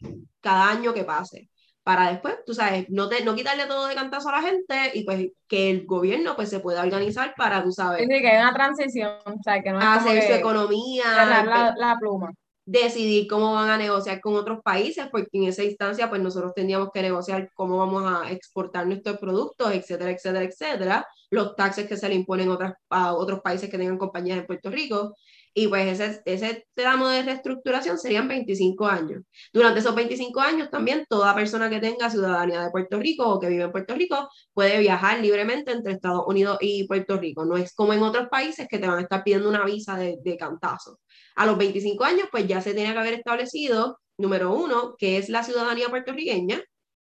cada 0.40 0.70
año 0.70 0.92
que 0.94 1.04
pase, 1.04 1.50
para 1.82 2.10
después, 2.10 2.36
tú 2.44 2.52
sabes, 2.52 2.86
no, 2.88 3.08
te, 3.08 3.24
no 3.24 3.36
quitarle 3.36 3.66
todo 3.66 3.86
de 3.86 3.94
cantazo 3.94 4.28
a 4.28 4.40
la 4.40 4.42
gente 4.42 4.90
y 4.94 5.04
pues 5.04 5.28
que 5.46 5.70
el 5.70 5.86
gobierno 5.86 6.34
pues 6.34 6.50
se 6.50 6.58
pueda 6.58 6.82
organizar 6.82 7.32
para, 7.36 7.62
tú 7.62 7.70
sabes, 7.70 8.02
Es 8.02 8.08
decir, 8.08 8.22
que 8.22 8.28
hay 8.28 8.42
una 8.42 8.52
transición, 8.52 9.12
o 9.24 9.42
sea, 9.42 9.62
que 9.62 9.70
no 9.70 9.78
es 9.78 9.84
como 9.84 10.00
hacer 10.00 10.22
su 10.22 10.28
que 10.28 10.36
economía, 10.36 11.04
cerrar 11.04 11.46
la, 11.46 11.74
la 11.76 11.96
pluma. 12.00 12.32
Decidir 12.66 13.28
cómo 13.28 13.54
van 13.54 13.70
a 13.70 13.78
negociar 13.78 14.20
con 14.20 14.34
otros 14.34 14.60
países, 14.62 15.06
porque 15.10 15.28
en 15.32 15.44
esa 15.44 15.62
instancia, 15.62 16.10
pues 16.10 16.20
nosotros 16.20 16.52
tendríamos 16.54 16.90
que 16.92 17.00
negociar 17.00 17.50
cómo 17.54 17.78
vamos 17.78 18.04
a 18.04 18.30
exportar 18.32 18.86
nuestros 18.86 19.18
productos, 19.18 19.72
etcétera, 19.72 20.10
etcétera, 20.10 20.44
etcétera, 20.44 21.06
los 21.30 21.54
taxes 21.56 21.86
que 21.88 21.96
se 21.96 22.08
le 22.08 22.16
imponen 22.16 22.50
otras, 22.50 22.74
a 22.90 23.14
otros 23.14 23.40
países 23.40 23.70
que 23.70 23.78
tengan 23.78 23.98
compañías 23.98 24.38
en 24.38 24.46
Puerto 24.46 24.70
Rico, 24.70 25.14
y 25.58 25.68
pues 25.68 25.98
ese, 25.98 26.20
ese 26.26 26.66
tramo 26.74 27.08
de 27.08 27.22
reestructuración 27.22 27.96
serían 27.98 28.28
25 28.28 28.86
años. 28.86 29.22
Durante 29.54 29.80
esos 29.80 29.94
25 29.94 30.38
años 30.40 30.68
también 30.68 31.06
toda 31.08 31.34
persona 31.34 31.70
que 31.70 31.80
tenga 31.80 32.10
ciudadanía 32.10 32.62
de 32.62 32.70
Puerto 32.70 32.98
Rico 32.98 33.26
o 33.26 33.40
que 33.40 33.48
vive 33.48 33.64
en 33.64 33.72
Puerto 33.72 33.94
Rico 33.94 34.28
puede 34.52 34.78
viajar 34.80 35.18
libremente 35.20 35.72
entre 35.72 35.94
Estados 35.94 36.24
Unidos 36.26 36.58
y 36.60 36.86
Puerto 36.86 37.16
Rico. 37.16 37.46
No 37.46 37.56
es 37.56 37.72
como 37.74 37.94
en 37.94 38.02
otros 38.02 38.28
países 38.28 38.68
que 38.68 38.78
te 38.78 38.86
van 38.86 38.98
a 38.98 39.02
estar 39.02 39.24
pidiendo 39.24 39.48
una 39.48 39.64
visa 39.64 39.96
de, 39.96 40.18
de 40.22 40.36
cantazo. 40.36 40.98
A 41.36 41.46
los 41.46 41.58
25 41.58 42.04
años, 42.04 42.28
pues 42.30 42.46
ya 42.46 42.60
se 42.60 42.74
tiene 42.74 42.92
que 42.92 42.98
haber 42.98 43.14
establecido, 43.14 43.98
número 44.18 44.52
uno, 44.54 44.96
que 44.98 45.18
es 45.18 45.28
la 45.28 45.42
ciudadanía 45.42 45.88
puertorriqueña, 45.88 46.62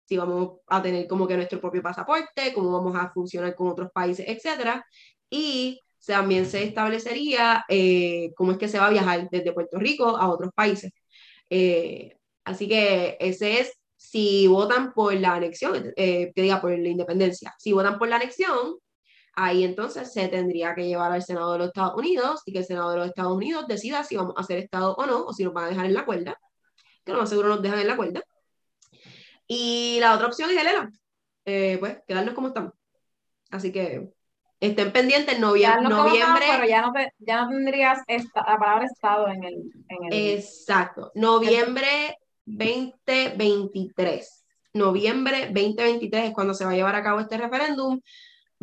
si 0.04 0.16
vamos 0.16 0.60
a 0.68 0.82
tener 0.82 1.06
como 1.06 1.26
que 1.26 1.36
nuestro 1.36 1.60
propio 1.60 1.82
pasaporte, 1.82 2.52
cómo 2.54 2.72
vamos 2.72 2.96
a 2.96 3.10
funcionar 3.12 3.54
con 3.54 3.68
otros 3.68 3.90
países, 3.92 4.26
etcétera, 4.28 4.84
y 5.30 5.80
también 6.06 6.46
se 6.46 6.64
establecería 6.64 7.64
eh, 7.68 8.32
cómo 8.36 8.52
es 8.52 8.58
que 8.58 8.68
se 8.68 8.78
va 8.78 8.86
a 8.88 8.90
viajar 8.90 9.28
desde 9.30 9.52
Puerto 9.52 9.78
Rico 9.78 10.16
a 10.16 10.28
otros 10.30 10.50
países. 10.54 10.92
Eh, 11.50 12.16
así 12.44 12.68
que 12.68 13.16
ese 13.20 13.60
es 13.60 13.72
si 13.96 14.48
votan 14.48 14.92
por 14.94 15.14
la 15.14 15.34
anexión, 15.34 15.92
eh, 15.96 16.32
que 16.34 16.42
diga 16.42 16.60
por 16.60 16.70
la 16.76 16.88
independencia. 16.88 17.54
Si 17.58 17.72
votan 17.72 17.98
por 17.98 18.08
la 18.08 18.16
anexión, 18.16 18.76
ahí 19.34 19.64
entonces 19.64 20.12
se 20.12 20.28
tendría 20.28 20.74
que 20.74 20.86
llevar 20.86 21.12
al 21.12 21.22
Senado 21.22 21.52
de 21.52 21.58
los 21.58 21.68
Estados 21.68 21.94
Unidos 21.96 22.42
y 22.46 22.52
que 22.52 22.60
el 22.60 22.64
Senado 22.64 22.90
de 22.90 22.96
los 22.98 23.08
Estados 23.08 23.34
Unidos 23.34 23.66
decida 23.66 24.04
si 24.04 24.16
vamos 24.16 24.34
a 24.36 24.42
ser 24.42 24.58
Estado 24.58 24.94
o 24.94 25.06
no, 25.06 25.24
o 25.24 25.32
si 25.32 25.44
nos 25.44 25.52
van 25.52 25.64
a 25.64 25.68
dejar 25.68 25.86
en 25.86 25.94
la 25.94 26.04
cuerda, 26.04 26.38
que 27.04 27.12
lo 27.12 27.18
más 27.18 27.28
seguro 27.28 27.48
nos 27.48 27.62
dejan 27.62 27.78
en 27.78 27.88
la 27.88 27.96
cuerda. 27.96 28.22
Y 29.46 29.98
la 30.00 30.14
otra 30.14 30.26
opción 30.26 30.50
es 30.50 30.56
el 30.56 30.66
ELA, 30.66 30.90
eh, 31.44 31.76
pues 31.78 31.98
quedarnos 32.06 32.34
como 32.34 32.48
estamos. 32.48 32.72
Así 33.50 33.72
que 33.72 34.10
estén 34.60 34.92
pendientes 34.92 35.34
en 35.34 35.40
noviembre. 35.40 35.88
noviembre 35.88 36.44
pero 36.50 36.66
ya 36.66 36.82
no, 36.82 36.92
ya 37.18 37.42
no 37.42 37.48
tendrías 37.48 38.00
esta, 38.06 38.44
la 38.48 38.58
palabra 38.58 38.86
Estado 38.86 39.28
en 39.28 39.44
el, 39.44 39.54
en 39.88 40.12
el... 40.12 40.36
Exacto, 40.36 41.10
noviembre 41.14 42.18
2023. 42.44 44.44
Noviembre 44.74 45.46
2023 45.46 46.28
es 46.28 46.32
cuando 46.32 46.54
se 46.54 46.64
va 46.64 46.70
a 46.70 46.74
llevar 46.74 46.94
a 46.94 47.02
cabo 47.02 47.20
este 47.20 47.36
referéndum. 47.36 48.00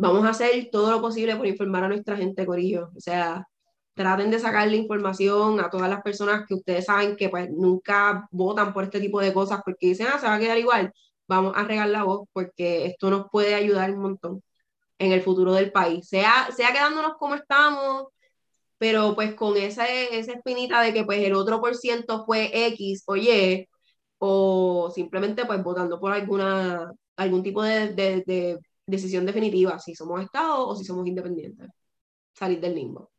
Vamos 0.02 0.26
a 0.26 0.30
hacer 0.30 0.70
todo 0.72 0.92
lo 0.92 1.02
posible 1.02 1.36
por 1.36 1.46
informar 1.46 1.84
a 1.84 1.90
nuestra 1.90 2.16
gente, 2.16 2.46
Corillo. 2.46 2.90
O 2.96 3.02
sea, 3.02 3.46
traten 3.94 4.32
de 4.32 4.40
sacarle 4.40 4.78
información 4.78 5.60
a 5.60 5.70
todas 5.70 5.90
las 5.90 6.02
personas 6.02 6.46
que 6.48 6.54
ustedes 6.56 6.86
saben 6.86 7.18
que 7.18 7.28
pues 7.30 7.50
nunca 7.52 8.28
votan 8.32 8.74
por 8.74 8.86
este 8.86 9.02
tipo 9.02 9.20
de 9.20 9.34
cosas 9.34 9.62
porque 9.66 9.88
dicen, 9.88 10.08
ah, 10.10 10.18
se 10.20 10.28
va 10.28 10.36
a 10.36 10.40
quedar 10.40 10.58
igual. 10.58 10.94
Vamos 11.28 11.54
a 11.58 11.66
regar 11.66 11.90
la 11.90 12.04
voz 12.04 12.28
porque 12.34 12.86
esto 12.86 13.10
nos 13.10 13.28
puede 13.30 13.56
ayudar 13.56 13.92
un 13.92 14.00
montón 14.02 14.44
en 15.00 15.12
el 15.12 15.22
futuro 15.22 15.54
del 15.54 15.72
país. 15.74 16.08
Sea, 16.08 16.50
sea 16.56 16.72
quedándonos 16.74 17.18
como 17.18 17.36
estamos, 17.36 18.08
pero 18.78 19.16
pues 19.16 19.36
con 19.36 19.58
esa, 19.58 19.88
esa 19.88 20.34
espinita 20.34 20.82
de 20.82 20.94
que 20.94 21.04
pues 21.06 21.20
el 21.26 21.34
otro 21.36 21.60
por 21.62 21.76
ciento 21.76 22.26
fue 22.26 22.52
X 22.68 23.04
o 23.08 23.18
Y, 23.18 23.68
o 24.20 24.92
simplemente 24.96 25.46
pues 25.46 25.64
votando 25.64 26.00
por 26.00 26.14
alguna, 26.14 26.94
algún 27.18 27.44
tipo 27.44 27.64
de, 27.64 27.94
de, 28.26 28.60
decisión 28.90 29.26
definitiva, 29.26 29.80
si 29.80 29.96
somos 29.96 30.22
Estado 30.22 30.68
o 30.68 30.76
si 30.76 30.84
somos 30.84 31.08
independientes, 31.08 31.70
salir 32.34 32.60
del 32.60 32.76
limbo. 32.76 33.12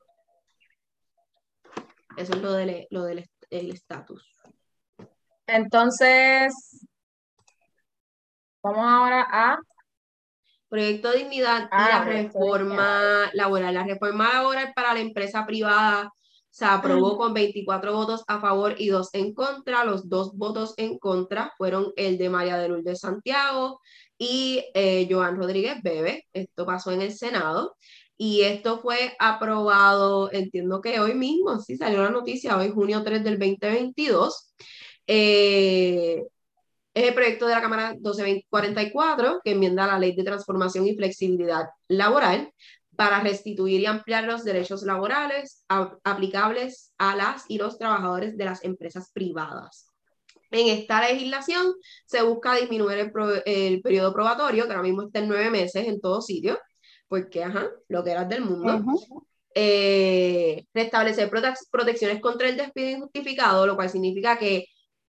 Eso 2.16 2.34
es 2.34 2.42
lo 2.42 2.52
del 2.52 2.86
lo 2.90 3.04
del 3.04 3.24
estatus. 3.50 4.36
Entonces, 5.46 6.86
vamos 8.62 8.84
ahora 8.84 9.26
a 9.30 9.58
Proyecto 10.68 11.10
de 11.10 11.18
Dignidad 11.18 11.64
y 11.64 11.68
ah, 11.72 11.88
la 11.88 12.04
reforma 12.04 13.30
laboral. 13.32 13.74
La 13.74 13.84
reforma 13.84 14.32
laboral 14.34 14.72
para 14.74 14.94
la 14.94 15.00
empresa 15.00 15.44
privada 15.44 16.12
se 16.48 16.64
aprobó 16.64 17.16
con 17.16 17.34
24 17.34 17.92
votos 17.92 18.24
a 18.28 18.40
favor 18.40 18.74
y 18.78 18.88
dos 18.88 19.10
en 19.12 19.34
contra. 19.34 19.84
Los 19.84 20.08
dos 20.08 20.36
votos 20.36 20.74
en 20.76 20.98
contra 20.98 21.52
fueron 21.56 21.92
el 21.96 22.18
de 22.18 22.30
María 22.30 22.56
de 22.56 22.68
Lourdes 22.68 23.00
Santiago 23.00 23.80
y 24.20 24.62
eh, 24.74 25.08
Joan 25.10 25.36
Rodríguez 25.36 25.82
Bebe. 25.82 26.26
Esto 26.34 26.66
pasó 26.66 26.92
en 26.92 27.00
el 27.00 27.12
Senado 27.12 27.76
y 28.18 28.42
esto 28.42 28.78
fue 28.78 29.16
aprobado, 29.18 30.30
entiendo 30.30 30.82
que 30.82 31.00
hoy 31.00 31.14
mismo, 31.14 31.58
sí 31.58 31.78
salió 31.78 32.02
la 32.02 32.10
noticia, 32.10 32.58
hoy 32.58 32.70
junio 32.70 33.02
3 33.02 33.24
del 33.24 33.38
2022. 33.38 34.54
Eh, 35.06 36.22
es 36.92 37.04
el 37.04 37.14
proyecto 37.14 37.46
de 37.46 37.54
la 37.54 37.62
Cámara 37.62 37.94
1244 37.94 39.40
que 39.42 39.52
enmienda 39.52 39.86
la 39.86 39.98
Ley 39.98 40.14
de 40.14 40.24
Transformación 40.24 40.86
y 40.86 40.94
Flexibilidad 40.94 41.70
Laboral 41.88 42.52
para 42.96 43.20
restituir 43.20 43.80
y 43.80 43.86
ampliar 43.86 44.24
los 44.24 44.44
derechos 44.44 44.82
laborales 44.82 45.64
aplicables 46.04 46.92
a 46.98 47.16
las 47.16 47.46
y 47.48 47.56
los 47.56 47.78
trabajadores 47.78 48.36
de 48.36 48.44
las 48.44 48.62
empresas 48.64 49.10
privadas. 49.14 49.89
En 50.50 50.78
esta 50.78 51.00
legislación 51.00 51.74
se 52.06 52.22
busca 52.22 52.56
disminuir 52.56 53.12
el, 53.44 53.80
periodo 53.82 54.12
probatorio, 54.12 54.64
que 54.64 54.70
ahora 54.70 54.82
mismo 54.82 55.02
está 55.02 55.20
en 55.20 55.28
nueve 55.28 55.50
meses 55.50 55.86
en 55.86 56.00
todo 56.00 56.20
sitio, 56.20 56.58
porque, 57.08 57.44
ajá, 57.44 57.68
lo 57.88 58.02
que 58.02 58.10
era 58.10 58.24
del 58.24 58.42
mundo. 58.42 58.84
Eh, 59.54 60.64
restablecer 60.72 61.30
protecciones 61.70 62.20
contra 62.20 62.48
el 62.48 62.56
despido 62.56 62.90
injustificado, 62.90 63.66
lo 63.66 63.76
cual 63.76 63.90
significa 63.90 64.38
que 64.38 64.66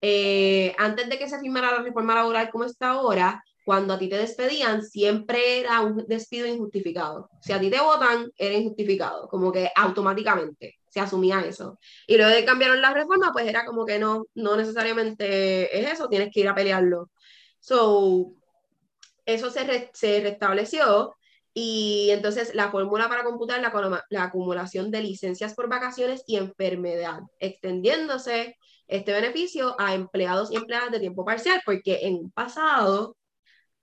eh, 0.01 0.73
antes 0.77 1.09
de 1.09 1.17
que 1.19 1.29
se 1.29 1.39
firmara 1.39 1.71
la 1.71 1.83
reforma 1.83 2.15
laboral 2.15 2.49
como 2.49 2.63
está 2.63 2.89
ahora, 2.91 3.43
cuando 3.63 3.93
a 3.93 3.99
ti 3.99 4.09
te 4.09 4.17
despedían, 4.17 4.83
siempre 4.83 5.59
era 5.59 5.81
un 5.81 6.05
despido 6.07 6.47
injustificado. 6.47 7.29
Si 7.41 7.53
a 7.53 7.59
ti 7.59 7.69
te 7.69 7.79
votan, 7.79 8.31
era 8.37 8.55
injustificado, 8.55 9.27
como 9.27 9.51
que 9.51 9.69
automáticamente 9.75 10.79
se 10.89 10.99
asumía 10.99 11.41
eso. 11.41 11.79
Y 12.07 12.17
luego 12.17 12.31
de 12.31 12.45
cambiaron 12.45 12.81
la 12.81 12.93
reforma, 12.93 13.31
pues 13.31 13.47
era 13.47 13.65
como 13.65 13.85
que 13.85 13.99
no, 13.99 14.25
no 14.35 14.57
necesariamente 14.57 15.79
es 15.79 15.93
eso, 15.93 16.09
tienes 16.09 16.29
que 16.33 16.41
ir 16.41 16.49
a 16.49 16.55
pelearlo. 16.55 17.09
So, 17.59 18.33
eso 19.25 19.49
se, 19.51 19.89
se 19.93 20.19
restableció 20.21 21.15
y 21.53 22.09
entonces 22.11 22.55
la 22.55 22.71
fórmula 22.71 23.09
para 23.09 23.23
computar 23.23 23.61
la, 23.61 24.03
la 24.09 24.23
acumulación 24.23 24.91
de 24.91 25.01
licencias 25.01 25.53
por 25.53 25.69
vacaciones 25.69 26.23
y 26.27 26.37
enfermedad, 26.37 27.19
extendiéndose 27.39 28.57
este 28.87 29.13
beneficio 29.13 29.75
a 29.79 29.93
empleados 29.93 30.51
y 30.51 30.55
empleadas 30.55 30.91
de 30.91 30.99
tiempo 30.99 31.25
parcial, 31.25 31.61
porque 31.65 31.99
en 32.03 32.15
un 32.15 32.31
pasado, 32.31 33.15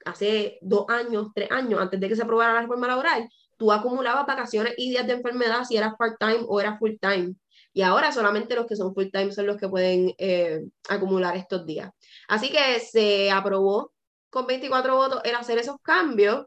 hace 0.05 0.59
dos 0.61 0.87
años, 0.89 1.29
tres 1.35 1.51
años, 1.51 1.81
antes 1.81 2.01
de 2.01 2.09
que 2.09 2.17
se 2.17 2.23
aprobara 2.23 2.55
la 2.55 2.63
reforma 2.63 2.87
laboral, 2.87 3.29
tú 3.57 3.73
acumulabas 3.73 4.27
vacaciones 4.27 4.75
y 4.77 4.91
días 4.91 5.07
de 5.07 5.15
enfermedad 5.15 5.65
si 5.65 5.77
eras 5.77 5.95
part-time 5.99 6.45
o 6.47 6.61
eras 6.61 6.79
full-time. 6.79 7.35
Y 7.73 7.83
ahora 7.83 8.13
solamente 8.13 8.55
los 8.55 8.67
que 8.67 8.77
son 8.77 8.95
full-time 8.95 9.33
son 9.33 9.47
los 9.47 9.57
que 9.57 9.69
pueden 9.69 10.15
eh, 10.19 10.61
acumular 10.89 11.37
estos 11.37 11.67
días. 11.67 11.91
Así 12.29 12.51
que 12.51 12.81
se 12.81 13.31
aprobó 13.31 13.93
con 14.31 14.47
24 14.47 14.97
votos 14.97 15.21
el 15.25 15.35
hacer 15.35 15.59
esos 15.59 15.77
cambios. 15.83 16.47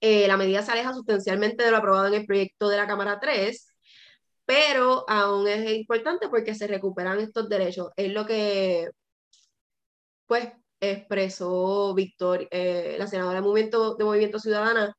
Eh, 0.00 0.26
la 0.26 0.36
medida 0.36 0.62
se 0.62 0.72
aleja 0.72 0.94
sustancialmente 0.94 1.64
de 1.64 1.70
lo 1.70 1.76
aprobado 1.76 2.08
en 2.08 2.14
el 2.14 2.26
proyecto 2.26 2.68
de 2.68 2.76
la 2.76 2.86
Cámara 2.86 3.20
3 3.20 3.72
pero 4.44 5.04
aún 5.08 5.48
es 5.48 5.70
importante 5.72 6.28
porque 6.28 6.54
se 6.54 6.66
recuperan 6.66 7.20
estos 7.20 7.48
derechos. 7.48 7.90
Es 7.96 8.12
lo 8.12 8.26
que, 8.26 8.90
pues, 10.26 10.48
expresó 10.90 11.94
Victoria, 11.94 12.48
eh, 12.50 12.96
la 12.98 13.06
senadora 13.06 13.36
de 13.36 13.46
Movimiento, 13.46 13.94
de 13.94 14.04
Movimiento 14.04 14.38
Ciudadana 14.40 14.94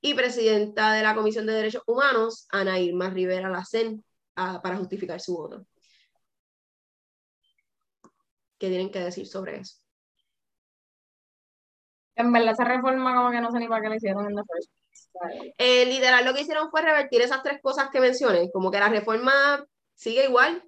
y 0.00 0.14
presidenta 0.14 0.92
de 0.92 1.02
la 1.02 1.14
Comisión 1.14 1.46
de 1.46 1.54
Derechos 1.54 1.82
Humanos, 1.86 2.46
Ana 2.50 2.78
Irma 2.78 3.08
Rivera 3.08 3.48
Lacen, 3.48 4.04
para 4.34 4.76
justificar 4.76 5.20
su 5.20 5.34
voto. 5.34 5.66
¿Qué 8.58 8.68
tienen 8.68 8.90
que 8.90 9.00
decir 9.00 9.26
sobre 9.26 9.60
eso? 9.60 9.76
En 12.14 12.32
verdad, 12.32 12.52
esa 12.52 12.64
reforma 12.64 13.14
como 13.14 13.30
que 13.30 13.40
no 13.40 13.50
sé 13.50 13.58
ni 13.58 13.68
para 13.68 13.82
qué 13.82 13.88
la 13.88 13.96
hicieron 13.96 14.26
en 14.26 14.34
la 14.34 14.42
eh, 15.58 15.86
literal, 15.86 16.24
lo 16.24 16.34
que 16.34 16.42
hicieron 16.42 16.70
fue 16.70 16.82
revertir 16.82 17.22
esas 17.22 17.42
tres 17.42 17.60
cosas 17.62 17.90
que 17.90 18.00
mencioné, 18.00 18.50
como 18.50 18.70
que 18.70 18.78
la 18.78 18.88
reforma 18.88 19.64
sigue 19.94 20.24
igual. 20.26 20.62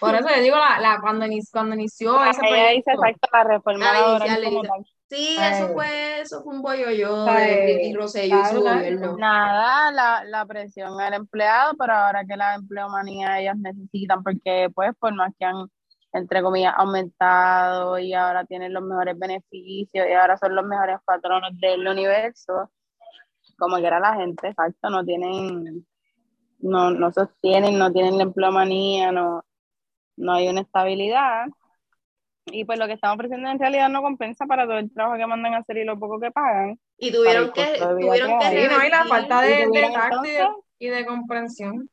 Por 0.00 0.14
eso 0.14 0.28
yo 0.28 0.42
digo, 0.42 0.56
la, 0.56 0.80
la 0.80 1.00
cuando, 1.00 1.26
inició, 1.26 1.50
cuando 1.52 1.74
inició 1.74 2.24
ese 2.24 2.40
proyecto. 2.40 2.90
exacto 2.92 3.28
la 3.32 3.44
reforma 3.44 3.86
Sí, 5.08 5.38
eso 5.40 5.68
fue, 5.72 6.20
eso 6.20 6.42
fue 6.42 6.54
un 6.54 6.60
bollo 6.60 6.90
yo 6.90 7.24
de 7.24 7.94
Rosselló 7.96 8.40
y 8.42 8.44
su 8.44 8.60
gobierno. 8.60 9.16
Nada, 9.16 9.90
la, 9.90 10.22
la 10.24 10.44
presión 10.44 11.00
al 11.00 11.14
empleado, 11.14 11.72
pero 11.78 11.94
ahora 11.94 12.26
que 12.26 12.36
la 12.36 12.56
empleomanía 12.56 13.40
ellas 13.40 13.56
necesitan, 13.56 14.22
porque 14.22 14.68
pues 14.74 14.90
por 14.98 15.14
más 15.14 15.32
que 15.38 15.46
han, 15.46 15.66
entre 16.12 16.42
comillas, 16.42 16.74
aumentado 16.76 17.98
y 17.98 18.12
ahora 18.12 18.44
tienen 18.44 18.74
los 18.74 18.82
mejores 18.82 19.18
beneficios 19.18 20.06
y 20.06 20.12
ahora 20.12 20.36
son 20.36 20.54
los 20.54 20.66
mejores 20.66 20.98
patronos 21.06 21.52
del 21.58 21.88
universo, 21.88 22.70
como 23.58 23.78
que 23.78 23.86
era 23.86 24.00
la 24.00 24.14
gente, 24.14 24.48
exacto, 24.48 24.90
no 24.90 25.02
tienen, 25.06 25.86
no, 26.58 26.90
no 26.90 27.10
sostienen, 27.12 27.78
no 27.78 27.90
tienen 27.90 28.18
la 28.18 28.24
empleomanía, 28.24 29.10
no, 29.10 29.42
no 30.18 30.34
hay 30.34 30.48
una 30.48 30.62
estabilidad. 30.62 31.46
Y 32.46 32.64
pues 32.64 32.78
lo 32.78 32.86
que 32.86 32.94
estamos 32.94 33.16
ofreciendo 33.16 33.50
en 33.50 33.58
realidad 33.58 33.88
no 33.88 34.02
compensa 34.02 34.46
para 34.46 34.64
todo 34.64 34.78
el 34.78 34.92
trabajo 34.92 35.18
que 35.18 35.26
mandan 35.26 35.54
a 35.54 35.58
hacer 35.58 35.78
y 35.78 35.84
lo 35.84 35.98
poco 35.98 36.18
que 36.18 36.30
pagan. 36.30 36.78
Y 36.96 37.12
tuvieron 37.12 37.52
que, 37.52 37.78
tuvieron 37.78 38.38
que, 38.38 38.68
no, 38.68 38.84
y 38.84 38.90
la 38.90 39.04
falta 39.04 39.42
de, 39.42 39.68
de 39.68 40.48
y 40.78 40.88
de 40.88 41.06
comprensión. 41.06 41.90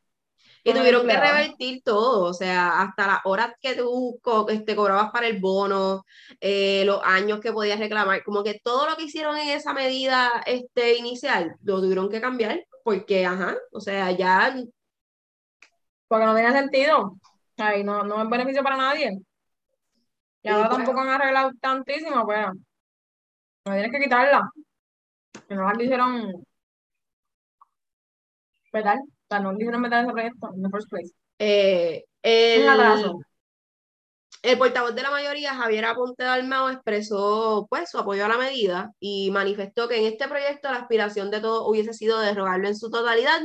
Y 0.68 0.74
tuvieron 0.74 1.08
que 1.08 1.16
revertir 1.16 1.84
todo, 1.84 2.24
o 2.24 2.34
sea, 2.34 2.82
hasta 2.82 3.06
las 3.06 3.20
horas 3.26 3.54
que 3.62 3.76
tú 3.76 4.20
este, 4.50 4.76
cobrabas 4.76 5.12
para 5.12 5.28
el 5.28 5.40
bono, 5.40 6.04
eh, 6.40 6.84
los 6.86 7.02
años 7.04 7.40
que 7.40 7.54
podías 7.54 7.78
reclamar, 7.78 8.24
como 8.24 8.44
que 8.44 8.60
todo 8.64 8.90
lo 8.90 8.96
que 8.96 9.04
hicieron 9.04 9.38
en 9.38 9.50
esa 9.50 9.74
medida 9.74 10.32
este, 10.48 10.98
inicial, 10.98 11.56
lo 11.62 11.80
tuvieron 11.82 12.10
que 12.10 12.20
cambiar, 12.20 12.66
porque, 12.84 13.28
ajá, 13.28 13.56
o 13.72 13.80
sea, 13.80 14.10
ya... 14.10 14.56
Porque 16.08 16.26
no 16.26 16.34
tiene 16.34 16.52
sentido. 16.52 17.16
Ay, 17.58 17.84
no, 17.84 18.04
no 18.04 18.24
es 18.24 18.30
beneficio 18.30 18.64
para 18.64 18.78
nadie. 18.78 19.20
Y 20.42 20.50
ahora 20.50 20.70
pues- 20.70 20.78
tampoco 20.78 21.00
han 21.02 21.10
arreglado 21.10 21.52
tantísimo, 21.60 22.26
pero 22.28 22.54
no 23.66 23.74
tienes 23.74 23.92
que 23.92 24.00
quitarla. 24.00 24.50
Que 25.48 25.56
no 25.56 25.68
la 25.68 25.74
quisieron, 25.74 26.46
¿verdad? 28.72 28.98
O 28.98 29.28
sea, 29.30 29.40
no 29.40 29.52
quisieron 29.56 29.82
meter 29.82 30.04
ese 30.04 30.12
proyecto 30.14 30.54
en 30.54 30.64
the 30.64 30.70
first 30.70 30.90
place. 30.90 31.12
Eh, 31.40 32.04
Un 32.24 32.32
el, 32.32 33.14
el 34.44 34.58
portavoz 34.58 34.94
de 34.94 35.02
la 35.02 35.12
mayoría, 35.12 35.56
Javier 35.56 35.86
Aponte 35.86 36.24
Dalmao, 36.24 36.70
expresó 36.70 37.66
pues 37.70 37.90
su 37.90 37.98
apoyo 37.98 38.26
a 38.26 38.30
la 38.30 38.38
medida 38.38 38.92
y 39.00 39.32
manifestó 39.32 39.88
que 39.88 39.98
en 39.98 40.06
este 40.14 40.28
proyecto 40.28 40.72
la 40.72 40.80
aspiración 40.80 41.32
de 41.32 41.42
todos 41.42 41.68
hubiese 41.68 41.94
sido 41.94 42.20
derrogarlo 42.20 42.68
en 42.68 42.76
su 42.76 42.90
totalidad, 42.90 43.42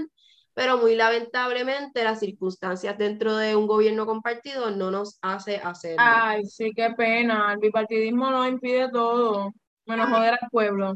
pero 0.54 0.78
muy 0.78 0.94
lamentablemente 0.96 2.04
las 2.04 2.20
circunstancias 2.20 2.98
dentro 2.98 3.36
de 3.36 3.56
un 3.56 3.66
gobierno 3.66 4.06
compartido 4.06 4.70
no 4.70 4.90
nos 4.90 5.18
hace 5.22 5.56
hacerlo. 5.58 6.26
Ay, 6.26 6.44
sí, 6.46 6.72
qué 6.74 6.90
pena. 6.96 7.52
El 7.52 7.58
bipartidismo 7.58 8.30
no 8.30 8.46
impide 8.48 8.90
todo, 8.90 9.52
menos 9.86 10.08
joder 10.08 10.34
al 10.40 10.48
pueblo. 10.50 10.94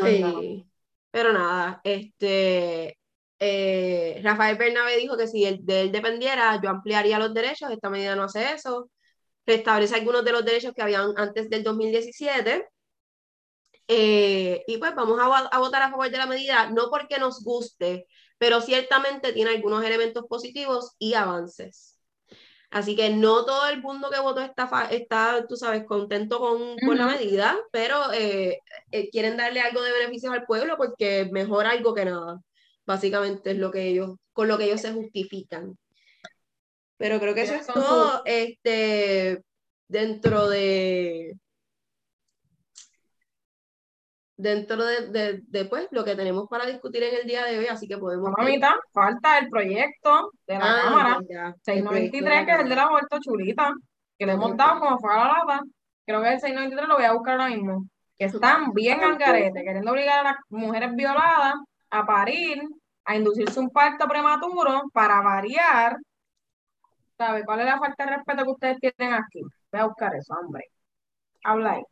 Ay, 0.00 0.66
pero 1.10 1.32
nada, 1.32 1.80
este 1.84 2.98
eh, 3.38 4.20
Rafael 4.22 4.56
Bernabé 4.56 4.96
dijo 4.98 5.16
que 5.16 5.26
si 5.28 5.44
él- 5.44 5.60
de 5.64 5.82
él 5.82 5.92
dependiera, 5.92 6.60
yo 6.62 6.70
ampliaría 6.70 7.18
los 7.18 7.32
derechos, 7.34 7.70
esta 7.70 7.90
medida 7.90 8.14
no 8.16 8.24
hace 8.24 8.52
eso, 8.52 8.90
restablece 9.46 9.96
algunos 9.96 10.24
de 10.24 10.32
los 10.32 10.44
derechos 10.44 10.74
que 10.74 10.82
habían 10.82 11.12
antes 11.18 11.50
del 11.50 11.62
2017, 11.64 12.66
eh, 13.88 14.64
y 14.66 14.78
pues 14.78 14.94
vamos 14.94 15.18
a, 15.20 15.24
a 15.24 15.58
votar 15.58 15.82
a 15.82 15.90
favor 15.90 16.10
de 16.10 16.18
la 16.18 16.26
medida, 16.26 16.70
no 16.70 16.90
porque 16.90 17.18
nos 17.18 17.42
guste, 17.42 18.06
pero 18.38 18.60
ciertamente 18.60 19.32
tiene 19.32 19.50
algunos 19.50 19.84
elementos 19.84 20.26
positivos 20.26 20.94
y 20.98 21.14
avances. 21.14 21.98
Así 22.70 22.94
que 22.94 23.08
no 23.10 23.46
todo 23.46 23.66
el 23.68 23.80
mundo 23.80 24.10
que 24.10 24.20
votó 24.20 24.42
está, 24.42 24.68
está 24.90 25.46
tú 25.48 25.56
sabes, 25.56 25.84
contento 25.86 26.38
con, 26.38 26.76
con 26.84 26.98
la 26.98 27.06
medida, 27.06 27.56
pero 27.72 28.12
eh, 28.12 28.60
eh, 28.90 29.08
quieren 29.10 29.38
darle 29.38 29.60
algo 29.60 29.80
de 29.80 29.92
beneficios 29.92 30.34
al 30.34 30.44
pueblo 30.44 30.76
porque 30.76 31.28
mejor 31.32 31.66
algo 31.66 31.94
que 31.94 32.04
nada. 32.04 32.40
Básicamente 32.84 33.52
es 33.52 33.58
lo 33.58 33.70
que 33.70 33.88
ellos, 33.88 34.16
con 34.32 34.48
lo 34.48 34.58
que 34.58 34.64
ellos 34.64 34.82
se 34.82 34.92
justifican. 34.92 35.78
Pero 36.98 37.18
creo 37.20 37.34
que 37.34 37.42
eso 37.42 37.54
es 37.54 37.66
todo 37.66 38.22
este, 38.26 39.42
dentro 39.88 40.48
de 40.48 41.38
dentro 44.38 44.82
de, 44.84 45.08
de, 45.08 45.40
de, 45.48 45.64
pues, 45.66 45.88
lo 45.90 46.04
que 46.04 46.14
tenemos 46.16 46.48
para 46.48 46.64
discutir 46.64 47.02
en 47.02 47.16
el 47.16 47.26
día 47.26 47.44
de 47.44 47.58
hoy, 47.58 47.66
así 47.66 47.86
que 47.86 47.98
podemos... 47.98 48.30
Mamita, 48.38 48.76
falta 48.92 49.38
el 49.38 49.50
proyecto 49.50 50.30
de 50.46 50.58
la 50.58 50.64
Ah, 50.64 50.80
Cámara. 50.84 51.18
ya, 51.28 51.54
el 51.74 51.84
proyecto 51.84 52.24
de 52.24 52.24
693, 52.24 52.24
la 52.24 52.46
que 52.46 52.52
es 52.52 52.58
el 52.60 52.68
de 52.68 52.74
Cámara. 52.74 52.84
la 52.84 52.90
vuelta 52.90 53.18
chulita, 53.20 53.72
que 54.18 54.26
le 54.26 54.32
hemos 54.32 54.56
dado 54.56 54.80
como 54.80 54.98
fue 54.98 55.12
a 55.12 55.16
la 55.18 55.24
lata. 55.38 55.60
Creo 56.06 56.22
que 56.22 56.28
el 56.32 56.40
693 56.40 56.88
lo 56.88 56.94
voy 56.96 57.04
a 57.04 57.12
buscar 57.12 57.40
ahora 57.40 57.54
mismo. 57.54 57.84
Que 58.16 58.24
están 58.26 58.72
bien 58.72 59.02
al 59.04 59.18
garete, 59.18 59.62
queriendo 59.64 59.92
obligar 59.92 60.20
a 60.20 60.22
las 60.32 60.36
mujeres 60.48 60.94
violadas 60.94 61.54
a 61.90 62.06
parir, 62.06 62.62
a 63.04 63.16
inducirse 63.16 63.60
un 63.60 63.70
parto 63.70 64.06
prematuro 64.08 64.82
para 64.92 65.20
variar. 65.20 65.98
¿Sabe 67.16 67.44
cuál 67.44 67.60
es 67.60 67.66
la 67.66 67.78
falta 67.78 68.04
de 68.06 68.16
respeto 68.16 68.44
que 68.44 68.50
ustedes 68.50 68.78
tienen 68.96 69.14
aquí? 69.14 69.40
Voy 69.72 69.80
a 69.80 69.86
buscar 69.86 70.14
eso, 70.14 70.34
hombre. 70.34 70.64
Habla 71.44 71.72
ahí. 71.72 71.82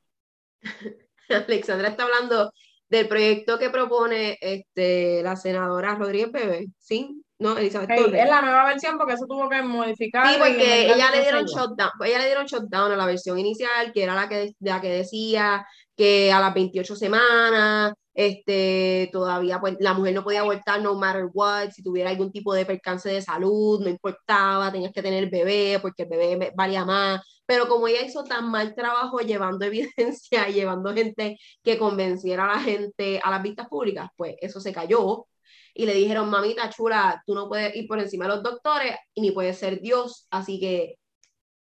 Alexandra 1.48 1.88
está 1.88 2.04
hablando 2.04 2.52
del 2.88 3.08
proyecto 3.08 3.58
que 3.58 3.70
propone 3.70 4.38
este, 4.40 5.22
la 5.22 5.36
senadora 5.36 5.94
Rodríguez 5.94 6.32
Bebé, 6.32 6.66
¿sí? 6.78 7.22
No, 7.38 7.58
Elizabeth 7.58 7.90
Hey, 7.92 8.04
es 8.14 8.28
la 8.30 8.40
nueva 8.40 8.64
versión 8.64 8.96
porque 8.96 9.12
eso 9.12 9.26
tuvo 9.26 9.48
que 9.48 9.60
modificar. 9.60 10.26
Sí, 10.26 10.36
porque 10.38 10.90
ella 10.90 11.10
le 11.10 11.20
dieron 11.20 11.44
shutdown, 11.44 11.90
ella 12.04 12.18
le 12.18 12.26
dieron 12.26 12.46
shutdown 12.46 12.92
a 12.92 12.96
la 12.96 13.04
versión 13.04 13.38
inicial, 13.38 13.92
que 13.92 14.04
era 14.04 14.14
la 14.14 14.28
que, 14.28 14.54
la 14.60 14.80
que 14.80 14.88
decía 14.88 15.66
que 15.94 16.32
a 16.32 16.40
las 16.40 16.54
28 16.54 16.96
semanas, 16.96 17.92
este, 18.14 19.10
todavía 19.12 19.60
pues, 19.60 19.76
la 19.80 19.92
mujer 19.92 20.14
no 20.14 20.24
podía 20.24 20.40
abortar 20.40 20.80
no 20.80 20.94
matter 20.94 21.26
what, 21.34 21.70
si 21.72 21.82
tuviera 21.82 22.08
algún 22.08 22.32
tipo 22.32 22.54
de 22.54 22.64
percance 22.64 23.10
de 23.10 23.20
salud, 23.20 23.80
no 23.82 23.90
importaba, 23.90 24.72
tenías 24.72 24.92
que 24.92 25.02
tener 25.02 25.28
bebé 25.28 25.78
porque 25.82 26.04
el 26.04 26.08
bebé 26.08 26.52
valía 26.56 26.86
más, 26.86 27.20
pero 27.46 27.68
como 27.68 27.88
ella 27.88 28.02
hizo 28.02 28.24
tan 28.24 28.50
mal 28.50 28.74
trabajo 28.74 29.20
llevando 29.20 29.64
evidencia 29.66 30.48
llevando 30.48 30.92
gente 30.94 31.38
que 31.62 31.78
convenciera 31.78 32.44
a 32.44 32.56
la 32.56 32.60
gente 32.60 33.20
a 33.22 33.30
las 33.30 33.42
vistas 33.42 33.68
públicas, 33.68 34.10
pues 34.16 34.36
eso 34.40 34.60
se 34.60 34.72
cayó 34.72 35.26
y 35.74 35.86
le 35.86 35.94
dijeron, 35.94 36.30
mamita 36.30 36.70
chula, 36.70 37.22
tú 37.26 37.34
no 37.34 37.48
puedes 37.48 37.74
ir 37.76 37.86
por 37.86 37.98
encima 38.00 38.24
de 38.26 38.34
los 38.34 38.42
doctores 38.42 38.96
y 39.14 39.20
ni 39.20 39.30
puedes 39.32 39.58
ser 39.58 39.80
Dios, 39.80 40.26
así 40.30 40.58
que 40.58 40.96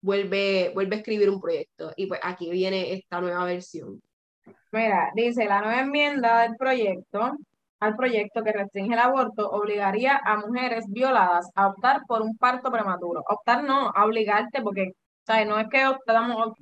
vuelve, 0.00 0.70
vuelve 0.74 0.96
a 0.96 0.98
escribir 1.00 1.28
un 1.28 1.40
proyecto. 1.40 1.92
Y 1.96 2.06
pues 2.06 2.20
aquí 2.22 2.48
viene 2.50 2.92
esta 2.92 3.20
nueva 3.20 3.44
versión. 3.44 4.00
Mira, 4.70 5.10
dice 5.14 5.46
la 5.46 5.60
nueva 5.60 5.80
enmienda 5.80 6.42
del 6.42 6.56
proyecto 6.56 7.36
al 7.80 7.96
proyecto 7.96 8.42
que 8.42 8.52
restringe 8.52 8.94
el 8.94 8.98
aborto 8.98 9.50
obligaría 9.50 10.16
a 10.24 10.36
mujeres 10.38 10.84
violadas 10.88 11.50
a 11.54 11.68
optar 11.68 12.02
por 12.06 12.22
un 12.22 12.36
parto 12.36 12.70
prematuro. 12.70 13.22
Optar 13.28 13.64
no, 13.64 13.90
a 13.94 14.04
obligarte 14.04 14.62
porque, 14.62 14.92
¿sabes? 15.26 15.46
No 15.48 15.58
es 15.58 15.68
que 15.68 15.84
te 16.06 16.12
damos... 16.12 16.52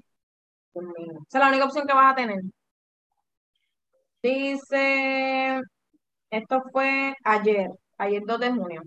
Esa 0.75 1.39
es 1.39 1.41
la 1.41 1.49
única 1.49 1.65
opción 1.67 1.87
que 1.87 1.95
vas 1.95 2.13
a 2.13 2.17
tener. 2.17 2.41
Dice, 4.23 5.61
esto 6.31 6.63
fue 6.73 7.15
ayer, 7.25 7.71
ayer 7.99 8.23
2 8.27 8.41
de 8.41 8.51
junio. 8.53 8.83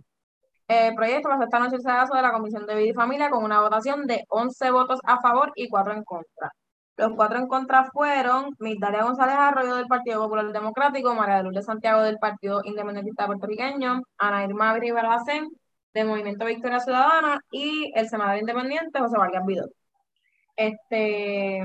El 0.68 0.96
proyecto 0.96 1.30
pasó 1.30 1.44
esta 1.44 1.60
noche 1.60 1.76
el 1.78 1.82
sedazo 1.82 2.16
de 2.16 2.22
la 2.22 2.32
Comisión 2.34 2.66
de 2.66 2.76
Vida 2.76 2.90
y 2.92 2.94
Familia 2.94 3.30
con 3.30 3.44
una 3.44 3.62
votación 3.62 4.06
de 4.08 4.24
11 4.30 4.72
votos 4.72 5.00
a 5.06 5.22
favor 5.22 5.52
y 5.56 5.70
4 5.70 5.94
en 5.94 6.04
contra. 6.04 6.52
Los 6.98 7.14
cuatro 7.16 7.38
en 7.38 7.48
contra 7.48 7.86
fueron 7.92 8.56
Migdalia 8.60 9.04
González 9.04 9.36
Arroyo 9.38 9.76
del 9.76 9.86
Partido 9.88 10.22
Popular 10.24 10.52
Democrático, 10.52 11.14
María 11.14 11.38
de 11.38 11.44
Lourdes 11.44 11.66
Santiago 11.66 12.02
del 12.02 12.18
Partido 12.18 12.62
Independentista 12.64 13.28
Puertorriqueño, 13.28 14.02
Ana 14.18 14.44
Irma 14.44 14.74
Rivera 14.74 15.20
del 15.98 16.08
Movimiento 16.08 16.46
Victoria 16.46 16.80
Ciudadana 16.80 17.42
y 17.52 17.92
el 17.96 18.08
senador 18.08 18.38
independiente 18.38 19.00
José 19.00 19.18
Vargas 19.18 19.46
Vidal. 19.46 19.72
Este, 20.56 21.64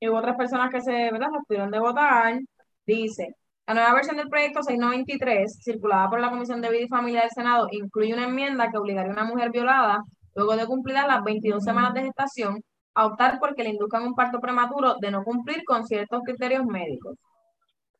y 0.00 0.08
hubo 0.08 0.18
otras 0.18 0.36
personas 0.36 0.70
que 0.70 0.80
se, 0.80 1.10
¿verdad? 1.12 1.28
de 1.48 1.78
votar. 1.78 2.40
Dice, 2.86 3.34
la 3.66 3.74
nueva 3.74 3.94
versión 3.94 4.16
del 4.16 4.28
proyecto 4.28 4.62
693, 4.62 5.60
circulada 5.62 6.10
por 6.10 6.20
la 6.20 6.30
Comisión 6.30 6.60
de 6.60 6.70
Vida 6.70 6.82
y 6.82 6.88
Familia 6.88 7.22
del 7.22 7.30
Senado, 7.30 7.68
incluye 7.70 8.12
una 8.14 8.24
enmienda 8.24 8.70
que 8.70 8.78
obligaría 8.78 9.10
a 9.12 9.14
una 9.14 9.24
mujer 9.24 9.50
violada, 9.50 10.02
luego 10.34 10.56
de 10.56 10.66
cumplir 10.66 10.96
las 10.96 11.22
22 11.24 11.64
semanas 11.64 11.94
de 11.94 12.02
gestación, 12.02 12.62
a 12.94 13.06
optar 13.06 13.38
porque 13.40 13.62
le 13.62 13.70
induzcan 13.70 14.04
un 14.04 14.14
parto 14.14 14.40
prematuro 14.40 14.96
de 15.00 15.10
no 15.10 15.24
cumplir 15.24 15.64
con 15.64 15.86
ciertos 15.86 16.22
criterios 16.24 16.64
médicos. 16.64 17.16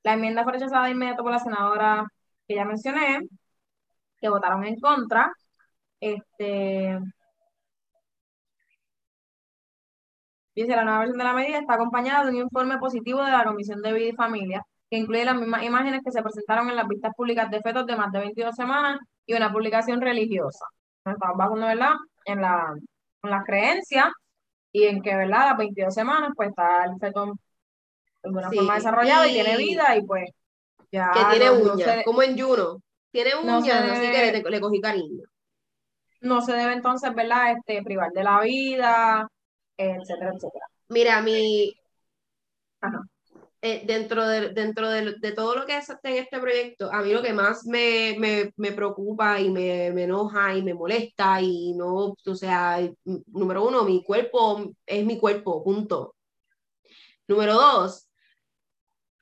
La 0.03 0.15
enmienda 0.15 0.45
fue 0.45 0.53
rechazada 0.55 0.87
de 0.87 0.93
inmediato 0.93 1.23
por 1.23 1.33
la 1.33 1.39
senadora 1.41 2.07
que 2.49 2.55
ya 2.55 2.65
mencioné, 2.65 3.21
que 4.21 4.29
votaron 4.29 4.65
en 4.65 4.81
contra. 4.81 5.33
Este, 6.01 6.99
dice, 10.55 10.75
la 10.77 10.85
nueva 10.85 11.01
versión 11.01 11.19
de 11.19 11.25
la 11.25 11.33
medida 11.35 11.59
está 11.59 11.75
acompañada 11.75 12.25
de 12.25 12.31
un 12.31 12.37
informe 12.37 12.79
positivo 12.79 13.23
de 13.23 13.31
la 13.31 13.45
Comisión 13.45 13.83
de 13.83 13.93
Vida 13.93 14.09
y 14.09 14.13
Familia, 14.17 14.63
que 14.91 14.97
incluye 14.99 15.25
las 15.25 15.37
mismas 15.37 15.63
imágenes 15.65 16.01
que 16.05 16.13
se 16.13 16.23
presentaron 16.23 16.71
en 16.71 16.77
las 16.77 16.89
vistas 16.89 17.13
públicas 17.17 17.51
de 17.51 17.61
fetos 17.61 17.87
de 17.87 17.97
más 17.97 18.13
de 18.13 18.21
22 18.21 18.55
semanas 18.55 18.99
y 19.27 19.35
una 19.35 19.53
publicación 19.53 20.01
religiosa. 20.01 20.65
Nos 21.05 21.15
estamos 21.15 21.37
basando, 21.37 21.67
¿verdad?, 21.67 21.93
en, 22.25 22.41
la, 22.41 22.75
en 23.23 23.31
las 23.31 23.45
creencias 23.45 24.09
y 24.73 24.85
en 24.85 25.03
que, 25.03 25.15
¿verdad?, 25.17 25.49
las 25.51 25.57
22 25.59 25.95
semanas, 25.95 26.31
pues 26.37 26.51
está 26.51 26.85
el 26.85 26.99
feto 26.99 27.35
de 28.23 28.31
una 28.31 28.51
Sí, 28.51 28.57
forma 28.57 28.75
desarrollada 28.77 29.27
y, 29.29 29.31
y- 29.31 29.35
tiene 29.35 29.57
vida 29.57 29.97
y 29.97 30.03
pues 30.07 30.31
ya 30.93 31.11
Que 31.13 31.25
tiene 31.37 31.51
uñas, 31.51 32.05
como 32.05 32.23
en 32.23 32.39
Juno. 32.39 32.81
Tiene 33.17 33.31
no 33.43 33.59
uñas, 33.59 33.85
se 33.85 33.93
así 33.93 34.13
que 34.13 34.43
le, 34.43 34.51
le 34.51 34.61
cogí 34.61 34.81
cariño. 34.81 35.25
no 36.21 36.41
se 36.43 36.53
debe 36.53 36.73
entonces, 36.75 37.15
¿verdad?, 37.15 37.53
este, 37.57 37.83
privar 37.83 38.11
de 38.13 38.25
la 38.25 38.41
vida, 38.41 39.29
etcétera, 39.77 40.33
etcétera. 40.35 40.67
Mira, 40.89 41.23
mi, 41.23 41.75
Ajá. 42.81 43.01
eh, 43.63 43.83
dentro, 43.87 44.27
de, 44.27 44.51
dentro 44.51 44.89
de, 44.91 45.15
de 45.21 45.33
todo 45.33 45.55
lo 45.57 45.67
que 45.67 45.77
es 45.79 45.89
en 45.91 46.15
este 46.17 46.39
proyecto, 46.39 46.93
a 46.93 47.03
mí 47.03 47.13
lo 47.13 47.23
que 47.23 47.33
más 47.33 47.65
me, 47.67 48.17
me, 48.19 48.53
me 48.57 48.73
preocupa 48.73 49.41
y 49.41 49.51
me, 49.51 49.91
me 49.93 50.05
enoja 50.05 50.55
y 50.55 50.63
me 50.63 50.75
molesta 50.75 51.41
y 51.41 51.73
no, 51.75 52.15
o 52.27 52.35
sea, 52.35 52.79
número 53.27 53.67
uno, 53.67 53.85
mi 53.85 54.05
cuerpo 54.05 54.73
es 54.87 55.05
mi 55.05 55.19
cuerpo, 55.19 55.65
punto. 55.65 56.15
Número 57.29 57.55
dos, 57.55 58.06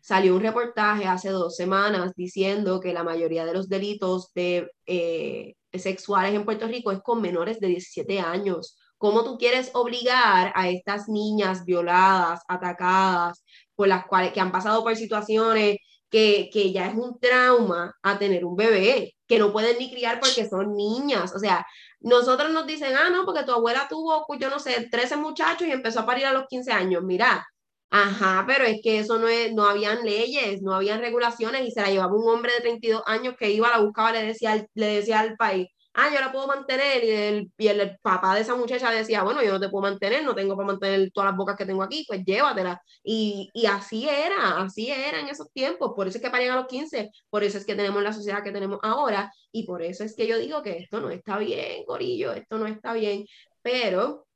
salió 0.04 0.34
un 0.36 0.42
reportaje 0.42 1.06
hace 1.06 1.30
dos 1.30 1.56
semanas 1.56 2.12
diciendo 2.14 2.78
que 2.78 2.92
la 2.92 3.04
mayoría 3.04 3.46
de 3.46 3.54
los 3.54 3.70
delitos 3.70 4.30
de, 4.34 4.70
eh, 4.84 5.54
sexuales 5.72 6.34
en 6.34 6.44
Puerto 6.44 6.66
Rico 6.68 6.92
es 6.92 7.00
con 7.02 7.22
menores 7.22 7.58
de 7.58 7.68
17 7.68 8.20
años. 8.20 8.76
¿Cómo 8.98 9.24
tú 9.24 9.38
quieres 9.38 9.70
obligar 9.72 10.52
a 10.54 10.68
estas 10.68 11.08
niñas 11.08 11.64
violadas, 11.64 12.42
atacadas, 12.48 13.42
por 13.74 13.88
las 13.88 14.04
cuales 14.04 14.32
que 14.34 14.40
han 14.40 14.52
pasado 14.52 14.82
por 14.84 14.94
situaciones 14.94 15.78
que, 16.10 16.50
que 16.52 16.70
ya 16.70 16.88
es 16.88 16.94
un 16.94 17.18
trauma 17.18 17.94
a 18.02 18.18
tener 18.18 18.44
un 18.44 18.56
bebé? 18.56 19.14
que 19.26 19.38
no 19.38 19.52
pueden 19.54 19.78
ni 19.78 19.90
criar 19.90 20.20
porque 20.20 20.46
son 20.46 20.76
niñas. 20.76 21.34
O 21.34 21.38
sea, 21.38 21.66
nosotros 22.00 22.52
nos 22.52 22.66
dicen, 22.66 22.94
ah, 22.94 23.08
no, 23.08 23.24
porque 23.24 23.42
tu 23.44 23.52
abuela 23.52 23.86
tuvo, 23.88 24.26
yo 24.38 24.50
no 24.50 24.58
sé, 24.58 24.86
13 24.90 25.16
muchachos 25.16 25.66
y 25.66 25.72
empezó 25.72 26.00
a 26.00 26.06
parir 26.06 26.26
a 26.26 26.32
los 26.34 26.46
15 26.46 26.72
años. 26.72 27.02
Mira, 27.02 27.46
ajá, 27.94 28.44
pero 28.46 28.64
es 28.64 28.80
que 28.82 28.98
eso 28.98 29.18
no 29.18 29.28
es, 29.28 29.52
no 29.52 29.66
habían 29.66 30.04
leyes, 30.04 30.62
no 30.62 30.74
habían 30.74 31.00
regulaciones 31.00 31.62
y 31.66 31.70
se 31.70 31.80
la 31.80 31.90
llevaba 31.90 32.14
un 32.14 32.28
hombre 32.28 32.52
de 32.54 32.60
32 32.60 33.02
años 33.06 33.34
que 33.38 33.50
iba, 33.50 33.70
la 33.70 33.78
buscaba, 33.80 34.12
le 34.12 34.24
decía, 34.26 34.66
le 34.74 34.86
decía 34.86 35.20
al 35.20 35.36
país, 35.36 35.68
ah, 35.94 36.10
yo 36.12 36.20
la 36.20 36.32
puedo 36.32 36.48
mantener, 36.48 37.04
y 37.04 37.10
el, 37.10 37.52
y 37.56 37.68
el 37.68 37.98
papá 38.02 38.34
de 38.34 38.40
esa 38.42 38.56
muchacha 38.56 38.90
decía, 38.90 39.22
bueno, 39.22 39.42
yo 39.44 39.52
no 39.52 39.60
te 39.60 39.68
puedo 39.68 39.82
mantener, 39.82 40.24
no 40.24 40.34
tengo 40.34 40.56
para 40.56 40.66
mantener 40.66 41.10
todas 41.12 41.30
las 41.30 41.36
bocas 41.36 41.56
que 41.56 41.66
tengo 41.66 41.82
aquí, 41.84 42.04
pues 42.08 42.24
llévatela. 42.24 42.80
Y, 43.04 43.50
y 43.54 43.66
así 43.66 44.08
era, 44.08 44.58
así 44.62 44.90
era 44.90 45.20
en 45.20 45.28
esos 45.28 45.50
tiempos, 45.52 45.92
por 45.94 46.08
eso 46.08 46.18
es 46.18 46.22
que 46.24 46.30
parían 46.30 46.52
a 46.54 46.56
los 46.56 46.66
15, 46.66 47.10
por 47.30 47.44
eso 47.44 47.58
es 47.58 47.64
que 47.66 47.76
tenemos 47.76 48.02
la 48.02 48.12
sociedad 48.12 48.42
que 48.42 48.52
tenemos 48.52 48.80
ahora, 48.82 49.32
y 49.52 49.64
por 49.66 49.82
eso 49.82 50.02
es 50.04 50.16
que 50.16 50.26
yo 50.26 50.38
digo 50.38 50.62
que 50.62 50.78
esto 50.78 51.00
no 51.00 51.10
está 51.10 51.38
bien, 51.38 51.84
Corillo, 51.86 52.32
esto 52.32 52.58
no 52.58 52.66
está 52.66 52.92
bien, 52.92 53.24
pero... 53.62 54.26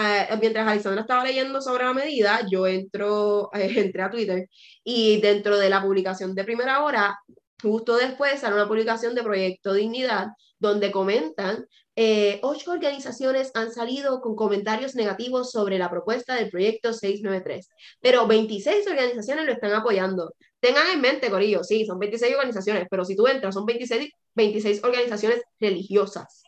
Eh, 0.00 0.28
mientras 0.40 0.68
Alexandra 0.68 1.00
estaba 1.00 1.24
leyendo 1.24 1.60
sobre 1.60 1.84
la 1.84 1.92
medida, 1.92 2.46
yo 2.48 2.68
entro, 2.68 3.50
eh, 3.54 3.72
entré 3.76 4.02
a 4.02 4.10
Twitter 4.10 4.48
y 4.84 5.20
dentro 5.20 5.58
de 5.58 5.68
la 5.68 5.82
publicación 5.82 6.34
de 6.36 6.44
primera 6.44 6.84
hora, 6.84 7.18
justo 7.60 7.96
después 7.96 8.38
sale 8.40 8.54
una 8.54 8.68
publicación 8.68 9.16
de 9.16 9.24
Proyecto 9.24 9.72
Dignidad 9.72 10.28
donde 10.60 10.92
comentan, 10.92 11.66
eh, 11.96 12.38
ocho 12.42 12.70
organizaciones 12.70 13.50
han 13.54 13.72
salido 13.72 14.20
con 14.20 14.36
comentarios 14.36 14.94
negativos 14.94 15.50
sobre 15.50 15.78
la 15.78 15.90
propuesta 15.90 16.36
del 16.36 16.50
proyecto 16.50 16.92
693, 16.92 17.68
pero 18.00 18.26
26 18.28 18.86
organizaciones 18.86 19.46
lo 19.46 19.52
están 19.52 19.72
apoyando. 19.72 20.32
Tengan 20.60 20.88
en 20.90 21.00
mente, 21.00 21.30
Corillo, 21.30 21.64
sí, 21.64 21.84
son 21.84 21.98
26 21.98 22.34
organizaciones, 22.34 22.86
pero 22.88 23.04
si 23.04 23.16
tú 23.16 23.26
entras, 23.26 23.54
son 23.54 23.66
26, 23.66 24.12
26 24.34 24.84
organizaciones 24.84 25.42
religiosas. 25.58 26.44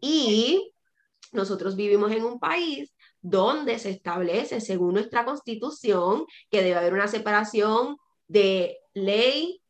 Y 0.00 0.72
nosotros 1.34 1.76
vivimos 1.76 2.12
en 2.12 2.24
un 2.24 2.38
país 2.38 2.93
donde 3.24 3.78
se 3.80 3.90
establece, 3.90 4.60
según 4.60 4.94
nuestra 4.94 5.24
constitución, 5.24 6.26
que 6.50 6.62
debe 6.62 6.76
haber 6.76 6.92
una 6.92 7.08
separación 7.08 7.96
de 8.28 8.78
ley 8.92 9.60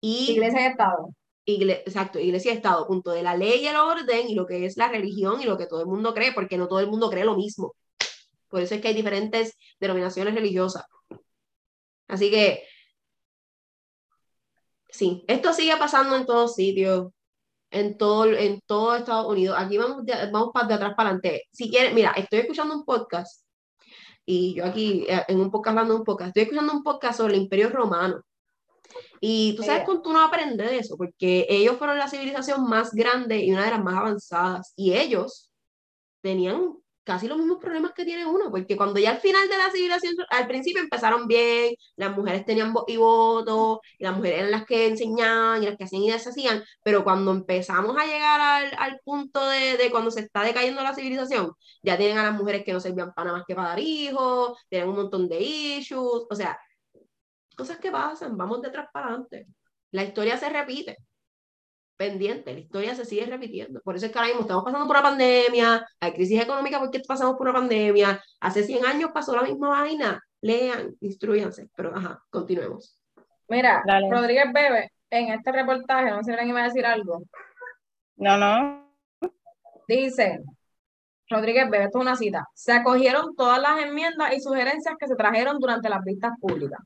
y... 0.00 0.32
Iglesia 0.32 0.62
y 0.62 0.70
Estado 0.70 1.14
exacto, 1.56 2.18
iglesia 2.18 2.52
y 2.52 2.56
Estado, 2.56 2.86
punto 2.86 3.10
de 3.10 3.22
la 3.22 3.36
ley 3.36 3.62
y 3.62 3.66
el 3.66 3.76
orden 3.76 4.28
y 4.28 4.34
lo 4.34 4.46
que 4.46 4.66
es 4.66 4.76
la 4.76 4.88
religión 4.88 5.40
y 5.40 5.44
lo 5.44 5.56
que 5.56 5.66
todo 5.66 5.80
el 5.80 5.86
mundo 5.86 6.12
cree, 6.14 6.32
porque 6.32 6.58
no 6.58 6.68
todo 6.68 6.80
el 6.80 6.88
mundo 6.88 7.10
cree 7.10 7.24
lo 7.24 7.36
mismo. 7.36 7.74
Por 8.48 8.60
eso 8.62 8.74
es 8.74 8.80
que 8.80 8.88
hay 8.88 8.94
diferentes 8.94 9.56
denominaciones 9.80 10.34
religiosas. 10.34 10.84
Así 12.06 12.30
que, 12.30 12.64
sí, 14.90 15.24
esto 15.28 15.52
sigue 15.52 15.76
pasando 15.76 16.16
en 16.16 16.26
todos 16.26 16.54
sitios, 16.54 17.12
en 17.70 17.98
todo, 17.98 18.26
en 18.26 18.60
todo 18.66 18.96
Estados 18.96 19.26
Unidos. 19.26 19.56
Aquí 19.58 19.78
vamos 19.78 20.04
de, 20.04 20.14
vamos 20.30 20.52
de 20.52 20.74
atrás 20.74 20.94
para 20.96 21.10
adelante. 21.10 21.44
Si 21.52 21.70
quieren, 21.70 21.94
mira, 21.94 22.12
estoy 22.12 22.40
escuchando 22.40 22.74
un 22.74 22.84
podcast 22.84 23.44
y 24.24 24.54
yo 24.54 24.64
aquí 24.66 25.06
eh, 25.08 25.24
en 25.28 25.40
un 25.40 25.50
podcast 25.50 25.76
hablando 25.76 25.96
un 25.96 26.04
podcast, 26.04 26.28
estoy 26.28 26.42
escuchando 26.42 26.72
un 26.72 26.82
podcast 26.82 27.18
sobre 27.18 27.34
el 27.34 27.42
Imperio 27.42 27.70
Romano 27.70 28.22
y 29.20 29.54
tú 29.56 29.62
sabes 29.62 29.84
cuánto 29.84 30.10
uno 30.10 30.22
aprende 30.22 30.64
de 30.64 30.78
eso, 30.78 30.96
porque 30.96 31.46
ellos 31.48 31.76
fueron 31.76 31.98
la 31.98 32.08
civilización 32.08 32.64
más 32.68 32.92
grande 32.92 33.38
y 33.38 33.52
una 33.52 33.64
de 33.64 33.70
las 33.70 33.82
más 33.82 33.96
avanzadas, 33.96 34.72
y 34.76 34.92
ellos 34.94 35.50
tenían 36.22 36.74
casi 37.08 37.26
los 37.26 37.38
mismos 37.38 37.56
problemas 37.58 37.92
que 37.94 38.04
tiene 38.04 38.26
uno, 38.26 38.50
porque 38.50 38.76
cuando 38.76 39.00
ya 39.00 39.12
al 39.12 39.18
final 39.20 39.48
de 39.48 39.56
la 39.56 39.70
civilización, 39.70 40.14
al 40.28 40.46
principio 40.46 40.82
empezaron 40.82 41.26
bien, 41.26 41.74
las 41.96 42.14
mujeres 42.14 42.44
tenían 42.44 42.74
voz 42.74 42.84
y 42.86 42.98
voto, 42.98 43.80
y 43.98 44.04
las 44.04 44.14
mujeres 44.14 44.40
eran 44.40 44.50
las 44.50 44.66
que 44.66 44.88
enseñaban 44.88 45.62
y 45.62 45.66
las 45.66 45.78
que 45.78 45.84
hacían 45.84 46.02
y 46.02 46.10
deshacían, 46.10 46.62
pero 46.84 47.04
cuando 47.04 47.30
empezamos 47.32 47.96
a 47.96 48.04
llegar 48.04 48.40
al, 48.40 48.70
al 48.78 49.00
punto 49.02 49.48
de, 49.48 49.78
de, 49.78 49.90
cuando 49.90 50.10
se 50.10 50.20
está 50.20 50.42
decayendo 50.42 50.82
la 50.82 50.94
civilización, 50.94 51.52
ya 51.82 51.96
tienen 51.96 52.18
a 52.18 52.24
las 52.24 52.34
mujeres 52.34 52.62
que 52.62 52.74
no 52.74 52.80
servían 52.80 53.14
para 53.14 53.28
nada 53.28 53.38
más 53.38 53.46
que 53.46 53.54
para 53.54 53.68
dar 53.70 53.80
hijos, 53.80 54.58
tienen 54.68 54.90
un 54.90 54.96
montón 54.96 55.28
de 55.30 55.40
issues, 55.40 56.26
o 56.28 56.34
sea, 56.34 56.58
cosas 57.56 57.78
que 57.78 57.90
pasan, 57.90 58.36
vamos 58.36 58.60
detrás 58.60 58.88
para 58.92 59.06
adelante. 59.06 59.46
La 59.92 60.04
historia 60.04 60.36
se 60.36 60.50
repite, 60.50 60.98
pendiente, 61.98 62.52
la 62.54 62.60
historia 62.60 62.94
se 62.94 63.04
sigue 63.04 63.26
repitiendo. 63.26 63.80
Por 63.82 63.96
eso 63.96 64.06
es 64.06 64.12
que 64.12 64.18
ahora 64.18 64.28
mismo 64.28 64.42
estamos 64.42 64.64
pasando 64.64 64.86
por 64.86 64.96
una 64.96 65.02
pandemia, 65.02 65.86
hay 66.00 66.12
crisis 66.12 66.40
económica 66.40 66.78
porque 66.78 67.00
pasamos 67.06 67.36
por 67.36 67.48
una 67.48 67.58
pandemia, 67.58 68.22
hace 68.40 68.62
100 68.62 68.86
años 68.86 69.10
pasó 69.12 69.36
la 69.36 69.42
misma 69.42 69.68
vaina, 69.68 70.22
lean, 70.40 70.96
instruyanse, 71.00 71.68
pero 71.76 71.94
ajá, 71.94 72.22
continuemos. 72.30 72.96
Mira, 73.48 73.82
Rodríguez 74.10 74.46
Bebe, 74.54 74.92
en 75.10 75.32
este 75.32 75.50
reportaje, 75.52 76.10
no 76.10 76.22
sé 76.22 76.24
si 76.24 76.30
alguien 76.30 76.50
iba 76.50 76.60
a 76.60 76.68
decir 76.68 76.86
algo. 76.86 77.22
No, 78.16 78.38
no. 78.38 78.88
Dice, 79.88 80.40
Rodríguez 81.28 81.68
Bebe, 81.68 81.84
esto 81.84 81.98
es 81.98 82.02
una 82.02 82.16
cita, 82.16 82.48
se 82.54 82.72
acogieron 82.72 83.34
todas 83.34 83.60
las 83.60 83.80
enmiendas 83.82 84.32
y 84.34 84.40
sugerencias 84.40 84.94
que 84.98 85.08
se 85.08 85.16
trajeron 85.16 85.58
durante 85.58 85.88
las 85.88 86.04
vistas 86.04 86.32
públicas. 86.40 86.80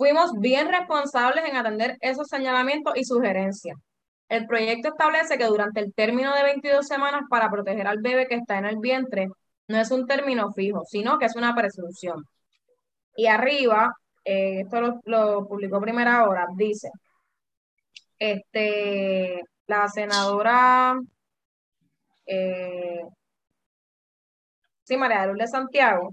Fuimos 0.00 0.32
bien 0.38 0.66
responsables 0.68 1.44
en 1.44 1.56
atender 1.58 1.98
esos 2.00 2.26
señalamientos 2.28 2.94
y 2.96 3.04
sugerencias. 3.04 3.76
El 4.30 4.46
proyecto 4.46 4.88
establece 4.88 5.36
que 5.36 5.44
durante 5.44 5.80
el 5.80 5.92
término 5.92 6.34
de 6.34 6.42
22 6.42 6.86
semanas 6.86 7.24
para 7.28 7.50
proteger 7.50 7.86
al 7.86 8.00
bebé 8.00 8.26
que 8.26 8.36
está 8.36 8.56
en 8.56 8.64
el 8.64 8.78
vientre 8.78 9.28
no 9.68 9.78
es 9.78 9.90
un 9.90 10.06
término 10.06 10.52
fijo, 10.54 10.86
sino 10.86 11.18
que 11.18 11.26
es 11.26 11.36
una 11.36 11.54
presunción. 11.54 12.24
Y 13.14 13.26
arriba, 13.26 13.94
eh, 14.24 14.60
esto 14.62 15.02
lo, 15.04 15.46
publicó 15.46 15.82
primera 15.82 16.26
hora, 16.26 16.46
dice, 16.56 16.88
este, 18.18 19.42
la 19.66 19.86
senadora, 19.88 20.98
eh, 22.24 23.02
sí, 24.84 24.96
María 24.96 25.20
de 25.20 25.26
Lourdes 25.26 25.50
Santiago, 25.50 26.10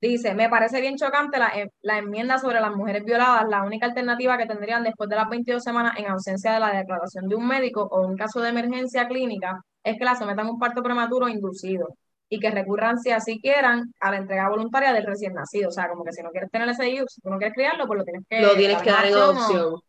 Dice, 0.00 0.34
me 0.34 0.48
parece 0.48 0.80
bien 0.80 0.96
chocante 0.96 1.38
la, 1.38 1.48
eh, 1.48 1.70
la, 1.82 1.98
enmienda 1.98 2.38
sobre 2.38 2.58
las 2.58 2.74
mujeres 2.74 3.04
violadas, 3.04 3.46
la 3.48 3.62
única 3.62 3.84
alternativa 3.84 4.38
que 4.38 4.46
tendrían 4.46 4.82
después 4.82 5.10
de 5.10 5.16
las 5.16 5.28
22 5.28 5.62
semanas 5.62 5.94
en 5.98 6.06
ausencia 6.06 6.52
de 6.54 6.60
la 6.60 6.72
declaración 6.72 7.28
de 7.28 7.34
un 7.34 7.46
médico 7.46 7.82
o 7.82 8.06
un 8.06 8.16
caso 8.16 8.40
de 8.40 8.48
emergencia 8.48 9.06
clínica 9.06 9.62
es 9.84 9.98
que 9.98 10.04
la 10.04 10.16
sometan 10.16 10.46
a 10.46 10.50
un 10.52 10.58
parto 10.58 10.82
prematuro 10.82 11.28
inducido 11.28 11.88
y 12.30 12.38
que 12.38 12.50
recurran, 12.50 12.98
si 12.98 13.10
así 13.10 13.40
quieran, 13.40 13.92
a 14.00 14.10
la 14.10 14.18
entrega 14.18 14.48
voluntaria 14.48 14.92
del 14.92 15.04
recién 15.04 15.34
nacido. 15.34 15.68
O 15.68 15.72
sea, 15.72 15.88
como 15.88 16.04
que 16.04 16.12
si 16.12 16.22
no 16.22 16.30
quieres 16.30 16.50
tener 16.50 16.68
ese 16.68 16.88
hijo, 16.88 17.04
si 17.08 17.20
tú 17.20 17.28
no 17.28 17.36
quieres 17.36 17.54
criarlo, 17.54 17.86
pues 17.86 17.98
lo 17.98 18.04
tienes 18.04 18.24
que... 18.28 18.40
Lo 18.40 18.54
tienes 18.54 18.80
que 18.80 18.90
dar 18.90 19.04
en 19.04 19.14
adopción. 19.14 19.74
O, 19.74 19.82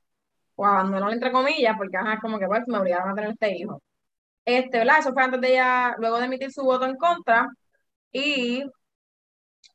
o 0.55 0.65
abandonarlo 0.65 1.13
entre 1.13 1.31
comillas, 1.31 1.77
porque 1.77 1.95
ajá, 1.97 2.15
es 2.15 2.19
como 2.19 2.37
que 2.37 2.47
pues 2.47 2.63
me 2.67 2.79
obligaron 2.79 3.11
a 3.11 3.15
tener 3.15 3.29
este 3.29 3.55
hijo. 3.55 3.81
Este, 4.43 4.79
¿verdad? 4.79 4.99
Eso 4.99 5.13
fue 5.13 5.23
antes 5.23 5.39
de 5.39 5.51
ella, 5.51 5.95
luego 5.99 6.19
de 6.19 6.25
emitir 6.25 6.51
su 6.51 6.63
voto 6.63 6.85
en 6.85 6.97
contra. 6.97 7.47
Y 8.11 8.63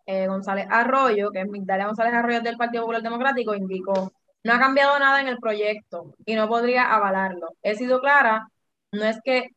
eh, 0.07 0.27
González 0.27 0.67
Arroyo, 0.71 1.31
que 1.31 1.41
es 1.41 1.49
Migdalia 1.49 1.87
González 1.87 2.15
Arroyo 2.15 2.41
del 2.41 2.57
Partido 2.57 2.83
Popular 2.85 3.03
Democrático, 3.03 3.55
indicó, 3.55 4.13
no 4.45 4.53
ha 4.53 4.59
cambiado 4.59 4.99
nada 4.99 5.21
en 5.21 5.29
el 5.29 5.39
proyecto 5.39 6.15
y 6.25 6.35
no 6.35 6.49
podría 6.49 6.95
avalarlo. 6.95 7.49
He 7.63 7.75
sido 7.75 8.01
clara, 8.01 8.49
no 8.93 9.05
es 9.05 9.19
que 9.25 9.51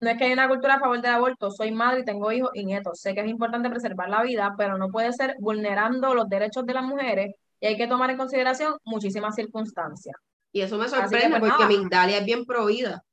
no 0.00 0.10
es 0.10 0.18
que 0.18 0.24
hay 0.24 0.32
una 0.32 0.48
cultura 0.48 0.74
a 0.74 0.80
favor 0.80 1.00
del 1.00 1.12
aborto, 1.12 1.52
soy 1.52 1.70
madre 1.70 2.00
y 2.00 2.04
tengo 2.04 2.32
hijos 2.32 2.50
y 2.54 2.64
nietos. 2.64 2.98
Sé 3.00 3.14
que 3.14 3.20
es 3.20 3.28
importante 3.28 3.70
preservar 3.70 4.08
la 4.08 4.22
vida, 4.22 4.52
pero 4.58 4.76
no 4.76 4.88
puede 4.88 5.12
ser 5.12 5.36
vulnerando 5.38 6.12
los 6.12 6.28
derechos 6.28 6.66
de 6.66 6.74
las 6.74 6.82
mujeres 6.82 7.36
y 7.60 7.66
hay 7.66 7.76
que 7.76 7.86
tomar 7.86 8.10
en 8.10 8.16
consideración 8.16 8.74
muchísimas 8.84 9.36
circunstancias. 9.36 10.16
Y 10.50 10.62
eso 10.62 10.76
me 10.76 10.88
sorprende 10.88 11.38
pues, 11.38 11.52
porque 11.52 11.78
Migdalia 11.78 12.18
es 12.18 12.24
bien 12.24 12.44
prohibida. 12.44 13.04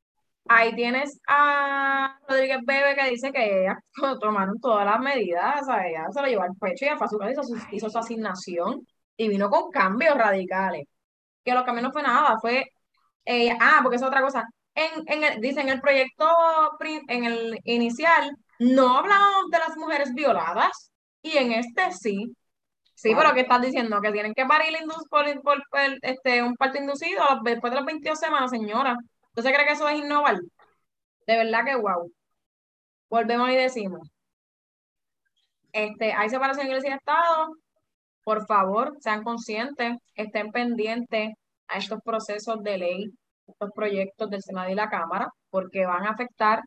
Ahí 0.51 0.73
tienes 0.75 1.19
a 1.27 2.17
Rodríguez 2.27 2.59
Bebe 2.65 2.95
que 2.95 3.09
dice 3.11 3.31
que 3.31 3.61
ella 3.61 3.77
tomaron 4.19 4.59
todas 4.59 4.83
las 4.83 4.99
medidas, 4.99 5.61
o 5.61 5.65
sea, 5.65 5.87
ella 5.87 6.07
se 6.11 6.21
lo 6.21 6.27
llevó 6.27 6.41
al 6.41 6.55
pecho 6.59 6.85
y 6.85 6.87
a 6.87 6.97
su 7.07 7.19
hizo, 7.29 7.43
su, 7.43 7.55
hizo 7.71 7.89
su 7.89 7.97
asignación 7.99 8.85
y 9.15 9.29
vino 9.29 9.47
con 9.49 9.69
cambios 9.69 10.15
radicales. 10.15 10.87
Que 11.43 11.53
los 11.53 11.63
cambios 11.63 11.83
no 11.83 11.91
fue 11.91 12.01
nada, 12.01 12.37
fue, 12.41 12.65
eh, 13.25 13.51
ah, 13.61 13.79
porque 13.83 13.97
es 13.97 14.03
otra 14.03 14.21
cosa. 14.21 14.43
En, 14.73 15.03
en 15.05 15.23
el, 15.23 15.41
dice, 15.41 15.61
en 15.61 15.69
el 15.69 15.81
proyecto, 15.81 16.27
en 17.07 17.25
el 17.25 17.59
inicial, 17.65 18.31
no 18.59 18.97
hablábamos 18.97 19.51
de 19.51 19.59
las 19.59 19.77
mujeres 19.77 20.13
violadas 20.15 20.91
y 21.21 21.37
en 21.37 21.51
este 21.51 21.91
sí. 21.91 22.33
Sí, 22.95 23.13
pero 23.15 23.33
¿qué 23.35 23.41
estás 23.41 23.61
diciendo? 23.61 24.01
Que 24.01 24.11
tienen 24.11 24.33
que 24.33 24.45
parir 24.45 24.75
por, 25.09 25.25
por, 25.41 25.63
por, 25.69 25.81
este, 26.01 26.41
un 26.41 26.55
parto 26.55 26.79
inducido 26.79 27.23
después 27.43 27.71
de 27.71 27.77
las 27.77 27.85
22 27.85 28.19
semanas, 28.19 28.49
señora. 28.49 28.97
¿Usted 29.39 29.53
cree 29.53 29.65
que 29.65 29.73
eso 29.73 29.87
es 29.87 29.99
innovar? 29.99 30.35
De 31.25 31.37
verdad 31.37 31.63
que 31.65 31.75
wow. 31.75 32.11
Volvemos 33.09 33.49
y 33.49 33.55
decimos. 33.55 34.09
Este, 35.71 36.11
hay 36.11 36.29
separación 36.29 36.65
de 36.65 36.71
iglesia 36.71 36.91
y 36.91 36.97
Estado. 36.97 37.55
Por 38.23 38.45
favor, 38.45 38.97
sean 38.99 39.23
conscientes, 39.23 39.95
estén 40.13 40.51
pendientes 40.51 41.33
a 41.67 41.77
estos 41.77 41.99
procesos 42.03 42.61
de 42.63 42.77
ley, 42.77 43.05
estos 43.47 43.69
proyectos 43.73 44.29
del 44.29 44.43
Senado 44.43 44.69
y 44.69 44.75
la 44.75 44.89
Cámara, 44.89 45.29
porque 45.49 45.85
van 45.85 46.05
a 46.05 46.11
afectar 46.11 46.61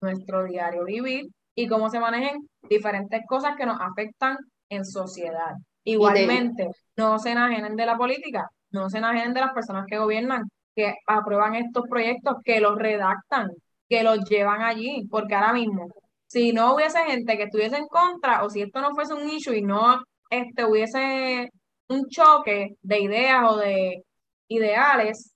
nuestro 0.00 0.44
diario 0.44 0.84
vivir 0.84 1.26
y 1.56 1.66
cómo 1.66 1.90
se 1.90 1.98
manejen 1.98 2.48
diferentes 2.62 3.22
cosas 3.26 3.56
que 3.56 3.66
nos 3.66 3.80
afectan 3.80 4.36
en 4.68 4.84
sociedad. 4.84 5.54
Igualmente, 5.84 6.68
no 6.96 7.18
se 7.18 7.32
enajenen 7.32 7.74
de 7.74 7.86
la 7.86 7.96
política 7.96 8.48
no 8.72 8.88
se 8.90 8.98
enajenen 8.98 9.34
de 9.34 9.40
las 9.40 9.52
personas 9.52 9.86
que 9.86 9.98
gobiernan, 9.98 10.50
que 10.74 10.94
aprueban 11.06 11.54
estos 11.54 11.84
proyectos, 11.88 12.36
que 12.44 12.60
los 12.60 12.76
redactan, 12.78 13.50
que 13.88 14.02
los 14.02 14.20
llevan 14.28 14.62
allí, 14.62 15.06
porque 15.10 15.34
ahora 15.34 15.52
mismo, 15.52 15.88
si 16.26 16.52
no 16.52 16.74
hubiese 16.74 16.98
gente 17.04 17.36
que 17.36 17.44
estuviese 17.44 17.76
en 17.76 17.86
contra, 17.88 18.44
o 18.44 18.50
si 18.50 18.62
esto 18.62 18.80
no 18.80 18.94
fuese 18.94 19.14
un 19.14 19.28
issue 19.28 19.56
y 19.56 19.62
no 19.62 20.02
este, 20.30 20.64
hubiese 20.64 21.50
un 21.88 22.08
choque 22.08 22.76
de 22.82 23.00
ideas 23.00 23.44
o 23.50 23.56
de 23.58 24.02
ideales, 24.48 25.34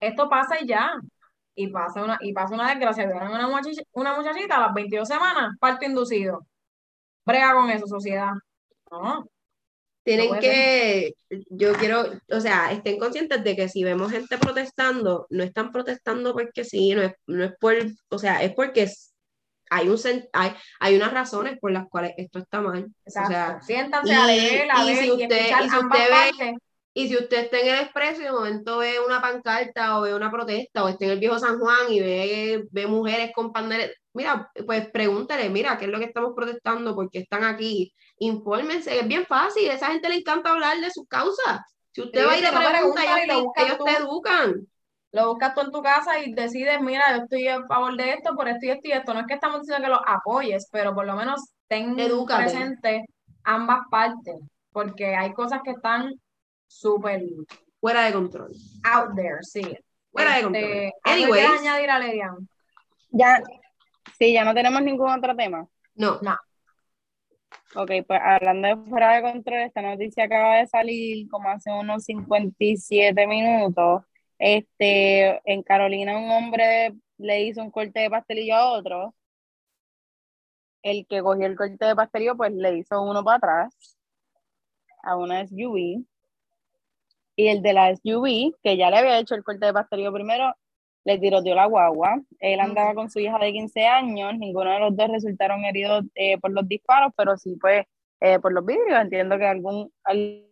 esto 0.00 0.28
pasa 0.28 0.60
y 0.60 0.66
ya. 0.66 0.92
Y 1.54 1.68
pasa 1.68 2.04
una, 2.04 2.18
y 2.20 2.32
pasa 2.32 2.54
una 2.54 2.68
desgracia. 2.70 3.06
Una, 3.06 3.48
una 3.92 4.16
muchachita 4.16 4.56
a 4.56 4.60
las 4.60 4.74
22 4.74 5.08
semanas, 5.08 5.52
parto 5.58 5.86
inducido. 5.86 6.46
Brega 7.24 7.54
con 7.54 7.70
eso, 7.70 7.86
sociedad. 7.86 8.32
No. 8.90 9.26
Tienen 10.06 10.38
que, 10.38 11.14
yo 11.50 11.72
quiero, 11.72 12.04
o 12.30 12.40
sea, 12.40 12.70
estén 12.70 12.96
conscientes 12.96 13.42
de 13.42 13.56
que 13.56 13.68
si 13.68 13.82
vemos 13.82 14.12
gente 14.12 14.38
protestando, 14.38 15.26
no 15.30 15.42
están 15.42 15.72
protestando 15.72 16.32
porque 16.32 16.62
sí, 16.62 16.94
no 16.94 17.02
es, 17.02 17.14
no 17.26 17.42
es 17.42 17.52
por, 17.58 17.74
o 18.10 18.16
sea, 18.16 18.40
es 18.44 18.54
porque 18.54 18.88
hay, 19.68 19.88
un, 19.88 19.98
hay, 20.32 20.54
hay 20.78 20.94
unas 20.94 21.12
razones 21.12 21.58
por 21.58 21.72
las 21.72 21.88
cuales 21.88 22.12
esto 22.18 22.38
está 22.38 22.60
mal. 22.60 22.86
Exacto. 23.04 23.30
O 23.30 23.32
sea, 23.32 23.60
Siéntanse 23.62 24.14
a 24.14 24.26
leer, 24.26 24.70
a 24.70 24.84
ver, 24.84 24.96
si 24.96 25.10
usted, 25.10 25.46
y, 25.64 25.68
si 25.68 25.76
usted 25.76 26.08
ve, 26.38 26.54
y 26.96 27.08
si 27.08 27.14
usted 27.14 27.44
está 27.44 27.58
en 27.58 27.68
el 27.68 27.80
expreso 27.82 28.22
y 28.22 28.24
de 28.24 28.32
momento 28.32 28.78
ve 28.78 28.98
una 29.04 29.20
pancarta 29.20 29.98
o 29.98 30.00
ve 30.00 30.14
una 30.14 30.30
protesta 30.30 30.82
o 30.82 30.88
está 30.88 31.04
en 31.04 31.10
el 31.10 31.18
viejo 31.18 31.38
San 31.38 31.58
Juan 31.58 31.90
y 31.92 32.00
ve, 32.00 32.64
ve 32.70 32.86
mujeres 32.86 33.32
con 33.34 33.52
paneles, 33.52 33.92
mira, 34.14 34.50
pues 34.64 34.88
pregúntele, 34.88 35.50
mira, 35.50 35.76
¿qué 35.76 35.84
es 35.84 35.90
lo 35.90 35.98
que 35.98 36.06
estamos 36.06 36.32
protestando? 36.34 36.94
¿Por 36.94 37.10
qué 37.10 37.18
están 37.18 37.44
aquí? 37.44 37.92
Infórmense, 38.16 38.98
es 38.98 39.06
bien 39.06 39.26
fácil, 39.26 39.68
a 39.68 39.74
esa 39.74 39.88
gente 39.88 40.08
le 40.08 40.14
encanta 40.14 40.52
hablar 40.52 40.80
de 40.80 40.90
sus 40.90 41.06
causas. 41.06 41.60
Si 41.92 42.00
usted 42.00 42.26
va 42.26 42.38
y 42.38 42.40
le 42.40 42.48
pregunta, 42.48 43.02
ellos, 43.22 43.44
ellos 43.56 43.78
te 43.84 43.90
educan. 43.90 44.66
Lo 45.12 45.28
buscas 45.28 45.54
tú 45.54 45.60
en 45.60 45.72
tu 45.72 45.82
casa 45.82 46.18
y 46.18 46.32
decides, 46.32 46.80
mira, 46.80 47.14
yo 47.14 47.24
estoy 47.24 47.46
a 47.48 47.62
favor 47.66 47.94
de 47.94 48.14
esto, 48.14 48.34
por 48.34 48.48
esto 48.48 48.64
y 48.64 48.70
esto 48.70 48.88
y 48.88 48.92
esto. 48.92 49.12
No 49.12 49.20
es 49.20 49.26
que 49.26 49.34
estamos 49.34 49.60
diciendo 49.60 49.84
que 49.84 49.90
lo 49.90 50.00
apoyes, 50.08 50.66
pero 50.72 50.94
por 50.94 51.04
lo 51.04 51.14
menos 51.14 51.42
ten 51.68 51.94
presente 51.94 53.04
ambas 53.44 53.80
partes, 53.90 54.36
porque 54.72 55.14
hay 55.14 55.34
cosas 55.34 55.60
que 55.62 55.72
están 55.72 56.18
súper 56.66 57.22
fuera 57.80 58.04
de 58.04 58.12
control. 58.12 58.52
Out 58.84 59.14
there, 59.14 59.42
sí. 59.42 59.62
Fuera 60.10 60.36
de 60.36 60.42
control. 60.42 60.64
Este, 60.64 60.92
Anyways, 61.04 61.60
añadir 61.60 61.90
a 61.90 61.98
Lerian? 61.98 62.48
Ya, 63.10 63.42
sí, 64.18 64.32
ya 64.32 64.44
no 64.44 64.54
tenemos 64.54 64.82
ningún 64.82 65.10
otro 65.10 65.36
tema. 65.36 65.66
No. 65.94 66.18
No. 66.22 66.36
Ok, 67.74 67.90
pues 68.06 68.20
hablando 68.22 68.68
de 68.68 68.76
fuera 68.88 69.16
de 69.16 69.22
control, 69.22 69.60
esta 69.60 69.82
noticia 69.82 70.24
acaba 70.24 70.56
de 70.56 70.66
salir 70.66 71.28
como 71.28 71.48
hace 71.48 71.70
unos 71.70 72.04
57 72.04 73.26
minutos. 73.26 74.02
Este, 74.38 75.40
en 75.50 75.62
Carolina 75.62 76.18
un 76.18 76.30
hombre 76.30 76.94
le 77.18 77.42
hizo 77.44 77.62
un 77.62 77.70
corte 77.70 78.00
de 78.00 78.10
pastelillo 78.10 78.54
a 78.54 78.72
otro. 78.72 79.14
El 80.82 81.06
que 81.06 81.20
cogió 81.22 81.46
el 81.46 81.56
corte 81.56 81.84
de 81.84 81.96
pastelillo, 81.96 82.36
pues 82.36 82.52
le 82.52 82.78
hizo 82.78 83.02
uno 83.02 83.24
para 83.24 83.36
atrás 83.36 83.96
a 85.02 85.16
una 85.16 85.46
SUV 85.46 86.04
y 87.36 87.48
el 87.48 87.62
de 87.62 87.72
la 87.74 87.94
SUV, 87.94 88.54
que 88.62 88.76
ya 88.76 88.90
le 88.90 88.98
había 88.98 89.18
hecho 89.18 89.34
el 89.34 89.44
corte 89.44 89.66
de 89.66 89.72
pastelillo 89.72 90.12
primero, 90.12 90.54
le 91.04 91.18
tiroteó 91.18 91.54
la 91.54 91.66
guagua. 91.66 92.20
Él 92.40 92.60
andaba 92.60 92.94
con 92.94 93.10
su 93.10 93.20
hija 93.20 93.38
de 93.38 93.52
15 93.52 93.86
años, 93.86 94.34
ninguno 94.38 94.72
de 94.72 94.80
los 94.80 94.96
dos 94.96 95.08
resultaron 95.08 95.64
heridos 95.64 96.04
eh, 96.14 96.38
por 96.38 96.50
los 96.50 96.66
disparos, 96.68 97.12
pero 97.16 97.36
sí 97.36 97.56
eh, 98.20 98.38
por 98.40 98.52
los 98.52 98.64
vidrios. 98.66 99.00
Entiendo 99.00 99.38
que 99.38 99.46
algún, 99.46 99.92
alguno 100.04 100.48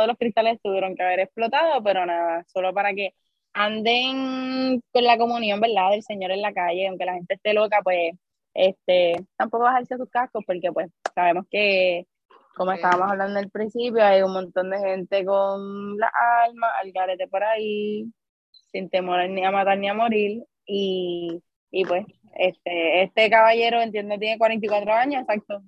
de 0.00 0.06
los 0.06 0.16
cristales 0.16 0.60
tuvieron 0.62 0.94
que 0.96 1.02
haber 1.02 1.20
explotado, 1.20 1.82
pero 1.82 2.06
nada, 2.06 2.44
solo 2.48 2.72
para 2.72 2.94
que 2.94 3.14
anden 3.52 4.80
con 4.92 5.04
la 5.04 5.18
comunión, 5.18 5.60
¿verdad? 5.60 5.90
Del 5.90 6.02
Señor 6.02 6.30
en 6.30 6.42
la 6.42 6.52
calle, 6.52 6.88
aunque 6.88 7.04
la 7.04 7.14
gente 7.14 7.34
esté 7.34 7.52
loca, 7.54 7.80
pues 7.82 8.12
este, 8.54 9.16
tampoco 9.36 9.64
bajarse 9.64 9.96
sus 9.96 10.10
cascos, 10.10 10.44
porque 10.46 10.72
pues 10.72 10.90
sabemos 11.14 11.44
que 11.50 12.06
como 12.58 12.72
estábamos 12.72 13.10
hablando 13.10 13.38
al 13.38 13.50
principio, 13.50 14.04
hay 14.04 14.22
un 14.22 14.32
montón 14.32 14.70
de 14.70 14.78
gente 14.80 15.24
con 15.24 15.96
la 15.96 16.10
alma, 16.44 16.68
al 16.82 16.92
garete 16.92 17.28
por 17.28 17.42
ahí, 17.44 18.12
sin 18.72 18.90
temor 18.90 19.28
ni 19.30 19.44
a 19.44 19.50
matar 19.50 19.78
ni 19.78 19.88
a 19.88 19.94
morir. 19.94 20.44
Y, 20.66 21.42
y 21.70 21.84
pues, 21.84 22.04
este, 22.34 23.04
este 23.04 23.30
caballero, 23.30 23.80
entiendo, 23.80 24.18
tiene 24.18 24.38
44 24.38 24.92
años, 24.92 25.22
exacto. 25.22 25.62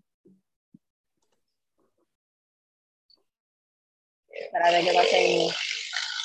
Para 4.53 4.81
que 4.81 4.93
pase 4.93 5.49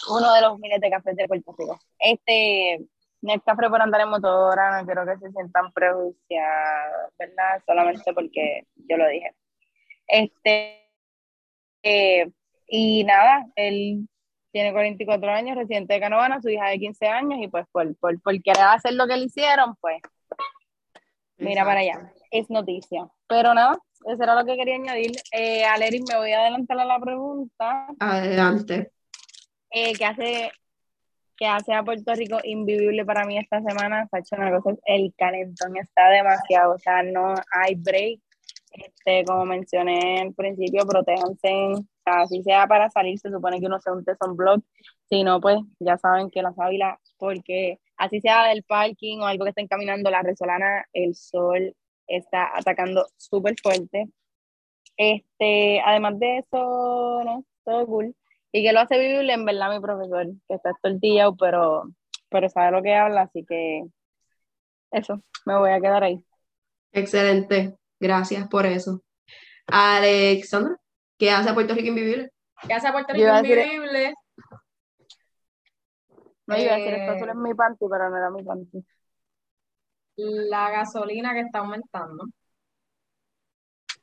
uno 0.09 0.33
de 0.33 0.41
los 0.41 0.59
miles 0.59 0.79
de 0.81 0.89
cafés 0.89 1.15
de 1.15 1.27
Puerto 1.27 1.55
Rico. 1.57 1.79
Este, 1.99 2.79
no 3.21 3.33
es 3.33 3.41
café 3.43 3.69
por 3.69 3.81
andar 3.81 4.01
en 4.01 4.09
motora, 4.09 4.81
no 4.81 4.85
quiero 4.85 5.05
que 5.05 5.17
se 5.17 5.31
sientan 5.31 5.71
prejuiciados, 5.73 7.13
¿verdad? 7.17 7.61
Solamente 7.65 8.13
porque 8.13 8.67
yo 8.75 8.97
lo 8.97 9.07
dije. 9.07 9.33
Este, 10.07 10.89
eh, 11.83 12.31
y 12.67 13.03
nada, 13.03 13.45
él 13.55 14.07
tiene 14.51 14.71
44 14.71 15.31
años, 15.31 15.57
residente 15.57 15.93
de 15.93 15.99
Canovana, 15.99 16.41
su 16.41 16.49
hija 16.49 16.69
de 16.69 16.79
15 16.79 17.07
años, 17.07 17.39
y 17.41 17.47
pues 17.47 17.65
por, 17.71 17.95
por, 17.97 18.21
por 18.21 18.41
querer 18.41 18.63
hacer 18.63 18.93
lo 18.93 19.07
que 19.07 19.17
le 19.17 19.25
hicieron, 19.25 19.75
pues 19.81 20.01
mira 21.37 21.65
para 21.65 21.81
allá, 21.81 22.13
es 22.31 22.49
noticia. 22.49 23.07
Pero 23.27 23.53
nada, 23.53 23.77
eso 24.05 24.23
era 24.23 24.35
lo 24.35 24.45
que 24.45 24.55
quería 24.55 24.75
añadir. 24.75 25.11
Eh, 25.31 25.65
Aleris, 25.65 26.03
me 26.07 26.17
voy 26.17 26.31
a 26.31 26.39
adelantar 26.39 26.79
a 26.79 26.85
la 26.85 26.99
pregunta. 26.99 27.87
Adelante. 27.99 28.91
Eh, 29.71 29.93
¿qué, 29.93 30.05
hace, 30.05 30.51
¿Qué 31.35 31.47
hace 31.47 31.73
a 31.73 31.83
Puerto 31.83 32.13
Rico 32.13 32.37
invivible 32.43 33.03
para 33.03 33.25
mí 33.25 33.37
esta 33.37 33.61
semana? 33.61 34.07
hecho 34.13 34.35
una 34.37 34.51
cosa, 34.51 34.79
el 34.85 35.13
calentón 35.17 35.75
está 35.77 36.09
demasiado, 36.09 36.75
o 36.75 36.79
sea, 36.79 37.03
no 37.03 37.35
hay 37.51 37.75
break 37.75 38.21
este, 38.75 39.23
como 39.25 39.45
mencioné 39.45 40.21
al 40.21 40.33
principio, 40.33 40.85
protéjanse, 40.85 41.73
así 42.05 42.43
sea 42.43 42.67
para 42.67 42.89
salir, 42.89 43.17
se 43.19 43.31
supone 43.31 43.59
que 43.59 43.67
uno 43.67 43.79
se 43.79 43.91
un 43.91 44.35
blog, 44.35 44.61
si 45.09 45.23
no, 45.23 45.39
pues 45.39 45.57
ya 45.79 45.97
saben 45.97 46.29
que 46.29 46.41
la 46.41 46.53
sábila, 46.53 46.99
porque 47.17 47.79
así 47.97 48.19
sea 48.21 48.47
del 48.47 48.63
parking 48.63 49.19
o 49.19 49.25
algo 49.25 49.45
que 49.45 49.49
estén 49.49 49.67
caminando, 49.67 50.09
la 50.09 50.21
resolana, 50.21 50.85
el 50.93 51.15
sol 51.15 51.75
está 52.07 52.51
atacando 52.55 53.07
súper 53.17 53.55
fuerte. 53.61 54.09
Este, 54.97 55.81
además 55.81 56.19
de 56.19 56.39
eso, 56.39 57.23
no, 57.23 57.45
todo 57.63 57.85
cool. 57.87 58.15
Y 58.51 58.63
que 58.63 58.71
lo 58.73 58.79
hace 58.79 58.97
vivible, 58.99 59.33
en 59.33 59.45
verdad, 59.45 59.73
mi 59.73 59.81
profesor, 59.81 60.27
que 60.47 60.55
está 60.55 60.71
tortillado, 60.81 61.35
pero, 61.35 61.83
pero 62.29 62.49
sabe 62.49 62.71
lo 62.71 62.81
que 62.81 62.95
habla, 62.95 63.23
así 63.23 63.45
que 63.45 63.83
eso, 64.91 65.21
me 65.45 65.57
voy 65.57 65.71
a 65.71 65.81
quedar 65.81 66.03
ahí. 66.03 66.23
Excelente. 66.93 67.75
Gracias 68.05 68.47
por 68.47 68.67
eso. 68.67 69.01
Alexandra, 69.65 70.77
¿qué 71.17 71.31
hace 71.31 71.51
Puerto 71.55 71.73
Rico 71.73 71.87
invivible? 71.87 72.29
¿Qué 72.67 72.73
hace 72.75 72.91
Puerto 72.91 73.13
Rico 73.13 73.35
invivible? 73.37 74.13
No, 76.45 76.55
iba 76.55 76.73
a 76.73 76.77
decir, 76.77 76.93
esto 76.93 77.25
es 77.25 77.35
mi 77.35 77.55
panty, 77.55 77.85
pero 77.89 78.11
no 78.11 78.17
era 78.17 78.29
mi 78.29 78.43
panty. 78.43 78.85
La 80.17 80.69
gasolina 80.69 81.33
que 81.33 81.39
está 81.39 81.59
aumentando. 81.59 82.25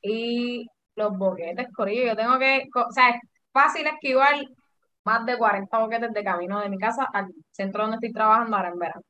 Y 0.02 0.66
los 0.96 1.16
boquetes, 1.16 1.68
Corillo. 1.72 2.06
Yo 2.06 2.16
tengo 2.16 2.40
que, 2.40 2.68
o 2.74 2.90
sea, 2.90 3.10
es 3.10 3.20
fácil 3.52 3.86
esquivar 3.86 4.34
más 5.04 5.24
de 5.26 5.38
40 5.38 5.78
boquetes 5.78 6.12
de 6.12 6.24
camino 6.24 6.58
de 6.58 6.68
mi 6.68 6.78
casa 6.78 7.06
al 7.12 7.32
centro 7.52 7.82
donde 7.82 7.98
estoy 7.98 8.12
trabajando 8.12 8.56
ahora 8.56 8.70
en 8.70 8.78
verano. 8.80 9.02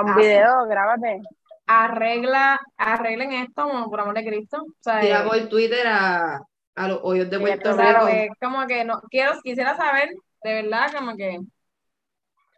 un 0.00 0.16
video, 0.16 0.66
grábate 0.66 1.22
arregla, 1.66 2.60
arreglen 2.76 3.32
esto, 3.32 3.68
por 3.88 4.00
amor 4.00 4.14
de 4.14 4.24
Cristo. 4.24 4.62
O 4.62 4.82
sea, 4.82 5.00
Tira 5.00 5.24
por 5.24 5.48
Twitter 5.48 5.86
a, 5.86 6.40
a 6.74 6.88
los 6.88 7.00
hoyos 7.02 7.28
de 7.28 7.40
Puerto 7.40 7.76
Rico. 7.76 8.08
Es 8.08 8.30
como 8.40 8.66
que 8.66 8.84
no, 8.84 9.00
quiero, 9.10 9.32
quisiera 9.42 9.76
saber, 9.76 10.10
de 10.42 10.62
verdad, 10.62 10.92
como 10.96 11.16
que. 11.16 11.40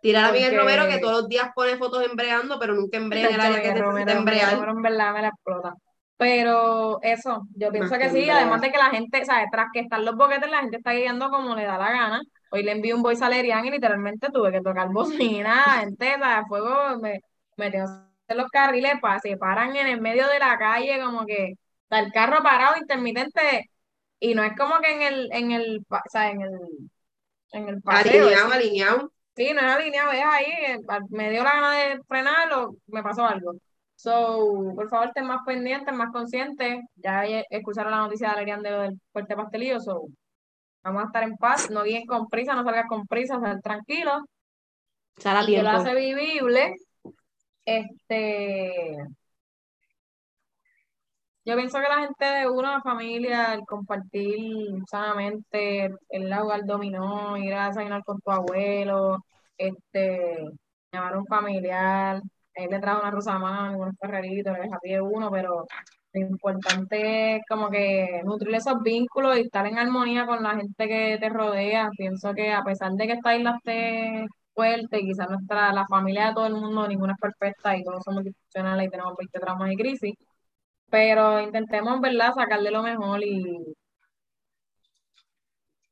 Tirar 0.00 0.26
a 0.26 0.32
Miguel 0.32 0.56
Romero 0.56 0.86
que 0.86 0.98
todos 0.98 1.22
los 1.22 1.28
días 1.28 1.50
pone 1.54 1.76
fotos 1.76 2.04
embreando, 2.04 2.59
pero 2.61 2.74
nunca 2.74 2.98
embrega 2.98 3.28
en 3.28 3.34
el 3.34 3.40
área 3.40 3.62
que 3.62 3.74
necesita 3.74 4.12
embrear. 4.12 4.68
en 4.68 4.82
verdad 4.82 5.12
me 5.12 5.22
la 5.22 5.28
explota. 5.28 5.74
Pero 6.16 7.00
eso, 7.02 7.42
yo 7.54 7.70
pienso 7.70 7.96
que, 7.96 8.11
sí, 8.11 8.28
además 8.28 8.61
de 8.61 8.72
que 8.72 8.78
la 8.78 8.90
gente, 8.90 9.24
¿sabes? 9.24 9.46
Tras 9.52 9.68
que 9.72 9.80
están 9.80 10.04
los 10.04 10.16
boquetes, 10.16 10.50
la 10.50 10.61
gente 10.61 10.78
está 10.78 10.92
guiando 10.92 11.30
como 11.30 11.54
le 11.54 11.64
da 11.64 11.78
la 11.78 11.90
gana. 11.90 12.20
Hoy 12.50 12.64
le 12.64 12.72
envío 12.72 12.96
un 12.96 13.02
voice 13.02 13.24
a 13.24 13.28
Lerian 13.28 13.64
y 13.66 13.70
literalmente 13.70 14.28
tuve 14.32 14.50
que 14.50 14.61
tocar 14.61 14.88
bocina, 14.88 15.62
gente, 15.80 16.16
¿sabes? 16.18 16.48
Fuego 16.48 16.98
me 17.00 17.20
metió 17.56 17.84
los 18.34 18.48
carriles 18.50 18.94
se 19.22 19.36
paran 19.36 19.76
en 19.76 19.86
el 19.86 20.00
medio 20.00 20.26
de 20.28 20.38
la 20.38 20.58
calle, 20.58 21.00
como 21.00 21.24
que 21.26 21.54
está 21.82 22.00
el 22.00 22.12
carro 22.12 22.42
parado 22.42 22.76
intermitente 22.76 23.70
y 24.20 24.34
no 24.34 24.42
es 24.42 24.52
como 24.56 24.78
que 24.80 24.92
en 24.92 25.02
el, 25.02 25.28
en 25.32 25.52
el, 25.52 25.84
o 25.88 25.98
sea, 26.10 26.30
en 26.30 26.42
el, 26.42 26.58
en 27.52 27.68
el 27.68 27.82
paseo. 27.82 28.26
Alineado, 28.26 28.52
alineado. 28.52 29.12
Sí, 29.36 29.52
no 29.52 29.60
es 29.60 29.72
alineado, 29.72 30.12
es 30.12 30.24
ahí, 30.24 30.52
eh, 30.66 30.78
me 31.10 31.30
dio 31.30 31.44
la 31.44 31.52
gana 31.52 31.72
de 31.72 32.00
frenarlo, 32.08 32.76
me 32.86 33.02
pasó 33.02 33.24
algo. 33.24 33.54
So, 33.94 34.72
por 34.74 34.88
favor, 34.88 35.08
estén 35.08 35.26
más 35.26 35.40
pendientes, 35.44 35.94
más 35.94 36.12
conscientes. 36.12 36.80
Ya 36.96 37.24
escucharon 37.50 37.92
la 37.92 37.98
noticia 37.98 38.28
de 38.28 38.34
Adrián 38.34 38.62
de 38.62 38.70
lo 38.70 38.80
del 38.80 39.00
fuerte 39.12 39.36
pastelillo, 39.36 39.80
so, 39.80 40.06
Vamos 40.82 41.02
a 41.02 41.06
estar 41.06 41.22
en 41.22 41.36
paz, 41.36 41.70
no 41.70 41.82
guíen 41.82 42.06
con 42.06 42.28
prisa, 42.28 42.54
no 42.54 42.64
salgas 42.64 42.86
con 42.88 43.06
prisa, 43.06 43.38
sal 43.40 43.60
tranquilo. 43.62 44.24
Sal 45.16 45.36
a 45.36 45.42
y 45.42 45.56
que 45.56 45.62
lo 45.62 45.70
hace 45.70 45.94
vivible. 45.94 46.74
Este, 47.68 48.96
yo 51.44 51.56
pienso 51.56 51.78
que 51.78 51.88
la 51.88 52.00
gente 52.06 52.24
de 52.24 52.48
una 52.48 52.80
familia, 52.82 53.54
el 53.54 53.62
compartir 53.66 54.72
sanamente, 54.90 55.90
el 56.10 56.34
jugar 56.34 56.64
dominó, 56.66 57.36
ir 57.38 57.54
a 57.54 57.68
desayunar 57.68 58.04
con 58.04 58.20
tu 58.20 58.30
abuelo, 58.30 59.18
este, 59.56 60.50
llamar 60.92 61.14
a 61.14 61.18
un 61.18 61.26
familiar, 61.26 62.22
él 62.54 62.70
le 62.70 62.80
trae 62.80 62.98
una 63.00 63.10
rosa 63.10 63.38
más, 63.38 63.74
unos 63.76 63.94
ferreritos, 64.00 64.52
le 64.54 64.62
deja 64.64 64.78
pie 64.80 65.00
uno, 65.00 65.30
pero 65.30 65.66
lo 66.12 66.20
importante 66.20 67.36
es 67.36 67.42
como 67.48 67.70
que 67.70 68.22
nutrir 68.24 68.54
esos 68.54 68.82
vínculos 68.82 69.36
y 69.38 69.42
estar 69.42 69.66
en 69.66 69.78
armonía 69.78 70.26
con 70.26 70.42
la 70.42 70.56
gente 70.56 70.88
que 70.88 71.18
te 71.20 71.28
rodea. 71.30 71.90
Pienso 71.96 72.34
que 72.34 72.52
a 72.52 72.62
pesar 72.64 72.92
de 72.92 73.06
que 73.06 73.12
esta 73.14 73.36
isla 73.36 73.56
esté 73.58 74.26
fuerte, 74.59 75.00
quizás 75.00 75.28
nuestra, 75.30 75.72
la 75.72 75.86
familia 75.86 76.28
de 76.28 76.34
todo 76.34 76.46
el 76.46 76.54
mundo, 76.54 76.88
ninguna 76.88 77.12
es 77.14 77.20
perfecta 77.20 77.76
y 77.76 77.84
todos 77.84 78.02
somos 78.04 78.24
disfuncionales 78.24 78.88
y 78.88 78.90
tenemos 78.90 79.14
20 79.16 79.38
traumas 79.40 79.72
y 79.72 79.76
crisis, 79.76 80.14
pero 80.90 81.40
intentemos, 81.40 82.00
¿verdad?, 82.00 82.34
sacarle 82.34 82.70
lo 82.72 82.82
mejor 82.82 83.22
y, 83.24 83.44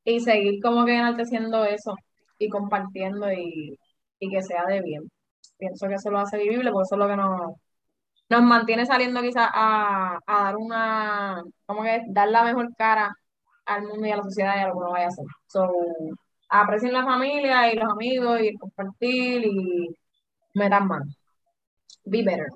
y 0.04 0.20
seguir 0.20 0.60
como 0.62 0.84
que 0.84 0.96
enalteciendo 0.96 1.64
eso 1.64 1.94
y 2.38 2.48
compartiendo 2.48 3.32
y, 3.32 3.78
y 4.20 4.30
que 4.30 4.42
sea 4.42 4.64
de 4.66 4.82
bien. 4.82 5.10
Pienso 5.58 5.88
que 5.88 5.94
eso 5.94 6.10
lo 6.10 6.18
hace 6.20 6.38
vivible, 6.38 6.70
porque 6.72 6.84
eso 6.86 6.94
es 6.96 6.98
lo 7.00 7.08
que 7.08 7.16
nos, 7.16 7.52
nos 8.30 8.42
mantiene 8.42 8.86
saliendo 8.86 9.22
quizás 9.22 9.48
a, 9.54 10.18
a 10.26 10.44
dar 10.44 10.56
una, 10.56 11.42
como 11.66 11.82
que 11.84 12.02
dar 12.08 12.28
la 12.30 12.44
mejor 12.44 12.74
cara 12.76 13.14
al 13.66 13.84
mundo 13.84 14.06
y 14.06 14.12
a 14.12 14.16
la 14.18 14.24
sociedad 14.24 14.56
y 14.58 14.60
a 14.60 14.68
lo 14.68 14.74
que 14.74 14.78
uno 14.80 14.92
vaya 14.92 15.06
a 15.06 15.08
hacer. 15.08 15.26
So, 15.48 15.70
aprecien 16.48 16.92
la 16.92 17.04
familia 17.04 17.72
y 17.72 17.76
los 17.76 17.90
amigos 17.90 18.40
y 18.40 18.48
el 18.48 18.58
compartir 18.58 19.44
y 19.46 19.96
metan 20.54 20.86
mano. 20.86 21.04
Be 22.04 22.22
better. 22.22 22.48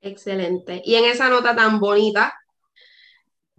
Excelente. 0.00 0.82
Y 0.84 0.94
en 0.94 1.04
esa 1.06 1.28
nota 1.28 1.56
tan 1.56 1.80
bonita, 1.80 2.34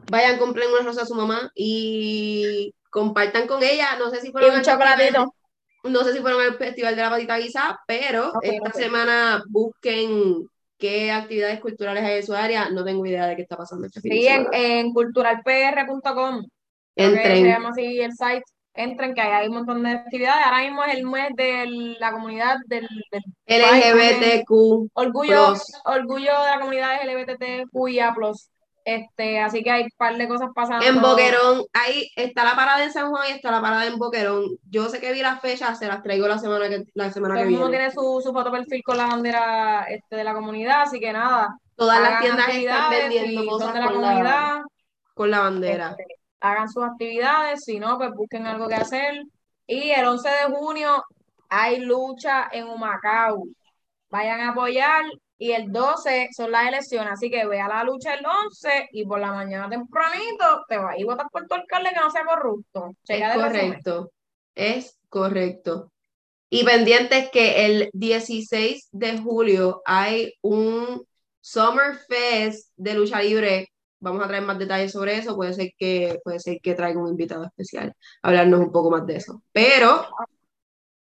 vayan, 0.10 0.38
compren 0.40 0.70
una 0.72 0.84
rosa 0.86 1.02
a 1.02 1.06
su 1.06 1.16
mamá 1.16 1.52
y 1.56 2.74
compartan 2.90 3.48
con 3.48 3.62
ella. 3.64 3.98
No 3.98 4.10
sé 4.10 4.22
si 4.22 4.30
Y 4.30 4.32
fueron 4.32 4.52
un 4.52 4.58
al 4.58 4.66
festival- 4.66 4.88
chocolatito. 4.98 5.34
no 5.86 6.04
sé 6.04 6.14
si 6.14 6.20
fueron 6.20 6.42
al 6.42 6.58
festival 6.58 6.96
de 6.96 7.02
la 7.02 7.10
patita 7.10 7.38
guisa, 7.38 7.80
pero 7.88 8.32
esta 8.42 8.72
semana 8.74 9.44
busquen 9.50 10.48
qué 10.78 11.12
actividades 11.12 11.60
culturales 11.60 12.04
hay 12.04 12.18
en 12.18 12.26
su 12.26 12.34
área. 12.34 12.70
No 12.70 12.84
tengo 12.86 13.06
idea 13.06 13.26
de 13.28 13.36
qué 13.36 13.42
está 13.42 13.58
pasando 13.58 13.88
este 13.88 14.00
Sí, 14.00 14.28
en, 14.28 14.94
culturalpr.com. 14.94 16.46
Entren. 16.96 17.44
se 17.44 17.48
llama 17.50 17.70
así 17.70 18.00
el 18.00 18.12
site. 18.12 18.44
Entren, 18.80 19.14
que 19.14 19.20
ahí 19.20 19.32
hay 19.32 19.48
un 19.50 19.56
montón 19.56 19.84
de 19.84 19.92
actividades. 19.92 20.46
Ahora 20.46 20.62
mismo 20.62 20.84
es 20.86 20.96
el 20.96 21.06
mes 21.06 21.30
de 21.36 21.96
la 22.00 22.14
comunidad 22.14 22.56
del, 22.68 22.88
del 23.12 23.62
LGBTQ. 23.62 24.92
orgullo, 24.94 25.48
Plus. 25.48 25.64
orgullo 25.84 26.32
de 26.44 26.50
la 26.50 26.60
comunidad 26.60 27.04
LGBTQIA+. 27.04 28.16
Este, 28.86 29.40
así 29.42 29.62
que 29.64 29.70
hay 29.70 29.84
un 29.84 29.90
par 29.98 30.16
de 30.16 30.28
cosas 30.30 30.50
pasando. 30.56 30.86
En 30.86 31.02
Boquerón, 31.02 31.66
ahí 31.74 32.10
está 32.16 32.46
la 32.46 32.56
parada 32.56 32.82
en 32.82 32.94
San 32.94 33.10
Juan 33.10 33.28
y 33.28 33.34
está 33.34 33.52
la 33.52 33.62
parada 33.62 33.86
en 33.86 34.00
Boquerón. 34.00 34.46
Yo 34.70 34.88
sé 34.88 35.02
que 35.02 35.12
vi 35.12 35.22
las 35.22 35.42
fechas, 35.42 35.78
se 35.78 35.88
las 35.88 36.02
traigo 36.02 36.28
la 36.30 36.38
semana 36.40 36.70
que, 36.70 36.86
la 36.94 37.12
semana 37.12 37.36
Todo 37.36 37.44
que 37.44 37.48
el 37.50 37.52
mundo 37.52 37.70
viene. 37.70 37.90
tiene 37.90 37.94
su, 37.94 38.22
su 38.24 38.32
foto 38.32 38.50
perfil 38.50 38.82
con 38.82 38.98
la 38.98 39.08
bandera 39.08 39.84
este, 39.90 40.16
de 40.16 40.24
la 40.24 40.34
comunidad, 40.34 40.84
así 40.84 41.02
que 41.02 41.12
nada. 41.12 41.50
Todas 41.76 42.02
las 42.02 42.22
tiendas 42.22 42.48
están 42.48 42.90
vendiendo 42.90 43.46
cosas 43.46 43.74
de 43.74 43.80
la 43.82 43.86
con 43.88 44.02
la, 44.02 44.08
comunidad, 44.08 44.62
con 45.14 45.32
la 45.32 45.40
bandera. 45.42 45.96
este, 46.00 46.19
hagan 46.40 46.70
sus 46.70 46.84
actividades, 46.84 47.64
si 47.64 47.80
no, 47.80 47.98
pues 47.98 48.12
busquen 48.12 48.48
algo 48.48 48.68
que 48.68 48.76
hacer. 48.76 49.24
Y 49.68 49.92
el 49.92 50.06
11 50.06 50.30
de 50.30 50.56
junio 50.56 51.04
hay 51.50 51.80
lucha 51.80 52.50
en 52.52 52.68
Humacao. 52.68 53.44
Vayan 54.10 54.42
a 54.42 54.50
apoyar. 54.52 55.04
Y 55.42 55.54
el 55.54 55.72
12 55.72 56.30
son 56.36 56.52
las 56.52 56.68
elecciones, 56.68 57.14
así 57.14 57.32
que 57.32 57.46
vea 57.46 57.70
la 57.70 57.86
lucha 57.86 58.14
el 58.14 58.26
11 58.26 58.90
y 58.92 59.06
por 59.06 59.22
la 59.22 59.32
mañana 59.32 59.70
tempranito 59.70 60.66
te 60.68 60.78
vas 60.78 61.00
y 61.00 61.06
votas 61.06 61.28
por 61.32 61.48
tu 61.48 61.56
alcalde 61.56 61.92
que 61.94 62.00
no 62.02 62.12
sea 62.12 62.26
corrupto. 62.26 62.92
Checa 63.06 63.36
Es 63.36 63.42
correcto, 63.42 64.12
es 64.54 65.00
correcto. 65.08 65.94
Y 66.50 66.66
pendientes 66.66 67.30
que 67.30 67.66
el 67.66 67.90
16 67.94 68.90
de 68.92 69.18
julio 69.20 69.82
hay 69.86 70.34
un 70.42 71.06
Summer 71.40 71.96
Fest 72.10 72.74
de 72.76 72.96
lucha 72.96 73.22
libre. 73.22 73.72
Vamos 74.00 74.24
a 74.24 74.28
traer 74.28 74.44
más 74.44 74.58
detalles 74.58 74.92
sobre 74.92 75.18
eso. 75.18 75.36
Puede 75.36 75.54
ser 75.54 75.72
que, 75.78 76.20
puede 76.24 76.40
ser 76.40 76.60
que 76.62 76.74
traiga 76.74 77.00
un 77.02 77.10
invitado 77.10 77.46
especial 77.46 77.94
hablarnos 78.22 78.60
un 78.60 78.72
poco 78.72 78.90
más 78.92 79.06
de 79.06 79.18
eso. 79.18 79.42
Pero 79.52 80.08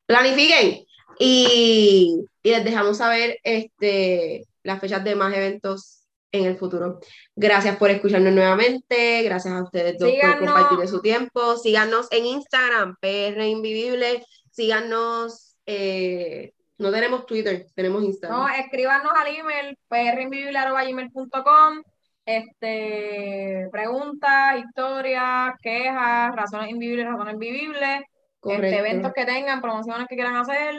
planifiquen 0.05 0.85
y, 1.19 2.21
y 2.43 2.49
les 2.49 2.63
dejamos 2.63 2.97
saber 2.97 3.37
este, 3.43 4.45
las 4.63 4.79
fechas 4.79 5.03
de 5.03 5.15
más 5.15 5.33
eventos 5.33 6.03
en 6.31 6.45
el 6.45 6.57
futuro. 6.57 6.99
Gracias 7.35 7.77
por 7.77 7.89
escucharnos 7.89 8.33
nuevamente. 8.33 9.23
Gracias 9.23 9.53
a 9.53 9.63
ustedes 9.63 9.97
dos 9.97 10.09
Síganos. 10.09 10.37
por 10.37 10.45
compartir 10.47 10.87
su 10.87 11.01
tiempo. 11.01 11.57
Síganos 11.57 12.07
en 12.11 12.25
Instagram, 12.25 12.95
PR 13.01 13.45
Invivible. 13.45 14.23
Síganos. 14.51 15.55
eh, 15.65 16.53
no 16.79 16.91
tenemos 16.91 17.25
Twitter, 17.25 17.67
tenemos 17.75 18.03
Instagram. 18.03 18.39
No, 18.39 18.47
escríbanos 18.47 19.11
al 19.13 19.35
email 19.35 19.77
prinvivible.com 19.89 21.83
este, 22.29 23.67
preguntas, 23.71 24.59
historias, 24.59 25.53
quejas, 25.63 26.35
razones 26.35 26.69
invivibles, 26.69 27.07
razones 27.07 27.37
vivibles, 27.39 28.01
este, 28.43 28.77
eventos 28.77 29.13
que 29.13 29.25
tengan, 29.25 29.61
promociones 29.61 30.07
que 30.07 30.15
quieran 30.15 30.35
hacer, 30.35 30.75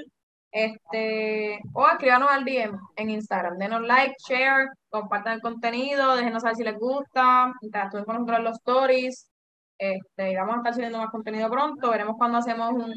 este, 0.52 1.58
o 1.72 1.88
escríbanos 1.88 2.30
al 2.30 2.44
DM 2.44 2.78
en 2.94 3.10
Instagram. 3.10 3.58
Denos 3.58 3.82
like, 3.82 4.14
share, 4.28 4.68
compartan 4.90 5.34
el 5.34 5.40
contenido, 5.40 6.14
déjenos 6.14 6.42
saber 6.42 6.56
si 6.56 6.62
les 6.62 6.78
gusta, 6.78 7.52
interactúen 7.62 8.04
con 8.04 8.14
nosotros 8.14 8.38
en 8.38 8.44
los 8.44 8.56
stories. 8.58 9.28
Este, 9.76 10.30
y 10.30 10.36
vamos 10.36 10.54
a 10.54 10.58
estar 10.58 10.74
subiendo 10.74 10.98
más 10.98 11.10
contenido 11.10 11.50
pronto. 11.50 11.90
Veremos 11.90 12.16
cuando 12.16 12.38
hacemos 12.38 12.70
un 12.72 12.94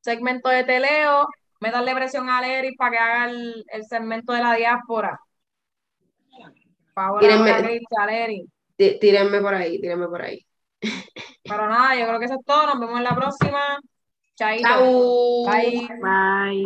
segmento 0.00 0.48
de 0.48 0.64
teleo. 0.64 1.28
Métanle 1.60 1.94
presión 1.94 2.30
a 2.30 2.40
Lery 2.40 2.74
para 2.76 2.90
que 2.90 2.98
haga 2.98 3.24
el, 3.30 3.64
el 3.68 3.84
segmento 3.84 4.32
de 4.32 4.42
la 4.42 4.54
diáspora. 4.54 5.20
Por 6.94 7.04
favor, 7.04 7.20
Tírenme. 7.20 7.80
Tí- 8.76 8.98
Tírenme 8.98 9.40
por 9.40 9.54
ahí, 9.54 9.80
tírenme 9.80 10.08
por 10.08 10.22
ahí. 10.22 10.44
Pero 11.44 11.68
nada, 11.68 11.96
yo 11.98 12.06
creo 12.06 12.18
que 12.18 12.24
eso 12.26 12.34
es 12.34 12.44
todo. 12.44 12.66
Nos 12.66 12.80
vemos 12.80 12.98
en 12.98 13.04
la 13.04 13.14
próxima. 13.14 13.78
Chaito. 14.34 14.66
Chau. 14.68 15.46
Bye. 15.50 15.88
Bye. 16.02 16.64